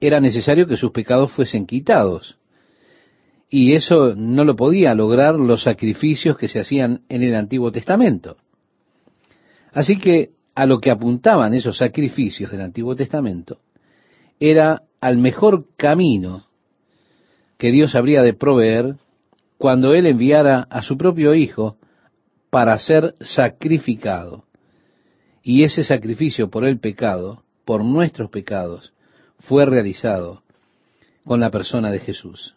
Era 0.00 0.20
necesario 0.20 0.66
que 0.66 0.76
sus 0.76 0.92
pecados 0.92 1.32
fuesen 1.32 1.66
quitados. 1.66 2.38
Y 3.48 3.74
eso 3.74 4.14
no 4.14 4.44
lo 4.44 4.56
podía 4.56 4.94
lograr 4.94 5.34
los 5.34 5.62
sacrificios 5.62 6.36
que 6.36 6.48
se 6.48 6.60
hacían 6.60 7.02
en 7.08 7.22
el 7.22 7.34
Antiguo 7.34 7.70
Testamento. 7.70 8.36
Así 9.72 9.98
que 9.98 10.30
a 10.54 10.66
lo 10.66 10.80
que 10.80 10.90
apuntaban 10.90 11.54
esos 11.54 11.78
sacrificios 11.78 12.50
del 12.50 12.60
Antiguo 12.60 12.94
Testamento 12.94 13.58
era 14.38 14.82
al 15.00 15.18
mejor 15.18 15.66
camino 15.76 16.46
que 17.58 17.70
Dios 17.70 17.94
habría 17.94 18.22
de 18.22 18.34
proveer 18.34 18.96
cuando 19.56 19.94
Él 19.94 20.06
enviara 20.06 20.66
a 20.68 20.82
su 20.82 20.98
propio 20.98 21.34
Hijo 21.34 21.76
para 22.50 22.78
ser 22.78 23.14
sacrificado. 23.20 24.44
Y 25.42 25.64
ese 25.64 25.84
sacrificio 25.84 26.50
por 26.50 26.64
el 26.64 26.78
pecado, 26.78 27.42
por 27.64 27.84
nuestros 27.84 28.30
pecados, 28.30 28.92
fue 29.38 29.66
realizado 29.66 30.42
con 31.24 31.40
la 31.40 31.50
persona 31.50 31.90
de 31.90 31.98
Jesús. 31.98 32.54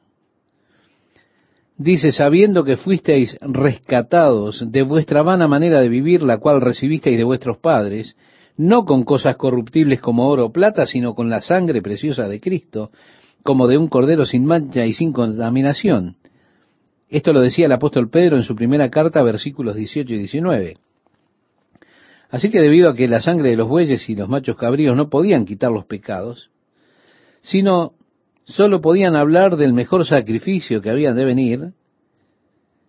Dice, 1.77 2.11
sabiendo 2.11 2.63
que 2.63 2.77
fuisteis 2.77 3.37
rescatados 3.41 4.63
de 4.71 4.81
vuestra 4.83 5.23
vana 5.23 5.47
manera 5.47 5.81
de 5.81 5.89
vivir, 5.89 6.21
la 6.21 6.37
cual 6.37 6.61
recibisteis 6.61 7.17
de 7.17 7.23
vuestros 7.25 7.57
padres, 7.57 8.15
no 8.55 8.85
con 8.85 9.03
cosas 9.03 9.35
corruptibles 9.35 9.99
como 9.99 10.29
oro 10.29 10.45
o 10.45 10.51
plata, 10.51 10.85
sino 10.85 11.13
con 11.13 11.29
la 11.29 11.41
sangre 11.41 11.81
preciosa 11.81 12.29
de 12.29 12.39
Cristo, 12.39 12.91
como 13.43 13.67
de 13.67 13.77
un 13.77 13.89
cordero 13.89 14.25
sin 14.25 14.45
mancha 14.45 14.85
y 14.85 14.93
sin 14.93 15.11
contaminación. 15.11 16.15
Esto 17.09 17.33
lo 17.33 17.41
decía 17.41 17.65
el 17.65 17.73
apóstol 17.73 18.09
Pedro 18.09 18.37
en 18.37 18.43
su 18.43 18.55
primera 18.55 18.89
carta, 18.89 19.21
versículos 19.21 19.75
18 19.75 20.13
y 20.13 20.17
19. 20.17 20.77
Así 22.35 22.49
que 22.49 22.59
debido 22.59 22.89
a 22.89 22.95
que 22.95 23.07
la 23.07 23.21
sangre 23.21 23.51
de 23.51 23.55
los 23.55 23.69
bueyes 23.69 24.09
y 24.09 24.15
los 24.15 24.27
machos 24.27 24.57
cabríos 24.57 24.93
no 24.97 25.09
podían 25.09 25.45
quitar 25.45 25.71
los 25.71 25.85
pecados, 25.85 26.51
sino 27.41 27.93
solo 28.43 28.81
podían 28.81 29.15
hablar 29.15 29.55
del 29.55 29.71
mejor 29.71 30.05
sacrificio 30.05 30.81
que 30.81 30.89
habían 30.89 31.15
de 31.15 31.23
venir, 31.23 31.71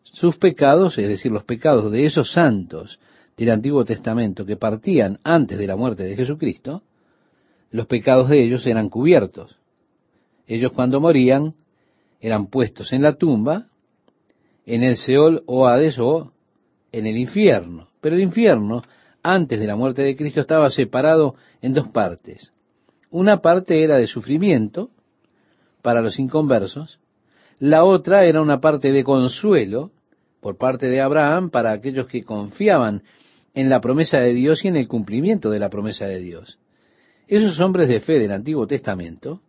sus 0.02 0.36
pecados, 0.36 0.98
es 0.98 1.06
decir, 1.06 1.30
los 1.30 1.44
pecados 1.44 1.92
de 1.92 2.06
esos 2.06 2.32
santos 2.32 2.98
del 3.36 3.52
Antiguo 3.52 3.84
Testamento 3.84 4.44
que 4.44 4.56
partían 4.56 5.20
antes 5.22 5.56
de 5.56 5.66
la 5.68 5.76
muerte 5.76 6.02
de 6.02 6.16
Jesucristo, 6.16 6.82
los 7.70 7.86
pecados 7.86 8.28
de 8.28 8.42
ellos 8.42 8.66
eran 8.66 8.88
cubiertos. 8.88 9.60
Ellos 10.48 10.72
cuando 10.72 11.00
morían 11.00 11.54
eran 12.20 12.48
puestos 12.48 12.92
en 12.92 13.02
la 13.02 13.14
tumba, 13.14 13.68
en 14.64 14.82
el 14.82 14.96
Seol 14.96 15.44
o 15.46 15.68
Hades 15.68 16.00
o 16.00 16.32
en 16.90 17.06
el 17.06 17.16
infierno. 17.16 17.90
Pero 18.00 18.16
el 18.16 18.22
infierno, 18.22 18.82
antes 19.26 19.58
de 19.58 19.66
la 19.66 19.74
muerte 19.74 20.02
de 20.02 20.16
Cristo, 20.16 20.40
estaba 20.40 20.70
separado 20.70 21.34
en 21.60 21.74
dos 21.74 21.88
partes. 21.88 22.52
Una 23.10 23.42
parte 23.42 23.82
era 23.82 23.96
de 23.96 24.06
sufrimiento 24.06 24.90
para 25.82 26.00
los 26.00 26.18
inconversos, 26.18 27.00
la 27.58 27.84
otra 27.84 28.24
era 28.24 28.40
una 28.42 28.60
parte 28.60 28.92
de 28.92 29.02
consuelo 29.02 29.90
por 30.40 30.58
parte 30.58 30.88
de 30.88 31.00
Abraham 31.00 31.50
para 31.50 31.72
aquellos 31.72 32.06
que 32.06 32.22
confiaban 32.22 33.02
en 33.54 33.70
la 33.70 33.80
promesa 33.80 34.20
de 34.20 34.34
Dios 34.34 34.64
y 34.64 34.68
en 34.68 34.76
el 34.76 34.86
cumplimiento 34.86 35.50
de 35.50 35.58
la 35.58 35.70
promesa 35.70 36.06
de 36.06 36.20
Dios. 36.20 36.58
Esos 37.26 37.58
hombres 37.58 37.88
de 37.88 38.00
fe 38.00 38.18
del 38.18 38.30
Antiguo 38.30 38.66
Testamento, 38.66 39.40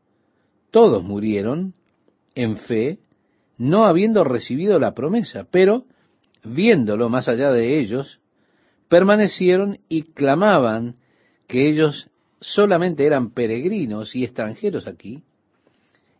todos 0.71 1.03
murieron 1.03 1.73
en 2.33 2.55
fe, 2.55 2.99
no 3.57 3.85
habiendo 3.85 4.23
recibido 4.23 4.79
la 4.79 4.93
promesa, 4.93 5.45
pero 5.51 5.83
viéndolo 6.43 7.09
más 7.09 7.27
allá 7.27 7.51
de 7.51 7.79
ellos, 7.79 8.19
permanecieron 8.87 9.79
y 9.89 10.03
clamaban 10.03 10.95
que 11.47 11.69
ellos 11.69 12.09
solamente 12.39 13.05
eran 13.05 13.31
peregrinos 13.31 14.15
y 14.15 14.23
extranjeros 14.23 14.87
aquí, 14.87 15.23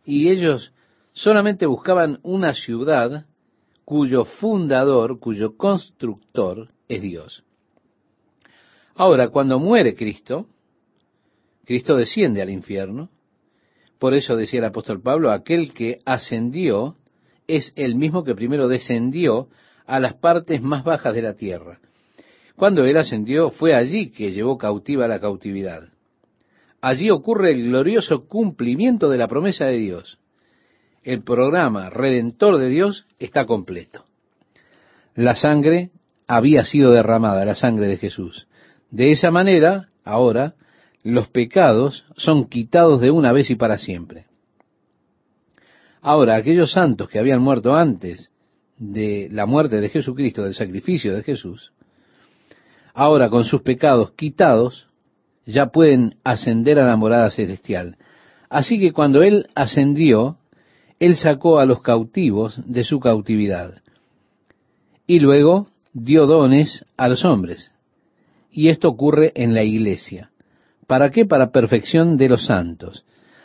y 0.04 0.30
ellos 0.30 0.72
solamente 1.12 1.66
buscaban 1.66 2.18
una 2.22 2.54
ciudad 2.54 3.26
cuyo 3.84 4.24
fundador, 4.24 5.18
cuyo 5.18 5.56
constructor 5.56 6.68
es 6.88 7.02
Dios. 7.02 7.44
Ahora, 8.94 9.28
cuando 9.28 9.58
muere 9.58 9.94
Cristo, 9.94 10.46
Cristo 11.64 11.96
desciende 11.96 12.42
al 12.42 12.50
infierno, 12.50 13.10
por 13.98 14.14
eso 14.14 14.36
decía 14.36 14.60
el 14.60 14.66
apóstol 14.66 15.00
Pablo, 15.00 15.30
aquel 15.30 15.72
que 15.72 16.00
ascendió 16.04 16.96
es 17.46 17.72
el 17.76 17.94
mismo 17.94 18.24
que 18.24 18.34
primero 18.34 18.68
descendió 18.68 19.48
a 19.86 20.00
las 20.00 20.14
partes 20.14 20.62
más 20.62 20.84
bajas 20.84 21.14
de 21.14 21.22
la 21.22 21.34
tierra. 21.34 21.80
Cuando 22.58 22.84
él 22.84 22.96
ascendió, 22.96 23.50
fue 23.50 23.72
allí 23.72 24.10
que 24.10 24.32
llevó 24.32 24.58
cautiva 24.58 25.06
la 25.06 25.20
cautividad. 25.20 25.84
Allí 26.80 27.08
ocurre 27.08 27.52
el 27.52 27.62
glorioso 27.62 28.26
cumplimiento 28.26 29.08
de 29.08 29.16
la 29.16 29.28
promesa 29.28 29.66
de 29.66 29.76
Dios. 29.76 30.18
El 31.04 31.22
programa 31.22 31.88
redentor 31.88 32.58
de 32.58 32.68
Dios 32.68 33.06
está 33.20 33.44
completo. 33.44 34.06
La 35.14 35.36
sangre 35.36 35.92
había 36.26 36.64
sido 36.64 36.90
derramada, 36.90 37.44
la 37.44 37.54
sangre 37.54 37.86
de 37.86 37.96
Jesús. 37.96 38.48
De 38.90 39.12
esa 39.12 39.30
manera, 39.30 39.90
ahora, 40.04 40.56
los 41.04 41.28
pecados 41.28 42.06
son 42.16 42.48
quitados 42.48 43.00
de 43.00 43.12
una 43.12 43.32
vez 43.32 43.50
y 43.50 43.54
para 43.54 43.78
siempre. 43.78 44.26
Ahora, 46.02 46.34
aquellos 46.34 46.72
santos 46.72 47.08
que 47.08 47.20
habían 47.20 47.40
muerto 47.40 47.76
antes 47.76 48.32
de 48.78 49.28
la 49.30 49.46
muerte 49.46 49.80
de 49.80 49.90
Jesucristo, 49.90 50.42
del 50.42 50.54
sacrificio 50.54 51.14
de 51.14 51.22
Jesús, 51.22 51.72
ahora 52.98 53.30
con 53.30 53.44
sus 53.44 53.62
pecados 53.62 54.10
quitados, 54.16 54.88
ya 55.46 55.66
pueden 55.66 56.16
ascender 56.24 56.80
a 56.80 56.84
la 56.84 56.96
morada 56.96 57.30
celestial. 57.30 57.96
Así 58.50 58.80
que 58.80 58.92
cuando 58.92 59.22
Él 59.22 59.46
ascendió, 59.54 60.38
Él 60.98 61.14
sacó 61.14 61.60
a 61.60 61.64
los 61.64 61.80
cautivos 61.80 62.60
de 62.66 62.82
su 62.82 62.98
cautividad. 62.98 63.82
Y 65.06 65.20
luego 65.20 65.68
dio 65.92 66.26
dones 66.26 66.84
a 66.96 67.08
los 67.08 67.24
hombres. 67.24 67.70
Y 68.50 68.68
esto 68.68 68.88
ocurre 68.88 69.30
en 69.36 69.54
la 69.54 69.62
iglesia. 69.62 70.32
¿Para 70.88 71.10
qué? 71.10 71.24
Para 71.24 71.52
perfección 71.52 72.16
de 72.16 72.28
los 72.28 72.46
santos. 72.46 73.04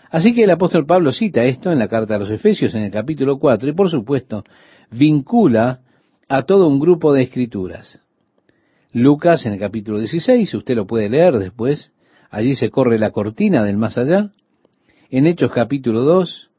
Así 0.10 0.34
que 0.34 0.46
el 0.46 0.52
apóstol 0.52 0.88
Pablo 0.88 1.12
cita 1.12 1.44
esto 1.44 1.72
en 1.72 1.78
la 1.78 1.88
carta 1.88 2.16
a 2.16 2.20
los 2.20 2.32
Efesios 2.32 2.74
en 2.74 2.86
el 2.86 2.92
capítulo 2.92 3.38
4 3.38 3.70
y 3.70 3.74
por 3.74 3.92
supuesto 3.92 4.44
vincula 4.90 5.82
a 6.28 6.42
todo 6.42 6.68
un 6.68 6.80
grupo 6.80 7.14
de 7.14 7.22
escrituras. 7.22 8.03
Lucas 8.94 9.48
en 9.48 9.54
el 9.54 9.60
capítulo 9.60 9.98
16, 9.98 10.54
usted 10.54 10.76
lo 10.76 10.86
puede 10.86 11.10
leer 11.10 11.40
después, 11.40 11.92
allí 12.30 12.56
se 12.56 12.70
corre 12.70 13.00
la 13.00 13.10
cortina 13.10 13.64
del 13.64 13.76
más 13.76 13.98
allá, 13.98 14.30
en 15.10 15.26
Hechos 15.26 15.52
capítulo 15.52 16.02
2, 16.02 16.52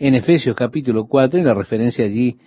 en 0.00 0.16
Efesios 0.16 0.56
capítulo 0.56 1.06
4, 1.06 1.38
y 1.38 1.44
la 1.44 1.54
referencia 1.54 2.04
allí 2.04 2.38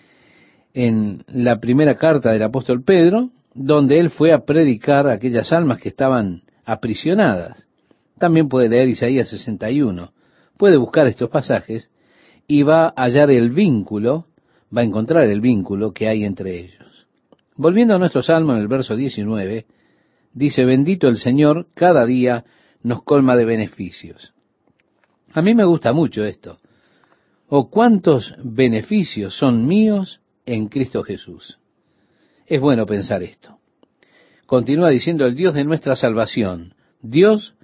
en 0.74 1.24
la 1.28 1.62
primera 1.62 1.96
carta 1.96 2.34
del 2.34 2.44
apóstol 2.44 2.84
Pedro, 2.84 3.30
donde 3.54 4.02
él 4.02 4.10
fue 4.10 4.34
a 4.34 4.44
predicar 4.44 5.08
a 5.08 5.14
aquellas 5.14 5.54
almas 5.54 5.80
que 5.80 5.88
estaban 5.88 6.42
aprisionadas. 6.66 7.66
También 8.18 8.50
puede 8.50 8.68
leer 8.68 8.90
Isaías 8.90 9.30
61. 9.30 10.12
Puede 10.58 10.76
buscar 10.76 11.08
estos 11.08 11.30
pasajes 11.30 11.90
y 12.46 12.64
va 12.64 12.88
a 12.88 13.04
hallar 13.04 13.32
el 13.32 13.52
vínculo, 13.52 14.26
va 14.76 14.82
a 14.82 14.84
encontrar 14.84 15.30
el 15.30 15.40
vínculo 15.40 15.94
que 15.94 16.10
hay 16.10 16.26
entre 16.26 16.60
ellos. 16.60 16.89
Volviendo 17.60 17.94
a 17.94 18.00
nuestro 18.00 18.22
salmo 18.22 18.54
en 18.54 18.60
el 18.60 18.70
verso 18.70 18.96
19, 18.96 19.66
dice, 20.34 20.64
bendito 20.64 21.10
el 21.10 21.18
Señor, 21.18 21.68
cada 21.74 22.06
día 22.06 22.46
nos 22.84 23.04
colma 23.04 23.36
de 23.36 23.44
beneficios. 23.44 24.34
A 25.34 25.42
mí 25.42 25.54
me 25.54 25.66
gusta 25.66 25.92
mucho 25.92 26.24
esto. 26.24 26.60
¿O 27.50 27.70
cuántos 27.70 28.34
beneficios 28.42 29.38
son 29.38 29.68
míos 29.68 30.22
en 30.46 30.70
Cristo 30.70 31.04
Jesús? 31.04 31.60
Es 32.48 32.62
bueno 32.62 32.86
pensar 32.86 33.24
esto. 33.24 33.58
Continúa 34.46 34.88
diciendo 34.88 35.26
el 35.26 35.36
Dios 35.36 35.54
de 35.54 35.66
nuestra 35.66 35.98
salvación. 35.98 36.76
Dios 37.02 37.56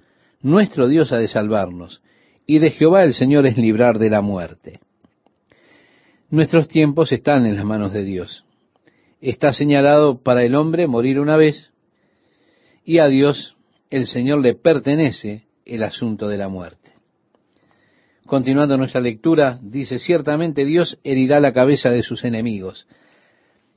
nuestro 0.42 0.88
Dios 0.88 1.10
ha 1.12 1.16
de 1.16 1.26
salvarnos, 1.26 2.02
y 2.46 2.58
de 2.58 2.70
Jehová 2.70 3.02
el 3.02 3.14
Señor 3.14 3.46
es 3.46 3.56
librar 3.56 3.98
de 3.98 4.10
la 4.10 4.20
muerte. 4.20 4.78
Nuestros 6.28 6.68
tiempos 6.68 7.12
están 7.12 7.46
en 7.46 7.56
las 7.56 7.64
manos 7.64 7.94
de 7.94 8.04
Dios. 8.04 8.45
Está 9.20 9.52
señalado 9.52 10.22
para 10.22 10.44
el 10.44 10.54
hombre 10.54 10.86
morir 10.86 11.18
una 11.18 11.36
vez, 11.36 11.70
y 12.84 12.98
a 12.98 13.08
Dios 13.08 13.56
el 13.90 14.06
Señor 14.06 14.40
le 14.40 14.54
pertenece 14.54 15.44
el 15.64 15.82
asunto 15.82 16.28
de 16.28 16.36
la 16.36 16.48
muerte. 16.48 16.92
Continuando 18.26 18.76
nuestra 18.76 19.00
lectura, 19.00 19.58
dice, 19.62 19.98
ciertamente 19.98 20.64
Dios 20.64 20.98
herirá 21.04 21.40
la 21.40 21.52
cabeza 21.52 21.90
de 21.90 22.02
sus 22.02 22.24
enemigos, 22.24 22.86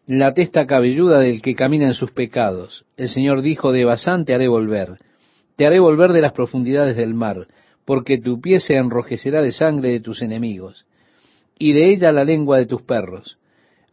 la 0.07 0.33
testa 0.33 0.65
cabelluda 0.65 1.19
del 1.19 1.41
que 1.41 1.55
camina 1.55 1.85
en 1.85 1.93
sus 1.93 2.11
pecados. 2.11 2.85
El 2.97 3.09
Señor 3.09 3.41
dijo, 3.41 3.71
de 3.71 3.85
basante 3.85 4.33
haré 4.33 4.47
volver, 4.47 4.97
te 5.55 5.67
haré 5.67 5.79
volver 5.79 6.11
de 6.13 6.21
las 6.21 6.33
profundidades 6.33 6.97
del 6.97 7.13
mar, 7.13 7.47
porque 7.85 8.19
tu 8.19 8.41
pie 8.41 8.59
se 8.59 8.75
enrojecerá 8.75 9.41
de 9.41 9.51
sangre 9.51 9.89
de 9.89 9.99
tus 9.99 10.21
enemigos, 10.21 10.85
y 11.57 11.73
de 11.73 11.91
ella 11.91 12.11
la 12.11 12.23
lengua 12.23 12.57
de 12.57 12.65
tus 12.65 12.81
perros. 12.81 13.38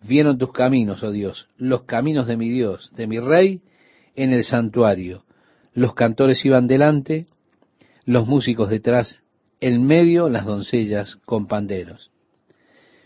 Vieron 0.07 0.39
tus 0.39 0.53
caminos, 0.53 1.03
oh 1.03 1.11
Dios, 1.11 1.49
los 1.57 1.83
caminos 1.83 2.27
de 2.27 2.37
mi 2.37 2.49
Dios, 2.49 2.93
de 2.95 3.07
mi 3.07 3.19
Rey, 3.19 3.61
en 4.15 4.33
el 4.33 4.45
santuario. 4.45 5.25
Los 5.75 5.95
cantores 5.95 6.45
iban 6.45 6.67
delante, 6.67 7.27
los 8.05 8.27
músicos 8.27 8.71
detrás, 8.71 9.21
en 9.61 9.85
medio 9.85 10.29
las 10.29 10.45
doncellas 10.45 11.17
con 11.25 11.47
panderos. 11.47 12.11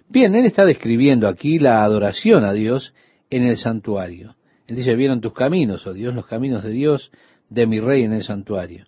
Bien, 0.09 0.35
él 0.35 0.45
está 0.45 0.65
describiendo 0.65 1.29
aquí 1.29 1.59
la 1.59 1.85
adoración 1.85 2.45
a 2.45 2.53
Dios 2.53 2.93
en 3.31 3.45
el 3.45 3.57
santuario. 3.57 4.35
Él 4.67 4.77
dice, 4.77 4.95
vieron 4.95 5.21
tus 5.21 5.33
caminos, 5.33 5.87
oh 5.87 5.93
Dios, 5.93 6.15
los 6.15 6.27
caminos 6.27 6.63
de 6.63 6.71
Dios, 6.71 7.11
de 7.49 7.67
mi 7.67 7.81
rey 7.81 8.03
en 8.03 8.13
el 8.13 8.23
santuario. 8.23 8.85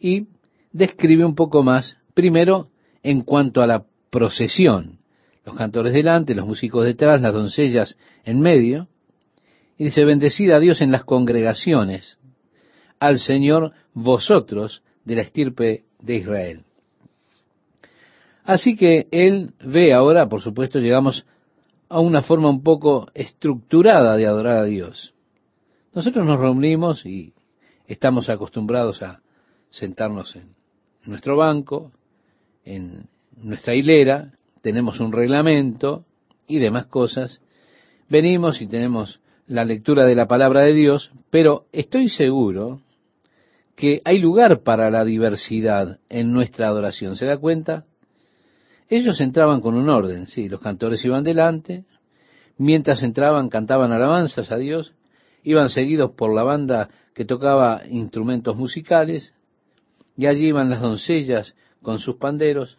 Y 0.00 0.28
describe 0.72 1.24
un 1.24 1.34
poco 1.34 1.62
más, 1.62 1.96
primero, 2.14 2.70
en 3.02 3.22
cuanto 3.22 3.62
a 3.62 3.66
la 3.66 3.84
procesión, 4.10 4.97
los 5.48 5.56
cantores 5.56 5.92
delante, 5.92 6.34
los 6.34 6.46
músicos 6.46 6.84
detrás, 6.84 7.20
las 7.20 7.32
doncellas 7.32 7.96
en 8.24 8.40
medio, 8.40 8.88
y 9.76 9.84
dice, 9.84 10.04
bendecida 10.04 10.56
a 10.56 10.60
Dios 10.60 10.80
en 10.80 10.92
las 10.92 11.04
congregaciones, 11.04 12.18
al 13.00 13.18
Señor 13.18 13.72
vosotros 13.94 14.82
de 15.04 15.16
la 15.16 15.22
estirpe 15.22 15.84
de 16.00 16.16
Israel. 16.16 16.64
Así 18.44 18.76
que 18.76 19.08
él 19.10 19.52
ve 19.64 19.92
ahora, 19.92 20.28
por 20.28 20.40
supuesto, 20.40 20.78
llegamos 20.78 21.24
a 21.88 22.00
una 22.00 22.22
forma 22.22 22.50
un 22.50 22.62
poco 22.62 23.08
estructurada 23.14 24.16
de 24.16 24.26
adorar 24.26 24.58
a 24.58 24.64
Dios. 24.64 25.14
Nosotros 25.94 26.26
nos 26.26 26.38
reunimos 26.38 27.06
y 27.06 27.32
Estamos 27.88 28.28
acostumbrados 28.28 29.02
a 29.02 29.22
sentarnos 29.70 30.36
en 30.36 30.54
nuestro 31.06 31.38
banco, 31.38 31.90
en 32.62 33.08
nuestra 33.34 33.74
hilera, 33.74 34.34
tenemos 34.62 35.00
un 35.00 35.12
reglamento 35.12 36.04
y 36.46 36.58
demás 36.58 36.86
cosas. 36.86 37.40
Venimos 38.08 38.60
y 38.60 38.66
tenemos 38.66 39.20
la 39.46 39.64
lectura 39.64 40.06
de 40.06 40.14
la 40.14 40.28
palabra 40.28 40.62
de 40.62 40.74
Dios, 40.74 41.10
pero 41.30 41.66
estoy 41.72 42.08
seguro 42.08 42.80
que 43.74 44.02
hay 44.04 44.18
lugar 44.18 44.62
para 44.62 44.90
la 44.90 45.04
diversidad 45.04 46.00
en 46.08 46.32
nuestra 46.32 46.66
adoración. 46.66 47.16
¿Se 47.16 47.26
da 47.26 47.38
cuenta? 47.38 47.84
Ellos 48.88 49.20
entraban 49.20 49.60
con 49.60 49.74
un 49.74 49.88
orden, 49.88 50.26
sí, 50.26 50.48
los 50.48 50.60
cantores 50.60 51.04
iban 51.04 51.22
delante, 51.22 51.84
mientras 52.56 53.02
entraban 53.02 53.48
cantaban 53.48 53.92
alabanzas 53.92 54.50
a 54.50 54.56
Dios, 54.56 54.94
iban 55.44 55.70
seguidos 55.70 56.12
por 56.12 56.34
la 56.34 56.42
banda 56.42 56.88
que 57.14 57.24
tocaba 57.24 57.82
instrumentos 57.88 58.56
musicales, 58.56 59.34
y 60.16 60.26
allí 60.26 60.48
iban 60.48 60.70
las 60.70 60.80
doncellas 60.80 61.54
con 61.82 61.98
sus 61.98 62.16
panderos. 62.16 62.78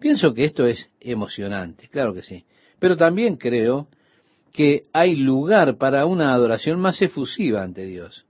Pienso 0.00 0.32
que 0.32 0.46
esto 0.46 0.66
es 0.66 0.90
emocionante, 0.98 1.88
claro 1.88 2.14
que 2.14 2.22
sí, 2.22 2.44
pero 2.78 2.96
también 2.96 3.36
creo 3.36 3.88
que 4.52 4.82
hay 4.92 5.14
lugar 5.14 5.76
para 5.76 6.06
una 6.06 6.32
adoración 6.32 6.80
más 6.80 7.00
efusiva 7.02 7.62
ante 7.62 7.84
Dios. 7.84 8.24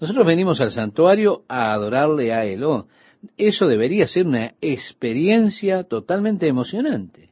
Nosotros 0.00 0.26
venimos 0.26 0.60
al 0.60 0.72
santuario 0.72 1.44
a 1.48 1.72
adorarle 1.72 2.32
a 2.32 2.44
Él. 2.44 2.64
Oh, 2.64 2.88
eso 3.36 3.68
debería 3.68 4.08
ser 4.08 4.26
una 4.26 4.54
experiencia 4.60 5.84
totalmente 5.84 6.48
emocionante. 6.48 7.30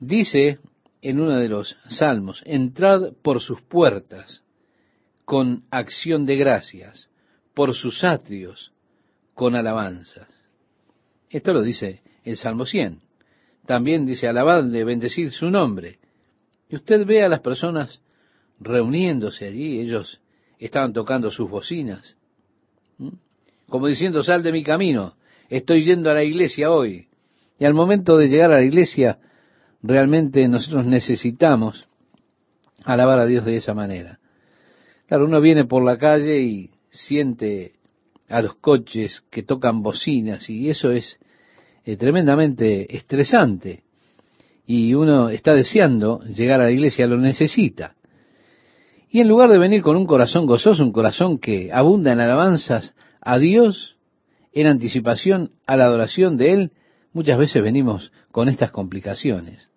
Dice 0.00 0.58
en 1.00 1.20
uno 1.20 1.38
de 1.38 1.48
los 1.48 1.76
salmos, 1.88 2.42
entrad 2.44 3.12
por 3.22 3.40
sus 3.40 3.62
puertas 3.62 4.42
con 5.24 5.64
acción 5.70 6.26
de 6.26 6.36
gracias, 6.36 7.08
por 7.54 7.74
sus 7.74 8.02
atrios 8.02 8.72
con 9.34 9.54
alabanzas. 9.54 10.41
Esto 11.32 11.54
lo 11.54 11.62
dice 11.62 12.02
el 12.24 12.36
Salmo 12.36 12.66
100. 12.66 13.00
También 13.66 14.04
dice 14.04 14.28
alabadle, 14.28 14.84
bendecir 14.84 15.30
su 15.32 15.50
nombre. 15.50 15.98
Y 16.68 16.76
usted 16.76 17.06
ve 17.06 17.24
a 17.24 17.28
las 17.28 17.40
personas 17.40 18.02
reuniéndose 18.60 19.46
allí, 19.46 19.80
ellos 19.80 20.20
estaban 20.58 20.92
tocando 20.92 21.30
sus 21.30 21.50
bocinas, 21.50 22.16
como 23.68 23.86
diciendo, 23.86 24.22
sal 24.22 24.42
de 24.42 24.52
mi 24.52 24.62
camino, 24.62 25.16
estoy 25.48 25.84
yendo 25.84 26.10
a 26.10 26.14
la 26.14 26.22
iglesia 26.22 26.70
hoy. 26.70 27.08
Y 27.58 27.64
al 27.64 27.74
momento 27.74 28.16
de 28.16 28.28
llegar 28.28 28.52
a 28.52 28.56
la 28.56 28.64
iglesia, 28.64 29.18
realmente 29.82 30.46
nosotros 30.46 30.86
necesitamos 30.86 31.88
alabar 32.84 33.18
a 33.18 33.26
Dios 33.26 33.44
de 33.44 33.56
esa 33.56 33.74
manera. 33.74 34.20
Claro, 35.06 35.24
uno 35.24 35.40
viene 35.40 35.64
por 35.64 35.84
la 35.84 35.98
calle 35.98 36.40
y 36.42 36.70
siente 36.90 37.72
a 38.28 38.42
los 38.42 38.54
coches 38.56 39.22
que 39.30 39.42
tocan 39.42 39.82
bocinas 39.82 40.48
y 40.48 40.70
eso 40.70 40.90
es 40.90 41.18
eh, 41.84 41.96
tremendamente 41.96 42.94
estresante. 42.96 43.82
Y 44.66 44.94
uno 44.94 45.28
está 45.28 45.54
deseando 45.54 46.20
llegar 46.22 46.60
a 46.60 46.64
la 46.64 46.70
iglesia, 46.70 47.06
lo 47.06 47.18
necesita. 47.18 47.94
Y 49.10 49.20
en 49.20 49.28
lugar 49.28 49.50
de 49.50 49.58
venir 49.58 49.82
con 49.82 49.96
un 49.96 50.06
corazón 50.06 50.46
gozoso, 50.46 50.82
un 50.82 50.92
corazón 50.92 51.38
que 51.38 51.70
abunda 51.72 52.12
en 52.12 52.20
alabanzas 52.20 52.94
a 53.20 53.38
Dios, 53.38 53.96
en 54.52 54.66
anticipación 54.66 55.52
a 55.66 55.76
la 55.76 55.84
adoración 55.84 56.36
de 56.36 56.52
Él, 56.52 56.72
muchas 57.12 57.38
veces 57.38 57.62
venimos 57.62 58.12
con 58.30 58.48
estas 58.48 58.70
complicaciones. 58.70 59.68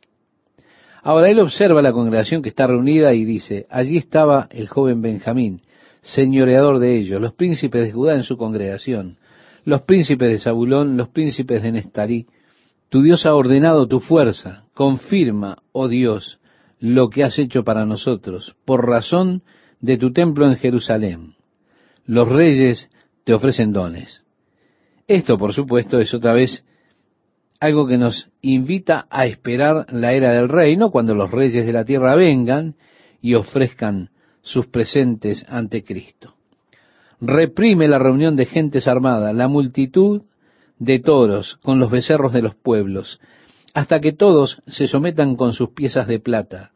Ahora 1.05 1.29
él 1.29 1.39
observa 1.39 1.83
la 1.83 1.93
congregación 1.93 2.41
que 2.41 2.49
está 2.49 2.65
reunida 2.65 3.13
y 3.13 3.25
dice, 3.25 3.67
allí 3.69 3.97
estaba 3.97 4.47
el 4.49 4.67
joven 4.67 5.03
Benjamín, 5.03 5.61
señoreador 6.01 6.79
de 6.79 6.97
ellos, 6.97 7.21
los 7.21 7.33
príncipes 7.33 7.83
de 7.83 7.91
Judá 7.91 8.15
en 8.15 8.23
su 8.23 8.37
congregación, 8.37 9.17
los 9.65 9.81
príncipes 9.81 10.29
de 10.29 10.39
Zabulón, 10.39 10.95
los 10.95 11.09
príncipes 11.09 11.61
de 11.61 11.71
Nestarí. 11.71 12.27
Tu 12.89 13.01
Dios 13.01 13.25
ha 13.25 13.35
ordenado 13.35 13.87
tu 13.87 13.99
fuerza, 13.99 14.65
confirma, 14.73 15.57
oh 15.71 15.87
Dios, 15.87 16.39
lo 16.79 17.09
que 17.09 17.23
has 17.23 17.37
hecho 17.39 17.63
para 17.63 17.85
nosotros, 17.85 18.55
por 18.63 18.87
razón 18.87 19.41
de 19.81 19.97
tu 19.97 20.13
templo 20.13 20.45
en 20.45 20.55
Jerusalén. 20.57 21.33
Los 22.05 22.29
reyes 22.29 22.89
te 23.23 23.33
ofrecen 23.33 23.73
dones. 23.73 24.23
Esto, 25.07 25.37
por 25.37 25.53
supuesto, 25.53 25.99
es 25.99 26.13
otra 26.13 26.33
vez 26.33 26.63
algo 27.59 27.87
que 27.87 27.97
nos 27.97 28.29
invita 28.41 29.07
a 29.09 29.25
esperar 29.25 29.87
la 29.91 30.13
era 30.13 30.33
del 30.33 30.49
reino, 30.49 30.91
cuando 30.91 31.15
los 31.15 31.31
reyes 31.31 31.65
de 31.65 31.73
la 31.73 31.85
tierra 31.85 32.15
vengan 32.15 32.75
y 33.21 33.33
ofrezcan 33.33 34.11
sus 34.41 34.67
presentes 34.67 35.43
ante 35.49 35.83
Cristo. 35.83 36.34
Reprime 37.21 37.87
la 37.87 37.99
reunión 37.99 38.35
de 38.35 38.45
gentes 38.45 38.87
armadas, 38.87 39.33
la 39.33 39.47
multitud 39.47 40.23
de 40.79 40.99
toros 40.99 41.57
con 41.63 41.79
los 41.79 41.89
becerros 41.89 42.33
de 42.33 42.41
los 42.41 42.55
pueblos, 42.55 43.19
hasta 43.73 43.99
que 43.99 44.13
todos 44.13 44.61
se 44.67 44.87
sometan 44.87 45.35
con 45.35 45.53
sus 45.53 45.69
piezas 45.69 46.07
de 46.07 46.19
plata. 46.19 46.71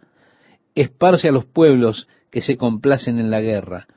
Esparce 0.75 1.29
a 1.29 1.31
los 1.31 1.45
pueblos 1.45 2.07
que 2.31 2.41
se 2.41 2.57
complacen 2.57 3.19
en 3.19 3.31
la 3.31 3.41
guerra. 3.41 3.87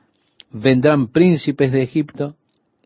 Vendrán 0.51 1.07
príncipes 1.07 1.71
de 1.71 1.83
Egipto. 1.83 2.35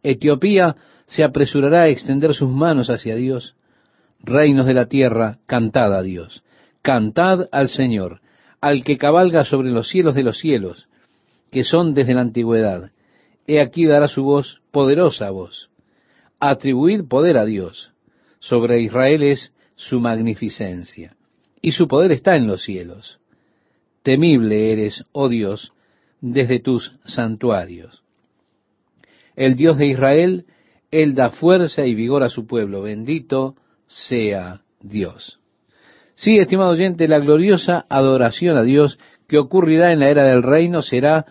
Etiopía 0.04 0.76
se 1.08 1.24
apresurará 1.24 1.84
a 1.84 1.88
extender 1.88 2.34
sus 2.34 2.50
manos 2.50 2.90
hacia 2.90 3.16
Dios 3.16 3.58
reinos 4.24 4.66
de 4.66 4.74
la 4.74 4.88
tierra, 4.88 5.40
cantad 5.46 5.94
a 5.94 6.02
Dios, 6.02 6.44
cantad 6.82 7.48
al 7.52 7.70
Señor, 7.70 8.22
al 8.62 8.84
que 8.84 8.98
cabalga 8.98 9.44
sobre 9.44 9.70
los 9.70 9.90
cielos 9.90 10.16
de 10.16 10.24
los 10.24 10.40
cielos, 10.40 10.88
que 11.52 11.64
son 11.64 11.94
desde 11.94 12.14
la 12.14 12.22
antigüedad. 12.22 12.92
He 13.48 13.62
aquí 13.62 13.86
dará 13.86 14.10
su 14.10 14.24
voz, 14.24 14.62
poderosa 14.72 15.30
voz. 15.32 15.70
Atribuid 16.40 17.06
poder 17.08 17.38
a 17.38 17.46
Dios. 17.46 17.92
Sobre 18.40 18.82
Israel 18.82 19.24
es 19.24 19.54
su 19.76 20.00
magnificencia. 20.00 21.16
Y 21.62 21.72
su 21.72 21.88
poder 21.88 22.12
está 22.12 22.36
en 22.36 22.46
los 22.46 22.64
cielos. 22.64 23.20
Temible 24.04 24.74
eres, 24.74 25.06
oh 25.14 25.30
Dios, 25.30 25.74
desde 26.22 26.60
tus 26.60 26.96
santuarios. 27.06 28.04
El 29.36 29.56
Dios 29.56 29.78
de 29.78 29.88
Israel, 29.88 30.46
Él 30.92 31.16
da 31.16 31.30
fuerza 31.30 31.86
y 31.86 31.96
vigor 31.96 32.24
a 32.24 32.30
su 32.30 32.46
pueblo. 32.48 32.82
Bendito 32.82 33.56
sea 33.86 34.62
Dios. 34.82 35.40
Sí, 36.16 36.38
estimado 36.38 36.72
oyente, 36.72 37.08
la 37.08 37.20
gloriosa 37.20 37.86
adoración 37.90 38.58
a 38.58 38.64
Dios 38.64 38.98
que 39.28 39.38
ocurrirá 39.38 39.94
en 39.94 40.00
la 40.00 40.10
era 40.10 40.26
del 40.26 40.44
reino 40.44 40.82
será 40.82 41.26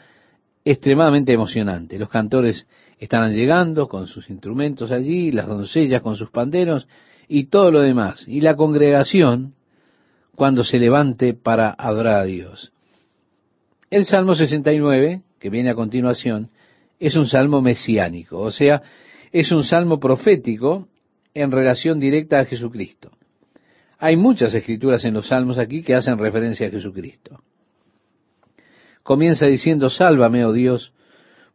extremadamente 0.66 1.32
emocionante. 1.32 1.96
Los 1.96 2.08
cantores 2.08 2.66
estarán 2.98 3.32
llegando 3.34 3.86
con 3.86 4.08
sus 4.08 4.28
instrumentos 4.28 4.90
allí, 4.90 5.30
las 5.30 5.46
doncellas 5.46 6.02
con 6.02 6.16
sus 6.16 6.30
panderos 6.30 6.88
y 7.28 7.44
todo 7.44 7.70
lo 7.70 7.80
demás. 7.82 8.26
Y 8.26 8.40
la 8.40 8.56
congregación 8.56 9.54
cuando 10.34 10.64
se 10.64 10.80
levante 10.80 11.34
para 11.34 11.70
adorar 11.70 12.16
a 12.16 12.24
Dios. 12.24 12.72
El 13.90 14.04
Salmo 14.06 14.34
69, 14.34 15.22
que 15.38 15.50
viene 15.50 15.70
a 15.70 15.76
continuación, 15.76 16.50
es 16.98 17.14
un 17.14 17.26
salmo 17.26 17.62
mesiánico, 17.62 18.40
o 18.40 18.50
sea, 18.50 18.82
es 19.30 19.52
un 19.52 19.62
salmo 19.62 20.00
profético 20.00 20.88
en 21.32 21.52
relación 21.52 22.00
directa 22.00 22.40
a 22.40 22.44
Jesucristo. 22.44 23.12
Hay 23.98 24.16
muchas 24.16 24.52
escrituras 24.52 25.04
en 25.04 25.14
los 25.14 25.28
salmos 25.28 25.58
aquí 25.58 25.82
que 25.82 25.94
hacen 25.94 26.18
referencia 26.18 26.66
a 26.66 26.70
Jesucristo. 26.70 27.40
Comienza 29.06 29.46
diciendo, 29.46 29.88
sálvame, 29.88 30.44
oh 30.44 30.52
Dios, 30.52 30.92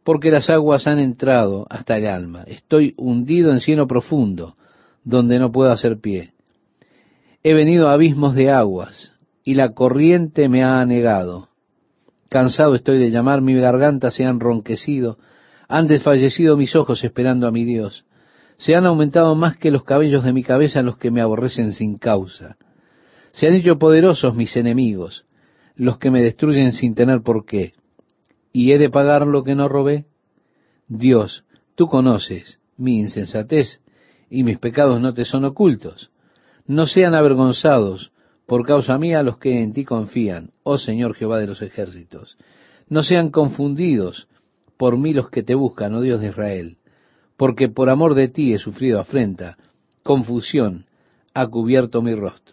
porque 0.02 0.30
las 0.30 0.48
aguas 0.48 0.86
han 0.86 0.98
entrado 0.98 1.66
hasta 1.68 1.98
el 1.98 2.06
alma. 2.06 2.44
Estoy 2.46 2.94
hundido 2.96 3.52
en 3.52 3.60
cieno 3.60 3.86
profundo, 3.86 4.56
donde 5.04 5.38
no 5.38 5.52
puedo 5.52 5.70
hacer 5.70 6.00
pie. 6.00 6.32
He 7.42 7.52
venido 7.52 7.88
a 7.88 7.92
abismos 7.92 8.34
de 8.34 8.50
aguas, 8.50 9.12
y 9.44 9.54
la 9.54 9.74
corriente 9.74 10.48
me 10.48 10.64
ha 10.64 10.80
anegado. 10.80 11.48
Cansado 12.28 12.74
estoy 12.74 12.98
de 12.98 13.10
llamar, 13.10 13.42
mi 13.42 13.54
garganta 13.54 14.10
se 14.10 14.24
ha 14.24 14.30
enronquecido, 14.30 15.18
han 15.68 15.86
desfallecido 15.86 16.56
mis 16.56 16.74
ojos 16.74 17.04
esperando 17.04 17.46
a 17.46 17.50
mi 17.50 17.64
Dios 17.64 18.06
se 18.62 18.76
han 18.76 18.86
aumentado 18.86 19.34
más 19.34 19.56
que 19.56 19.72
los 19.72 19.82
cabellos 19.82 20.22
de 20.22 20.32
mi 20.32 20.44
cabeza 20.44 20.82
los 20.82 20.96
que 20.96 21.10
me 21.10 21.20
aborrecen 21.20 21.72
sin 21.72 21.96
causa. 21.96 22.56
Se 23.32 23.48
han 23.48 23.54
hecho 23.54 23.76
poderosos 23.76 24.36
mis 24.36 24.56
enemigos, 24.56 25.24
los 25.74 25.98
que 25.98 26.10
me 26.10 26.22
destruyen 26.22 26.72
sin 26.72 26.94
tener 26.94 27.22
por 27.22 27.44
qué. 27.44 27.72
¿Y 28.52 28.72
he 28.72 28.78
de 28.78 28.90
pagar 28.90 29.26
lo 29.26 29.42
que 29.42 29.54
no 29.54 29.68
robé? 29.68 30.06
Dios, 30.88 31.44
tú 31.74 31.86
conoces 31.86 32.60
mi 32.76 32.98
insensatez 32.98 33.80
y 34.28 34.42
mis 34.42 34.58
pecados 34.58 35.00
no 35.00 35.14
te 35.14 35.24
son 35.24 35.44
ocultos. 35.44 36.10
No 36.66 36.86
sean 36.86 37.14
avergonzados 37.14 38.12
por 38.46 38.66
causa 38.66 38.98
mía 38.98 39.22
los 39.22 39.38
que 39.38 39.62
en 39.62 39.72
ti 39.72 39.84
confían, 39.84 40.50
oh 40.62 40.78
Señor 40.78 41.14
Jehová 41.14 41.38
de 41.38 41.46
los 41.46 41.62
ejércitos. 41.62 42.36
No 42.88 43.02
sean 43.02 43.30
confundidos 43.30 44.28
por 44.76 44.98
mí 44.98 45.12
los 45.14 45.30
que 45.30 45.42
te 45.42 45.54
buscan, 45.54 45.94
oh 45.94 46.00
Dios 46.00 46.20
de 46.20 46.28
Israel 46.28 46.76
porque 47.42 47.68
por 47.68 47.90
amor 47.90 48.14
de 48.14 48.28
ti 48.28 48.54
he 48.54 48.58
sufrido 48.58 49.00
afrenta, 49.00 49.56
confusión, 50.04 50.86
ha 51.34 51.48
cubierto 51.48 52.00
mi 52.00 52.14
rostro. 52.14 52.51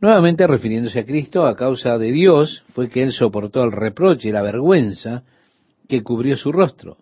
Nuevamente 0.00 0.46
refiriéndose 0.46 1.00
a 1.00 1.04
Cristo, 1.04 1.46
a 1.46 1.56
causa 1.56 1.98
de 1.98 2.10
Dios 2.10 2.64
fue 2.72 2.88
que 2.88 3.02
él 3.02 3.12
soportó 3.12 3.62
el 3.62 3.72
reproche 3.72 4.28
y 4.28 4.32
la 4.32 4.42
vergüenza 4.42 5.24
que 5.88 6.02
cubrió 6.02 6.36
su 6.36 6.52
rostro. 6.52 6.96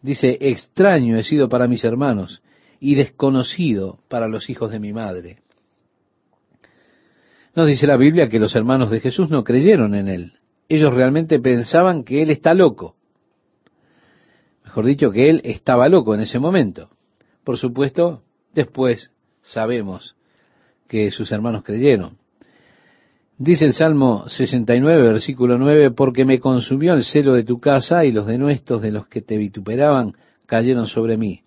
Dice, 0.00 0.38
extraño 0.40 1.16
he 1.18 1.22
sido 1.22 1.48
para 1.48 1.68
mis 1.68 1.84
hermanos 1.84 2.42
y 2.80 2.94
desconocido 2.94 3.98
para 4.08 4.28
los 4.28 4.48
hijos 4.48 4.70
de 4.70 4.78
mi 4.78 4.92
madre. 4.92 5.40
Nos 7.54 7.66
dice 7.66 7.86
la 7.86 7.96
Biblia 7.96 8.28
que 8.28 8.38
los 8.38 8.54
hermanos 8.54 8.90
de 8.90 9.00
Jesús 9.00 9.30
no 9.30 9.44
creyeron 9.44 9.94
en 9.94 10.08
él. 10.08 10.32
Ellos 10.68 10.92
realmente 10.92 11.38
pensaban 11.38 12.04
que 12.04 12.22
él 12.22 12.30
está 12.30 12.54
loco 12.54 12.96
mejor 14.76 14.88
dicho, 14.90 15.10
que 15.10 15.30
él 15.30 15.40
estaba 15.44 15.88
loco 15.88 16.14
en 16.14 16.20
ese 16.20 16.38
momento. 16.38 16.90
Por 17.44 17.56
supuesto, 17.56 18.22
después 18.52 19.10
sabemos 19.40 20.15
que 20.88 21.10
sus 21.10 21.32
hermanos 21.32 21.62
creyeron. 21.62 22.16
Dice 23.38 23.66
el 23.66 23.74
Salmo 23.74 24.28
69, 24.28 25.02
versículo 25.02 25.58
9, 25.58 25.90
porque 25.90 26.24
me 26.24 26.40
consumió 26.40 26.94
el 26.94 27.04
celo 27.04 27.34
de 27.34 27.44
tu 27.44 27.60
casa 27.60 28.04
y 28.04 28.12
los 28.12 28.26
denuestos 28.26 28.80
de 28.80 28.92
los 28.92 29.08
que 29.08 29.20
te 29.20 29.36
vituperaban 29.36 30.14
cayeron 30.46 30.86
sobre 30.86 31.16
mí. 31.16 31.42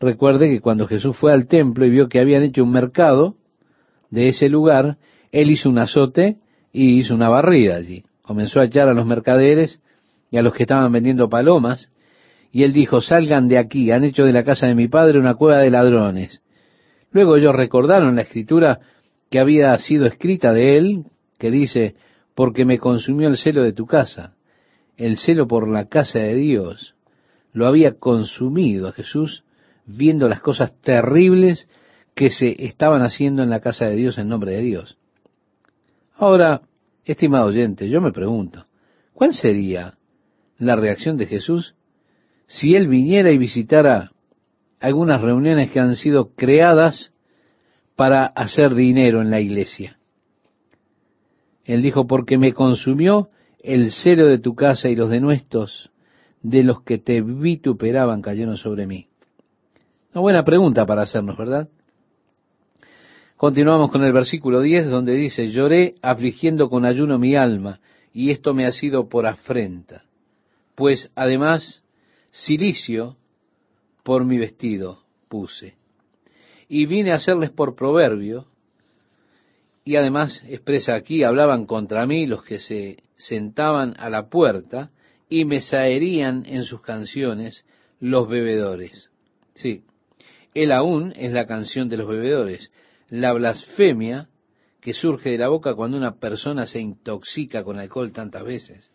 Recuerde 0.00 0.48
que 0.48 0.60
cuando 0.60 0.86
Jesús 0.86 1.16
fue 1.16 1.32
al 1.32 1.46
templo 1.46 1.84
y 1.84 1.90
vio 1.90 2.08
que 2.08 2.20
habían 2.20 2.44
hecho 2.44 2.64
un 2.64 2.70
mercado 2.70 3.34
de 4.10 4.28
ese 4.28 4.48
lugar, 4.48 4.96
él 5.32 5.50
hizo 5.50 5.68
un 5.68 5.78
azote 5.78 6.38
y 6.72 6.98
hizo 6.98 7.14
una 7.14 7.28
barrida 7.28 7.76
allí. 7.76 8.04
Comenzó 8.22 8.60
a 8.60 8.64
echar 8.64 8.88
a 8.88 8.94
los 8.94 9.04
mercaderes 9.04 9.82
y 10.30 10.38
a 10.38 10.42
los 10.42 10.54
que 10.54 10.62
estaban 10.62 10.90
vendiendo 10.92 11.28
palomas 11.28 11.90
y 12.52 12.62
él 12.62 12.72
dijo, 12.72 13.00
salgan 13.00 13.48
de 13.48 13.58
aquí, 13.58 13.90
han 13.90 14.04
hecho 14.04 14.24
de 14.24 14.32
la 14.32 14.44
casa 14.44 14.66
de 14.66 14.74
mi 14.74 14.88
padre 14.88 15.18
una 15.18 15.34
cueva 15.34 15.58
de 15.58 15.70
ladrones. 15.70 16.42
Luego 17.12 17.36
ellos 17.36 17.54
recordaron 17.54 18.16
la 18.16 18.22
escritura 18.22 18.80
que 19.30 19.38
había 19.38 19.78
sido 19.78 20.06
escrita 20.06 20.52
de 20.52 20.76
él, 20.76 21.04
que 21.38 21.50
dice, 21.50 21.96
porque 22.34 22.64
me 22.64 22.78
consumió 22.78 23.28
el 23.28 23.36
celo 23.36 23.62
de 23.62 23.72
tu 23.72 23.86
casa, 23.86 24.34
el 24.96 25.16
celo 25.16 25.46
por 25.46 25.68
la 25.68 25.86
casa 25.86 26.18
de 26.18 26.34
Dios. 26.34 26.94
Lo 27.52 27.66
había 27.66 27.94
consumido 27.94 28.88
a 28.88 28.92
Jesús 28.92 29.44
viendo 29.86 30.28
las 30.28 30.40
cosas 30.40 30.72
terribles 30.80 31.68
que 32.14 32.30
se 32.30 32.64
estaban 32.64 33.02
haciendo 33.02 33.42
en 33.42 33.50
la 33.50 33.60
casa 33.60 33.86
de 33.86 33.96
Dios 33.96 34.18
en 34.18 34.28
nombre 34.28 34.52
de 34.52 34.62
Dios. 34.62 34.98
Ahora, 36.16 36.62
estimado 37.04 37.46
oyente, 37.46 37.88
yo 37.88 38.00
me 38.00 38.12
pregunto, 38.12 38.66
¿cuál 39.14 39.32
sería 39.32 39.94
la 40.58 40.76
reacción 40.76 41.16
de 41.16 41.26
Jesús 41.26 41.74
si 42.46 42.74
él 42.74 42.88
viniera 42.88 43.30
y 43.30 43.38
visitara 43.38 44.10
algunas 44.80 45.20
reuniones 45.20 45.70
que 45.70 45.80
han 45.80 45.96
sido 45.96 46.34
creadas 46.34 47.12
para 47.96 48.26
hacer 48.26 48.74
dinero 48.74 49.20
en 49.22 49.30
la 49.30 49.40
iglesia? 49.40 49.98
Él 51.64 51.82
dijo, 51.82 52.06
porque 52.06 52.38
me 52.38 52.54
consumió 52.54 53.28
el 53.60 53.90
celo 53.90 54.26
de 54.26 54.38
tu 54.38 54.54
casa 54.54 54.88
y 54.88 54.96
los 54.96 55.10
denuestos 55.10 55.90
de 56.42 56.62
los 56.62 56.82
que 56.82 56.98
te 56.98 57.20
vituperaban 57.20 58.22
cayeron 58.22 58.56
sobre 58.56 58.86
mí. 58.86 59.08
Una 60.12 60.22
buena 60.22 60.44
pregunta 60.44 60.86
para 60.86 61.02
hacernos, 61.02 61.36
¿verdad? 61.36 61.68
Continuamos 63.36 63.92
con 63.92 64.02
el 64.02 64.12
versículo 64.12 64.62
10 64.62 64.88
donde 64.88 65.14
dice, 65.14 65.48
lloré 65.50 65.96
afligiendo 66.00 66.70
con 66.70 66.84
ayuno 66.84 67.18
mi 67.18 67.36
alma, 67.36 67.80
y 68.12 68.30
esto 68.30 68.54
me 68.54 68.66
ha 68.66 68.72
sido 68.72 69.08
por 69.08 69.26
afrenta, 69.26 70.02
pues 70.74 71.10
además 71.14 71.84
silicio 72.30 73.17
por 74.08 74.24
mi 74.24 74.38
vestido 74.38 75.00
puse. 75.28 75.74
Y 76.66 76.86
vine 76.86 77.12
a 77.12 77.16
hacerles 77.16 77.50
por 77.50 77.76
proverbio, 77.76 78.46
y 79.84 79.96
además 79.96 80.42
expresa 80.48 80.94
aquí, 80.94 81.24
hablaban 81.24 81.66
contra 81.66 82.06
mí 82.06 82.26
los 82.26 82.42
que 82.42 82.58
se 82.58 83.02
sentaban 83.16 83.94
a 83.98 84.08
la 84.08 84.30
puerta, 84.30 84.92
y 85.28 85.44
me 85.44 85.60
saerían 85.60 86.46
en 86.46 86.64
sus 86.64 86.80
canciones 86.80 87.66
los 88.00 88.30
bebedores. 88.30 89.10
Sí, 89.52 89.82
él 90.54 90.72
aún 90.72 91.12
es 91.14 91.34
la 91.34 91.46
canción 91.46 91.90
de 91.90 91.98
los 91.98 92.08
bebedores, 92.08 92.72
la 93.10 93.34
blasfemia 93.34 94.30
que 94.80 94.94
surge 94.94 95.32
de 95.32 95.38
la 95.38 95.48
boca 95.48 95.74
cuando 95.74 95.98
una 95.98 96.14
persona 96.14 96.64
se 96.64 96.80
intoxica 96.80 97.62
con 97.62 97.78
alcohol 97.78 98.10
tantas 98.12 98.42
veces. 98.42 98.90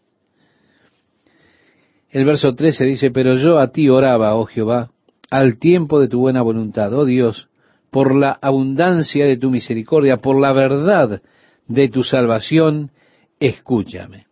El 2.09 2.25
verso 2.25 2.55
13 2.55 2.83
dice, 2.85 3.11
pero 3.11 3.35
yo 3.35 3.59
a 3.59 3.71
ti 3.71 3.89
oraba, 3.89 4.33
oh 4.33 4.45
Jehová, 4.45 4.89
al 5.29 5.57
tiempo 5.57 5.99
de 5.99 6.07
tu 6.07 6.19
buena 6.19 6.41
voluntad, 6.41 6.93
oh 6.93 7.05
Dios, 7.05 7.49
por 7.91 8.15
la 8.15 8.37
abundancia 8.41 9.25
de 9.25 9.37
tu 9.37 9.49
misericordia, 9.49 10.17
por 10.17 10.39
la 10.39 10.53
verdad 10.53 11.21
de 11.67 11.89
tu 11.89 12.03
salvación, 12.03 12.91
escúchame. 13.39 14.27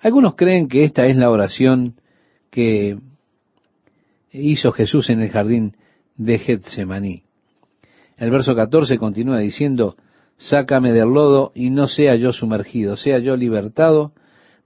Algunos 0.00 0.34
creen 0.34 0.68
que 0.68 0.84
esta 0.84 1.06
es 1.06 1.16
la 1.16 1.30
oración 1.30 1.94
que 2.50 2.98
hizo 4.32 4.72
Jesús 4.72 5.10
en 5.10 5.20
el 5.20 5.30
jardín 5.30 5.76
de 6.16 6.38
Getsemaní. 6.38 7.22
El 8.16 8.30
verso 8.30 8.54
14 8.54 8.98
continúa 8.98 9.38
diciendo, 9.38 9.96
sácame 10.36 10.92
del 10.92 11.08
lodo 11.08 11.52
y 11.54 11.70
no 11.70 11.86
sea 11.86 12.16
yo 12.16 12.32
sumergido, 12.32 12.96
sea 12.96 13.18
yo 13.18 13.36
libertado 13.36 14.12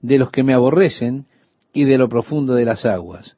de 0.03 0.19
los 0.19 0.31
que 0.31 0.43
me 0.43 0.55
aborrecen 0.55 1.27
y 1.73 1.85
de 1.85 1.99
lo 1.99 2.09
profundo 2.09 2.55
de 2.55 2.65
las 2.65 2.85
aguas. 2.85 3.37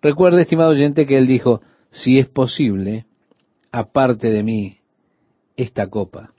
Recuerde, 0.00 0.42
estimado 0.42 0.70
oyente, 0.70 1.06
que 1.06 1.18
él 1.18 1.26
dijo, 1.26 1.60
si 1.90 2.18
es 2.18 2.28
posible, 2.28 3.06
aparte 3.72 4.30
de 4.30 4.42
mí 4.42 4.78
esta 5.56 5.88
copa. 5.88 6.32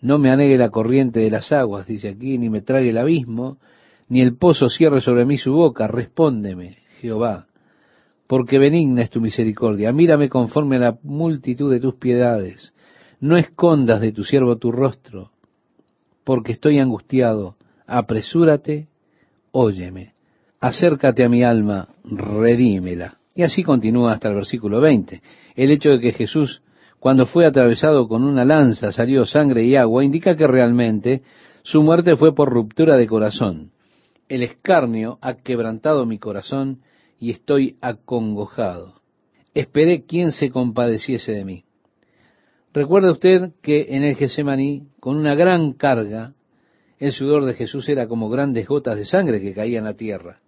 No 0.00 0.18
me 0.18 0.30
anegue 0.30 0.58
la 0.58 0.68
corriente 0.68 1.20
de 1.20 1.30
las 1.30 1.50
aguas, 1.50 1.86
dice 1.86 2.10
aquí, 2.10 2.36
ni 2.36 2.50
me 2.50 2.60
trague 2.60 2.90
el 2.90 2.98
abismo, 2.98 3.58
ni 4.08 4.20
el 4.20 4.36
pozo 4.36 4.68
cierre 4.68 5.00
sobre 5.00 5.24
mí 5.24 5.38
su 5.38 5.52
boca. 5.52 5.86
Respóndeme, 5.88 6.76
Jehová, 7.00 7.46
porque 8.26 8.58
benigna 8.58 9.02
es 9.02 9.10
tu 9.10 9.20
misericordia. 9.20 9.92
Mírame 9.92 10.28
conforme 10.28 10.76
a 10.76 10.80
la 10.80 10.98
multitud 11.02 11.72
de 11.72 11.80
tus 11.80 11.94
piedades. 11.94 12.74
No 13.20 13.38
escondas 13.38 14.02
de 14.02 14.12
tu 14.12 14.24
siervo 14.24 14.56
tu 14.56 14.72
rostro, 14.72 15.30
porque 16.22 16.52
estoy 16.52 16.78
angustiado. 16.78 17.56
Apresúrate, 17.86 18.88
óyeme. 19.52 20.13
Acércate 20.64 21.22
a 21.22 21.28
mi 21.28 21.44
alma, 21.44 21.88
redímela. 22.04 23.18
Y 23.34 23.42
así 23.42 23.62
continúa 23.62 24.14
hasta 24.14 24.28
el 24.28 24.34
versículo 24.34 24.80
20. 24.80 25.20
El 25.56 25.70
hecho 25.70 25.90
de 25.90 26.00
que 26.00 26.12
Jesús, 26.12 26.62
cuando 26.98 27.26
fue 27.26 27.44
atravesado 27.44 28.08
con 28.08 28.24
una 28.24 28.46
lanza, 28.46 28.90
salió 28.90 29.26
sangre 29.26 29.64
y 29.64 29.76
agua, 29.76 30.06
indica 30.06 30.38
que 30.38 30.46
realmente 30.46 31.20
su 31.64 31.82
muerte 31.82 32.16
fue 32.16 32.34
por 32.34 32.48
ruptura 32.48 32.96
de 32.96 33.06
corazón. 33.06 33.72
El 34.26 34.42
escarnio 34.42 35.18
ha 35.20 35.34
quebrantado 35.34 36.06
mi 36.06 36.18
corazón 36.18 36.80
y 37.20 37.30
estoy 37.30 37.76
acongojado. 37.82 39.02
Esperé 39.52 40.06
quien 40.06 40.32
se 40.32 40.48
compadeciese 40.48 41.32
de 41.32 41.44
mí. 41.44 41.64
Recuerda 42.72 43.12
usted 43.12 43.50
que 43.60 43.88
en 43.90 44.02
el 44.02 44.16
Getsemaní, 44.16 44.88
con 44.98 45.18
una 45.18 45.34
gran 45.34 45.74
carga, 45.74 46.32
el 46.98 47.12
sudor 47.12 47.44
de 47.44 47.52
Jesús 47.52 47.86
era 47.90 48.08
como 48.08 48.30
grandes 48.30 48.66
gotas 48.66 48.96
de 48.96 49.04
sangre 49.04 49.42
que 49.42 49.52
caían 49.52 49.84
a 49.84 49.90
la 49.90 49.96
tierra. 49.96 50.40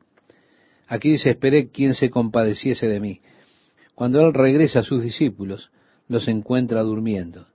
Aquí 0.87 1.11
dice, 1.11 1.31
esperé 1.31 1.69
quien 1.69 1.95
se 1.95 2.11
compadeciese 2.11 2.89
de 2.89 3.01
mí. 3.01 3.21
Cuando 3.95 4.21
Él 4.21 4.35
regresa 4.35 4.81
a 4.81 4.85
sus 4.85 5.03
discípulos, 5.03 5.71
los 6.09 6.29
encuentra 6.29 6.83
durmiendo. 6.83 7.47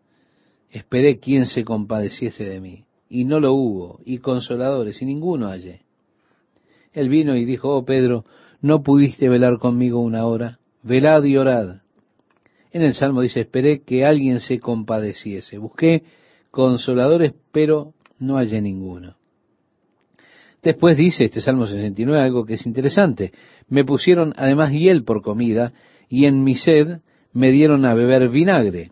Esperé 0.70 1.20
quien 1.20 1.46
se 1.46 1.64
compadeciese 1.64 2.44
de 2.46 2.60
mí. 2.60 2.86
Y 3.10 3.26
no 3.26 3.40
lo 3.40 3.54
hubo, 3.54 4.00
y 4.06 4.20
consoladores, 4.20 5.02
y 5.02 5.06
ninguno 5.06 5.48
hallé. 5.48 5.82
Él 6.94 7.10
vino 7.10 7.36
y 7.36 7.46
dijo, 7.46 7.76
oh 7.76 7.86
Pedro, 7.86 8.26
¿No 8.62 8.84
pudiste 8.84 9.28
velar 9.28 9.58
conmigo 9.58 10.00
una 10.00 10.26
hora? 10.26 10.60
Velad 10.84 11.24
y 11.24 11.36
orad. 11.36 11.78
En 12.72 12.84
el 12.84 12.94
Salmo 12.94 13.22
dice, 13.22 13.42
esperé 13.42 13.82
que 13.82 14.06
alguien 14.06 14.40
se 14.40 14.60
compadeciese. 14.60 15.58
Busqué 15.58 16.04
consoladores, 16.52 17.34
pero 17.52 17.94
no 18.20 18.36
hallé 18.36 18.62
ninguno. 18.62 19.16
Después 20.64 20.96
dice 20.96 21.26
este 21.26 21.42
Salmo 21.42 21.66
69 21.66 22.22
algo 22.22 22.46
que 22.46 22.54
es 22.54 22.66
interesante. 22.66 23.32
Me 23.68 23.84
pusieron 23.84 24.34
además 24.38 24.72
hiel 24.72 25.04
por 25.04 25.22
comida 25.22 25.74
y 26.08 26.26
en 26.26 26.44
mi 26.44 26.56
sed 26.56 27.00
me 27.34 27.52
dieron 27.52 27.86
a 27.86 27.94
beber 27.94 28.30
vinagre. 28.30 28.92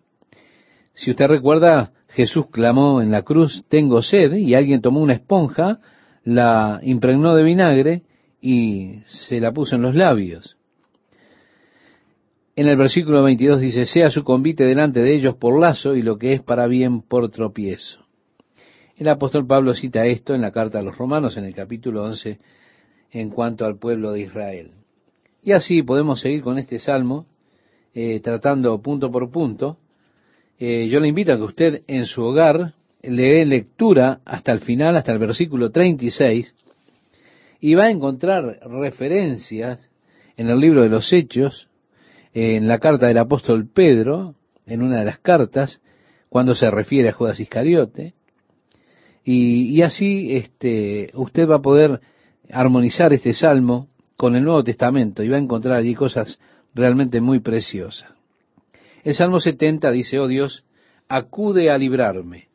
Si 0.93 1.11
usted 1.11 1.27
recuerda, 1.27 1.91
Jesús 2.09 2.47
clamó 2.51 3.01
en 3.01 3.11
la 3.11 3.21
cruz, 3.21 3.63
tengo 3.69 4.01
sed, 4.01 4.33
y 4.33 4.55
alguien 4.55 4.81
tomó 4.81 5.01
una 5.01 5.13
esponja, 5.13 5.79
la 6.23 6.79
impregnó 6.83 7.35
de 7.35 7.43
vinagre 7.43 8.03
y 8.41 9.01
se 9.05 9.39
la 9.39 9.51
puso 9.51 9.75
en 9.75 9.83
los 9.83 9.95
labios. 9.95 10.57
En 12.55 12.67
el 12.67 12.75
versículo 12.75 13.23
22 13.23 13.61
dice, 13.61 13.85
sea 13.85 14.09
su 14.09 14.23
convite 14.23 14.65
delante 14.65 15.01
de 15.01 15.13
ellos 15.13 15.35
por 15.35 15.57
lazo 15.57 15.95
y 15.95 16.01
lo 16.01 16.17
que 16.17 16.33
es 16.33 16.41
para 16.41 16.67
bien 16.67 17.01
por 17.01 17.29
tropiezo. 17.29 18.08
El 18.99 19.07
apóstol 19.07 19.47
Pablo 19.47 19.73
cita 19.73 20.05
esto 20.05 20.35
en 20.35 20.41
la 20.41 20.51
carta 20.51 20.79
a 20.79 20.81
los 20.81 20.97
romanos 20.97 21.37
en 21.37 21.45
el 21.45 21.55
capítulo 21.55 22.03
11 22.03 22.37
en 23.11 23.29
cuanto 23.29 23.63
al 23.63 23.79
pueblo 23.79 24.11
de 24.11 24.23
Israel. 24.23 24.71
Y 25.41 25.53
así 25.53 25.83
podemos 25.83 26.19
seguir 26.19 26.41
con 26.41 26.57
este 26.57 26.79
salmo, 26.79 27.25
eh, 27.93 28.19
tratando 28.19 28.81
punto 28.81 29.09
por 29.09 29.31
punto. 29.31 29.77
Eh, 30.59 30.89
yo 30.89 30.99
le 30.99 31.07
invito 31.07 31.31
a 31.31 31.37
que 31.37 31.43
usted 31.43 31.83
en 31.87 32.07
su 32.07 32.21
hogar 32.21 32.73
le 33.01 33.23
dé 33.23 33.45
lectura 33.45 34.19
hasta 34.25 34.51
el 34.51 34.59
final, 34.59 34.97
hasta 34.97 35.13
el 35.13 35.19
versículo 35.19 35.71
36, 35.71 36.53
y 37.61 37.75
va 37.75 37.85
a 37.85 37.91
encontrar 37.91 38.59
referencias 38.67 39.79
en 40.35 40.49
el 40.49 40.59
libro 40.59 40.81
de 40.81 40.89
los 40.89 41.13
Hechos, 41.13 41.69
en 42.33 42.67
la 42.67 42.79
carta 42.79 43.07
del 43.07 43.19
apóstol 43.19 43.65
Pedro, 43.73 44.35
en 44.65 44.81
una 44.81 44.99
de 44.99 45.05
las 45.05 45.19
cartas, 45.19 45.79
cuando 46.27 46.53
se 46.53 46.69
refiere 46.69 47.07
a 47.07 47.13
Judas 47.13 47.39
Iscariote, 47.39 48.18
y, 49.31 49.83
así 49.83 50.35
este, 50.35 51.11
usted 51.13 51.47
va 51.47 51.57
a 51.57 51.61
poder 51.61 52.01
armonizar 52.49 53.13
este 53.13 53.35
salmo 53.35 53.87
con 54.17 54.35
el 54.35 54.43
Nuevo 54.43 54.63
Testamento 54.63 55.21
y 55.21 55.29
va 55.29 55.35
a 55.35 55.39
encontrar 55.39 55.75
allí 55.75 55.93
cosas 55.93 56.39
realmente 56.73 57.21
muy 57.21 57.39
preciosas. 57.39 58.09
El 59.03 59.13
Salmo 59.13 59.39
70 59.39 59.91
dice, 59.91 60.17
oh 60.17 60.27
Dios, 60.27 60.63
acude 61.07 61.69
a 61.69 61.77
librarme, 61.77 62.47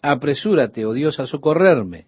apresúrate, 0.00 0.86
oh 0.86 0.94
Dios, 0.94 1.20
a 1.20 1.26
socorrerme. 1.26 2.06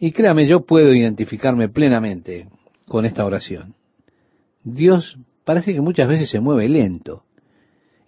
Y 0.00 0.10
créame, 0.10 0.48
yo 0.48 0.66
puedo 0.66 0.92
identificarme 0.92 1.68
plenamente 1.68 2.48
con 2.88 3.04
esta 3.04 3.24
oración. 3.24 3.76
Dios 4.64 5.16
parece 5.44 5.74
que 5.74 5.80
muchas 5.80 6.08
veces 6.08 6.28
se 6.28 6.40
mueve 6.40 6.68
lento. 6.68 7.22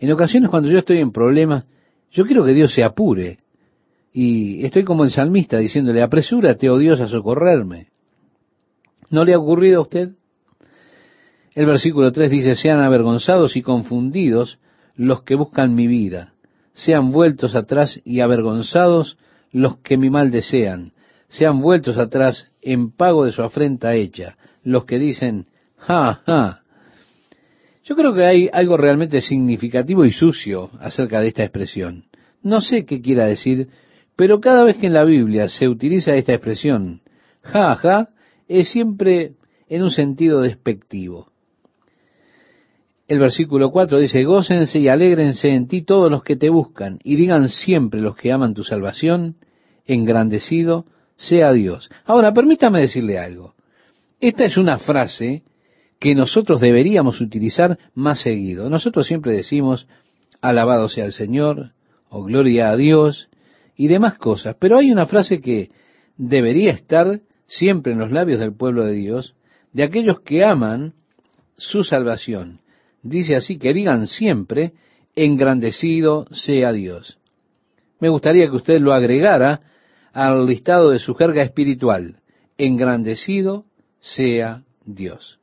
En 0.01 0.11
ocasiones 0.11 0.51
cuando 0.51 0.69
yo 0.69 0.79
estoy 0.79 0.99
en 0.99 1.13
problemas, 1.13 1.67
yo 2.11 2.27
quiero 2.27 2.45
que 2.45 2.53
Dios 2.53 2.75
se 2.75 2.83
apure. 2.83 3.39
Y 4.19 4.65
estoy 4.65 4.83
como 4.85 5.05
el 5.05 5.11
salmista 5.11 5.59
diciéndole, 5.59 6.01
apresúrate, 6.01 6.71
oh 6.71 6.79
Dios, 6.79 7.01
a 7.01 7.07
socorrerme. 7.07 7.89
¿No 9.11 9.27
le 9.27 9.35
ha 9.35 9.39
ocurrido 9.39 9.81
a 9.81 9.83
usted? 9.83 10.13
El 11.55 11.67
versículo 11.67 12.11
3 12.11 12.31
dice, 12.31 12.55
sean 12.55 12.81
avergonzados 12.81 13.59
y 13.59 13.63
confundidos 13.63 14.59
los 14.95 15.23
que 15.25 15.35
buscan 15.35 15.75
mi 15.75 15.87
vida, 15.87 16.33
sean 16.73 17.13
vueltos 17.13 17.55
atrás 17.55 18.01
y 18.07 18.21
avergonzados 18.21 19.19
los 19.53 19.81
que 19.81 19.99
mi 19.99 20.09
mal 20.09 20.31
desean, 20.31 20.95
sean 21.29 21.61
vueltos 21.61 21.99
atrás 21.99 22.51
en 22.63 22.93
pago 22.93 23.27
de 23.27 23.33
su 23.33 23.43
afrenta 23.43 23.97
hecha, 23.97 24.39
los 24.65 24.87
que 24.87 24.99
dicen, 24.99 25.45
ja, 25.77 26.23
ja. 26.25 26.63
Yo 27.85 27.95
creo 27.95 28.15
que 28.15 28.25
hay 28.25 28.49
algo 28.51 28.79
realmente 28.79 29.21
significativo 29.21 30.07
y 30.07 30.13
sucio 30.13 30.71
acerca 30.81 31.21
de 31.21 31.29
esta 31.29 31.43
expresión. 31.43 32.07
No 32.43 32.63
sé 32.63 32.87
qué 32.87 33.03
quiera 33.03 33.27
decir, 33.27 33.69
pero 34.17 34.41
cada 34.41 34.65
vez 34.65 34.77
que 34.77 34.87
en 34.87 34.95
la 34.95 35.05
Biblia 35.05 35.49
se 35.49 35.69
utiliza 35.69 36.17
esta 36.17 36.33
expresión, 36.33 37.03
ja, 37.43 37.77
ja, 37.77 38.09
es 38.49 38.71
siempre 38.71 39.33
en 39.69 39.83
un 39.83 39.91
sentido 39.91 40.41
despectivo. 40.41 41.31
El 43.09 43.21
versículo 43.21 43.71
4 43.71 44.01
dice, 44.01 44.25
gócense 44.25 44.81
y 44.81 44.89
alégrense 44.89 45.51
en 45.51 45.69
ti 45.69 45.83
todos 45.83 46.11
los 46.11 46.25
que 46.25 46.35
te 46.35 46.49
buscan, 46.49 46.99
y 47.05 47.17
digan 47.17 47.49
siempre 47.49 48.01
los 48.01 48.17
que 48.17 48.33
aman 48.33 48.55
tu 48.55 48.65
salvación, 48.65 49.37
engrandecido 49.85 50.87
sea 51.17 51.53
Dios. 51.53 51.89
Ahora, 52.05 52.33
permítame 52.33 52.81
decirle 52.81 53.19
algo. 53.19 53.55
Esta 54.21 54.45
es 54.45 54.57
una 54.57 54.79
frase 54.79 55.45
que 56.01 56.15
nosotros 56.15 56.61
deberíamos 56.61 57.21
utilizar 57.21 57.79
más 57.95 58.21
seguido. 58.21 58.69
Nosotros 58.69 59.07
siempre 59.07 59.33
decimos, 59.33 59.87
alabado 60.41 60.89
sea 60.89 61.05
el 61.05 61.13
Señor, 61.13 61.73
o 62.09 62.25
gloria 62.25 62.71
a 62.71 62.77
Dios, 62.77 63.29
y 63.77 63.89
demás 63.89 64.19
cosas. 64.19 64.57
Pero 64.59 64.79
hay 64.79 64.91
una 64.91 65.07
frase 65.07 65.41
que 65.41 65.71
debería 66.17 66.73
estar 66.73 67.21
siempre 67.47 67.93
en 67.93 67.99
los 67.99 68.11
labios 68.11 68.41
del 68.41 68.55
pueblo 68.55 68.85
de 68.85 68.93
Dios, 68.93 69.35
de 69.73 69.85
aquellos 69.85 70.21
que 70.21 70.45
aman 70.45 70.95
su 71.57 71.85
salvación. 71.85 72.61
Dice 73.03 73.37
así, 73.37 73.59
que 73.59 73.73
digan 73.73 74.07
siempre, 74.07 74.73
engrandecido 75.15 76.27
sea 76.31 76.73
Dios. 76.73 77.19
Me 78.01 78.09
gustaría 78.09 78.49
que 78.49 78.57
usted 78.57 78.81
lo 78.81 78.93
agregara 78.93 79.61
al 80.13 80.47
listado 80.47 80.91
de 80.91 80.99
su 80.99 81.15
jerga 81.15 81.43
espiritual. 81.43 82.17
Engrandecido 82.59 83.65
sea 84.01 84.63
Dios. 84.85 85.39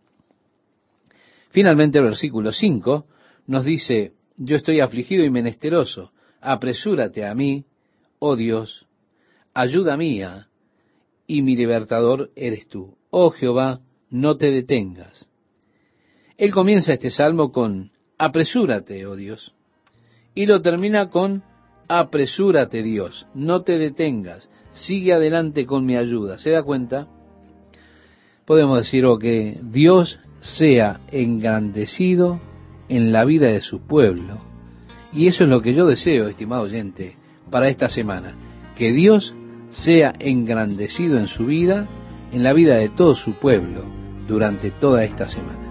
Finalmente 1.49 1.99
el 1.99 2.05
versículo 2.05 2.51
5 2.51 3.05
nos 3.47 3.65
dice, 3.65 4.13
yo 4.37 4.55
estoy 4.55 4.79
afligido 4.79 5.23
y 5.23 5.29
menesteroso, 5.29 6.11
apresúrate 6.41 7.25
a 7.25 7.35
mí, 7.35 7.65
oh 8.25 8.37
Dios, 8.37 8.87
ayuda 9.53 9.97
mía, 9.97 10.47
y 11.27 11.41
mi 11.41 11.57
libertador 11.57 12.31
eres 12.37 12.67
tú. 12.69 12.95
Oh 13.09 13.31
Jehová, 13.31 13.81
no 14.09 14.37
te 14.37 14.49
detengas. 14.49 15.29
Él 16.37 16.53
comienza 16.53 16.93
este 16.93 17.09
salmo 17.09 17.51
con, 17.51 17.91
apresúrate, 18.17 19.05
oh 19.07 19.17
Dios, 19.17 19.53
y 20.33 20.45
lo 20.45 20.61
termina 20.61 21.09
con, 21.09 21.43
apresúrate 21.89 22.81
Dios, 22.81 23.27
no 23.33 23.63
te 23.63 23.77
detengas, 23.77 24.49
sigue 24.71 25.11
adelante 25.11 25.65
con 25.65 25.85
mi 25.85 25.97
ayuda. 25.97 26.37
¿Se 26.37 26.51
da 26.51 26.63
cuenta? 26.63 27.09
Podemos 28.45 28.77
decir, 28.77 29.05
oh, 29.05 29.19
que 29.19 29.59
Dios 29.61 30.17
sea 30.39 31.01
engrandecido 31.11 32.39
en 32.87 33.11
la 33.11 33.25
vida 33.25 33.47
de 33.47 33.59
su 33.59 33.85
pueblo. 33.85 34.37
Y 35.11 35.27
eso 35.27 35.43
es 35.43 35.49
lo 35.49 35.61
que 35.61 35.73
yo 35.73 35.85
deseo, 35.87 36.29
estimado 36.29 36.63
oyente, 36.63 37.17
para 37.49 37.69
esta 37.69 37.89
semana. 37.89 38.35
Que 38.75 38.91
Dios 38.91 39.33
sea 39.69 40.13
engrandecido 40.19 41.17
en 41.17 41.27
su 41.27 41.45
vida, 41.45 41.87
en 42.31 42.43
la 42.43 42.53
vida 42.53 42.75
de 42.75 42.89
todo 42.89 43.15
su 43.15 43.33
pueblo, 43.33 43.83
durante 44.27 44.71
toda 44.71 45.03
esta 45.03 45.29
semana. 45.29 45.62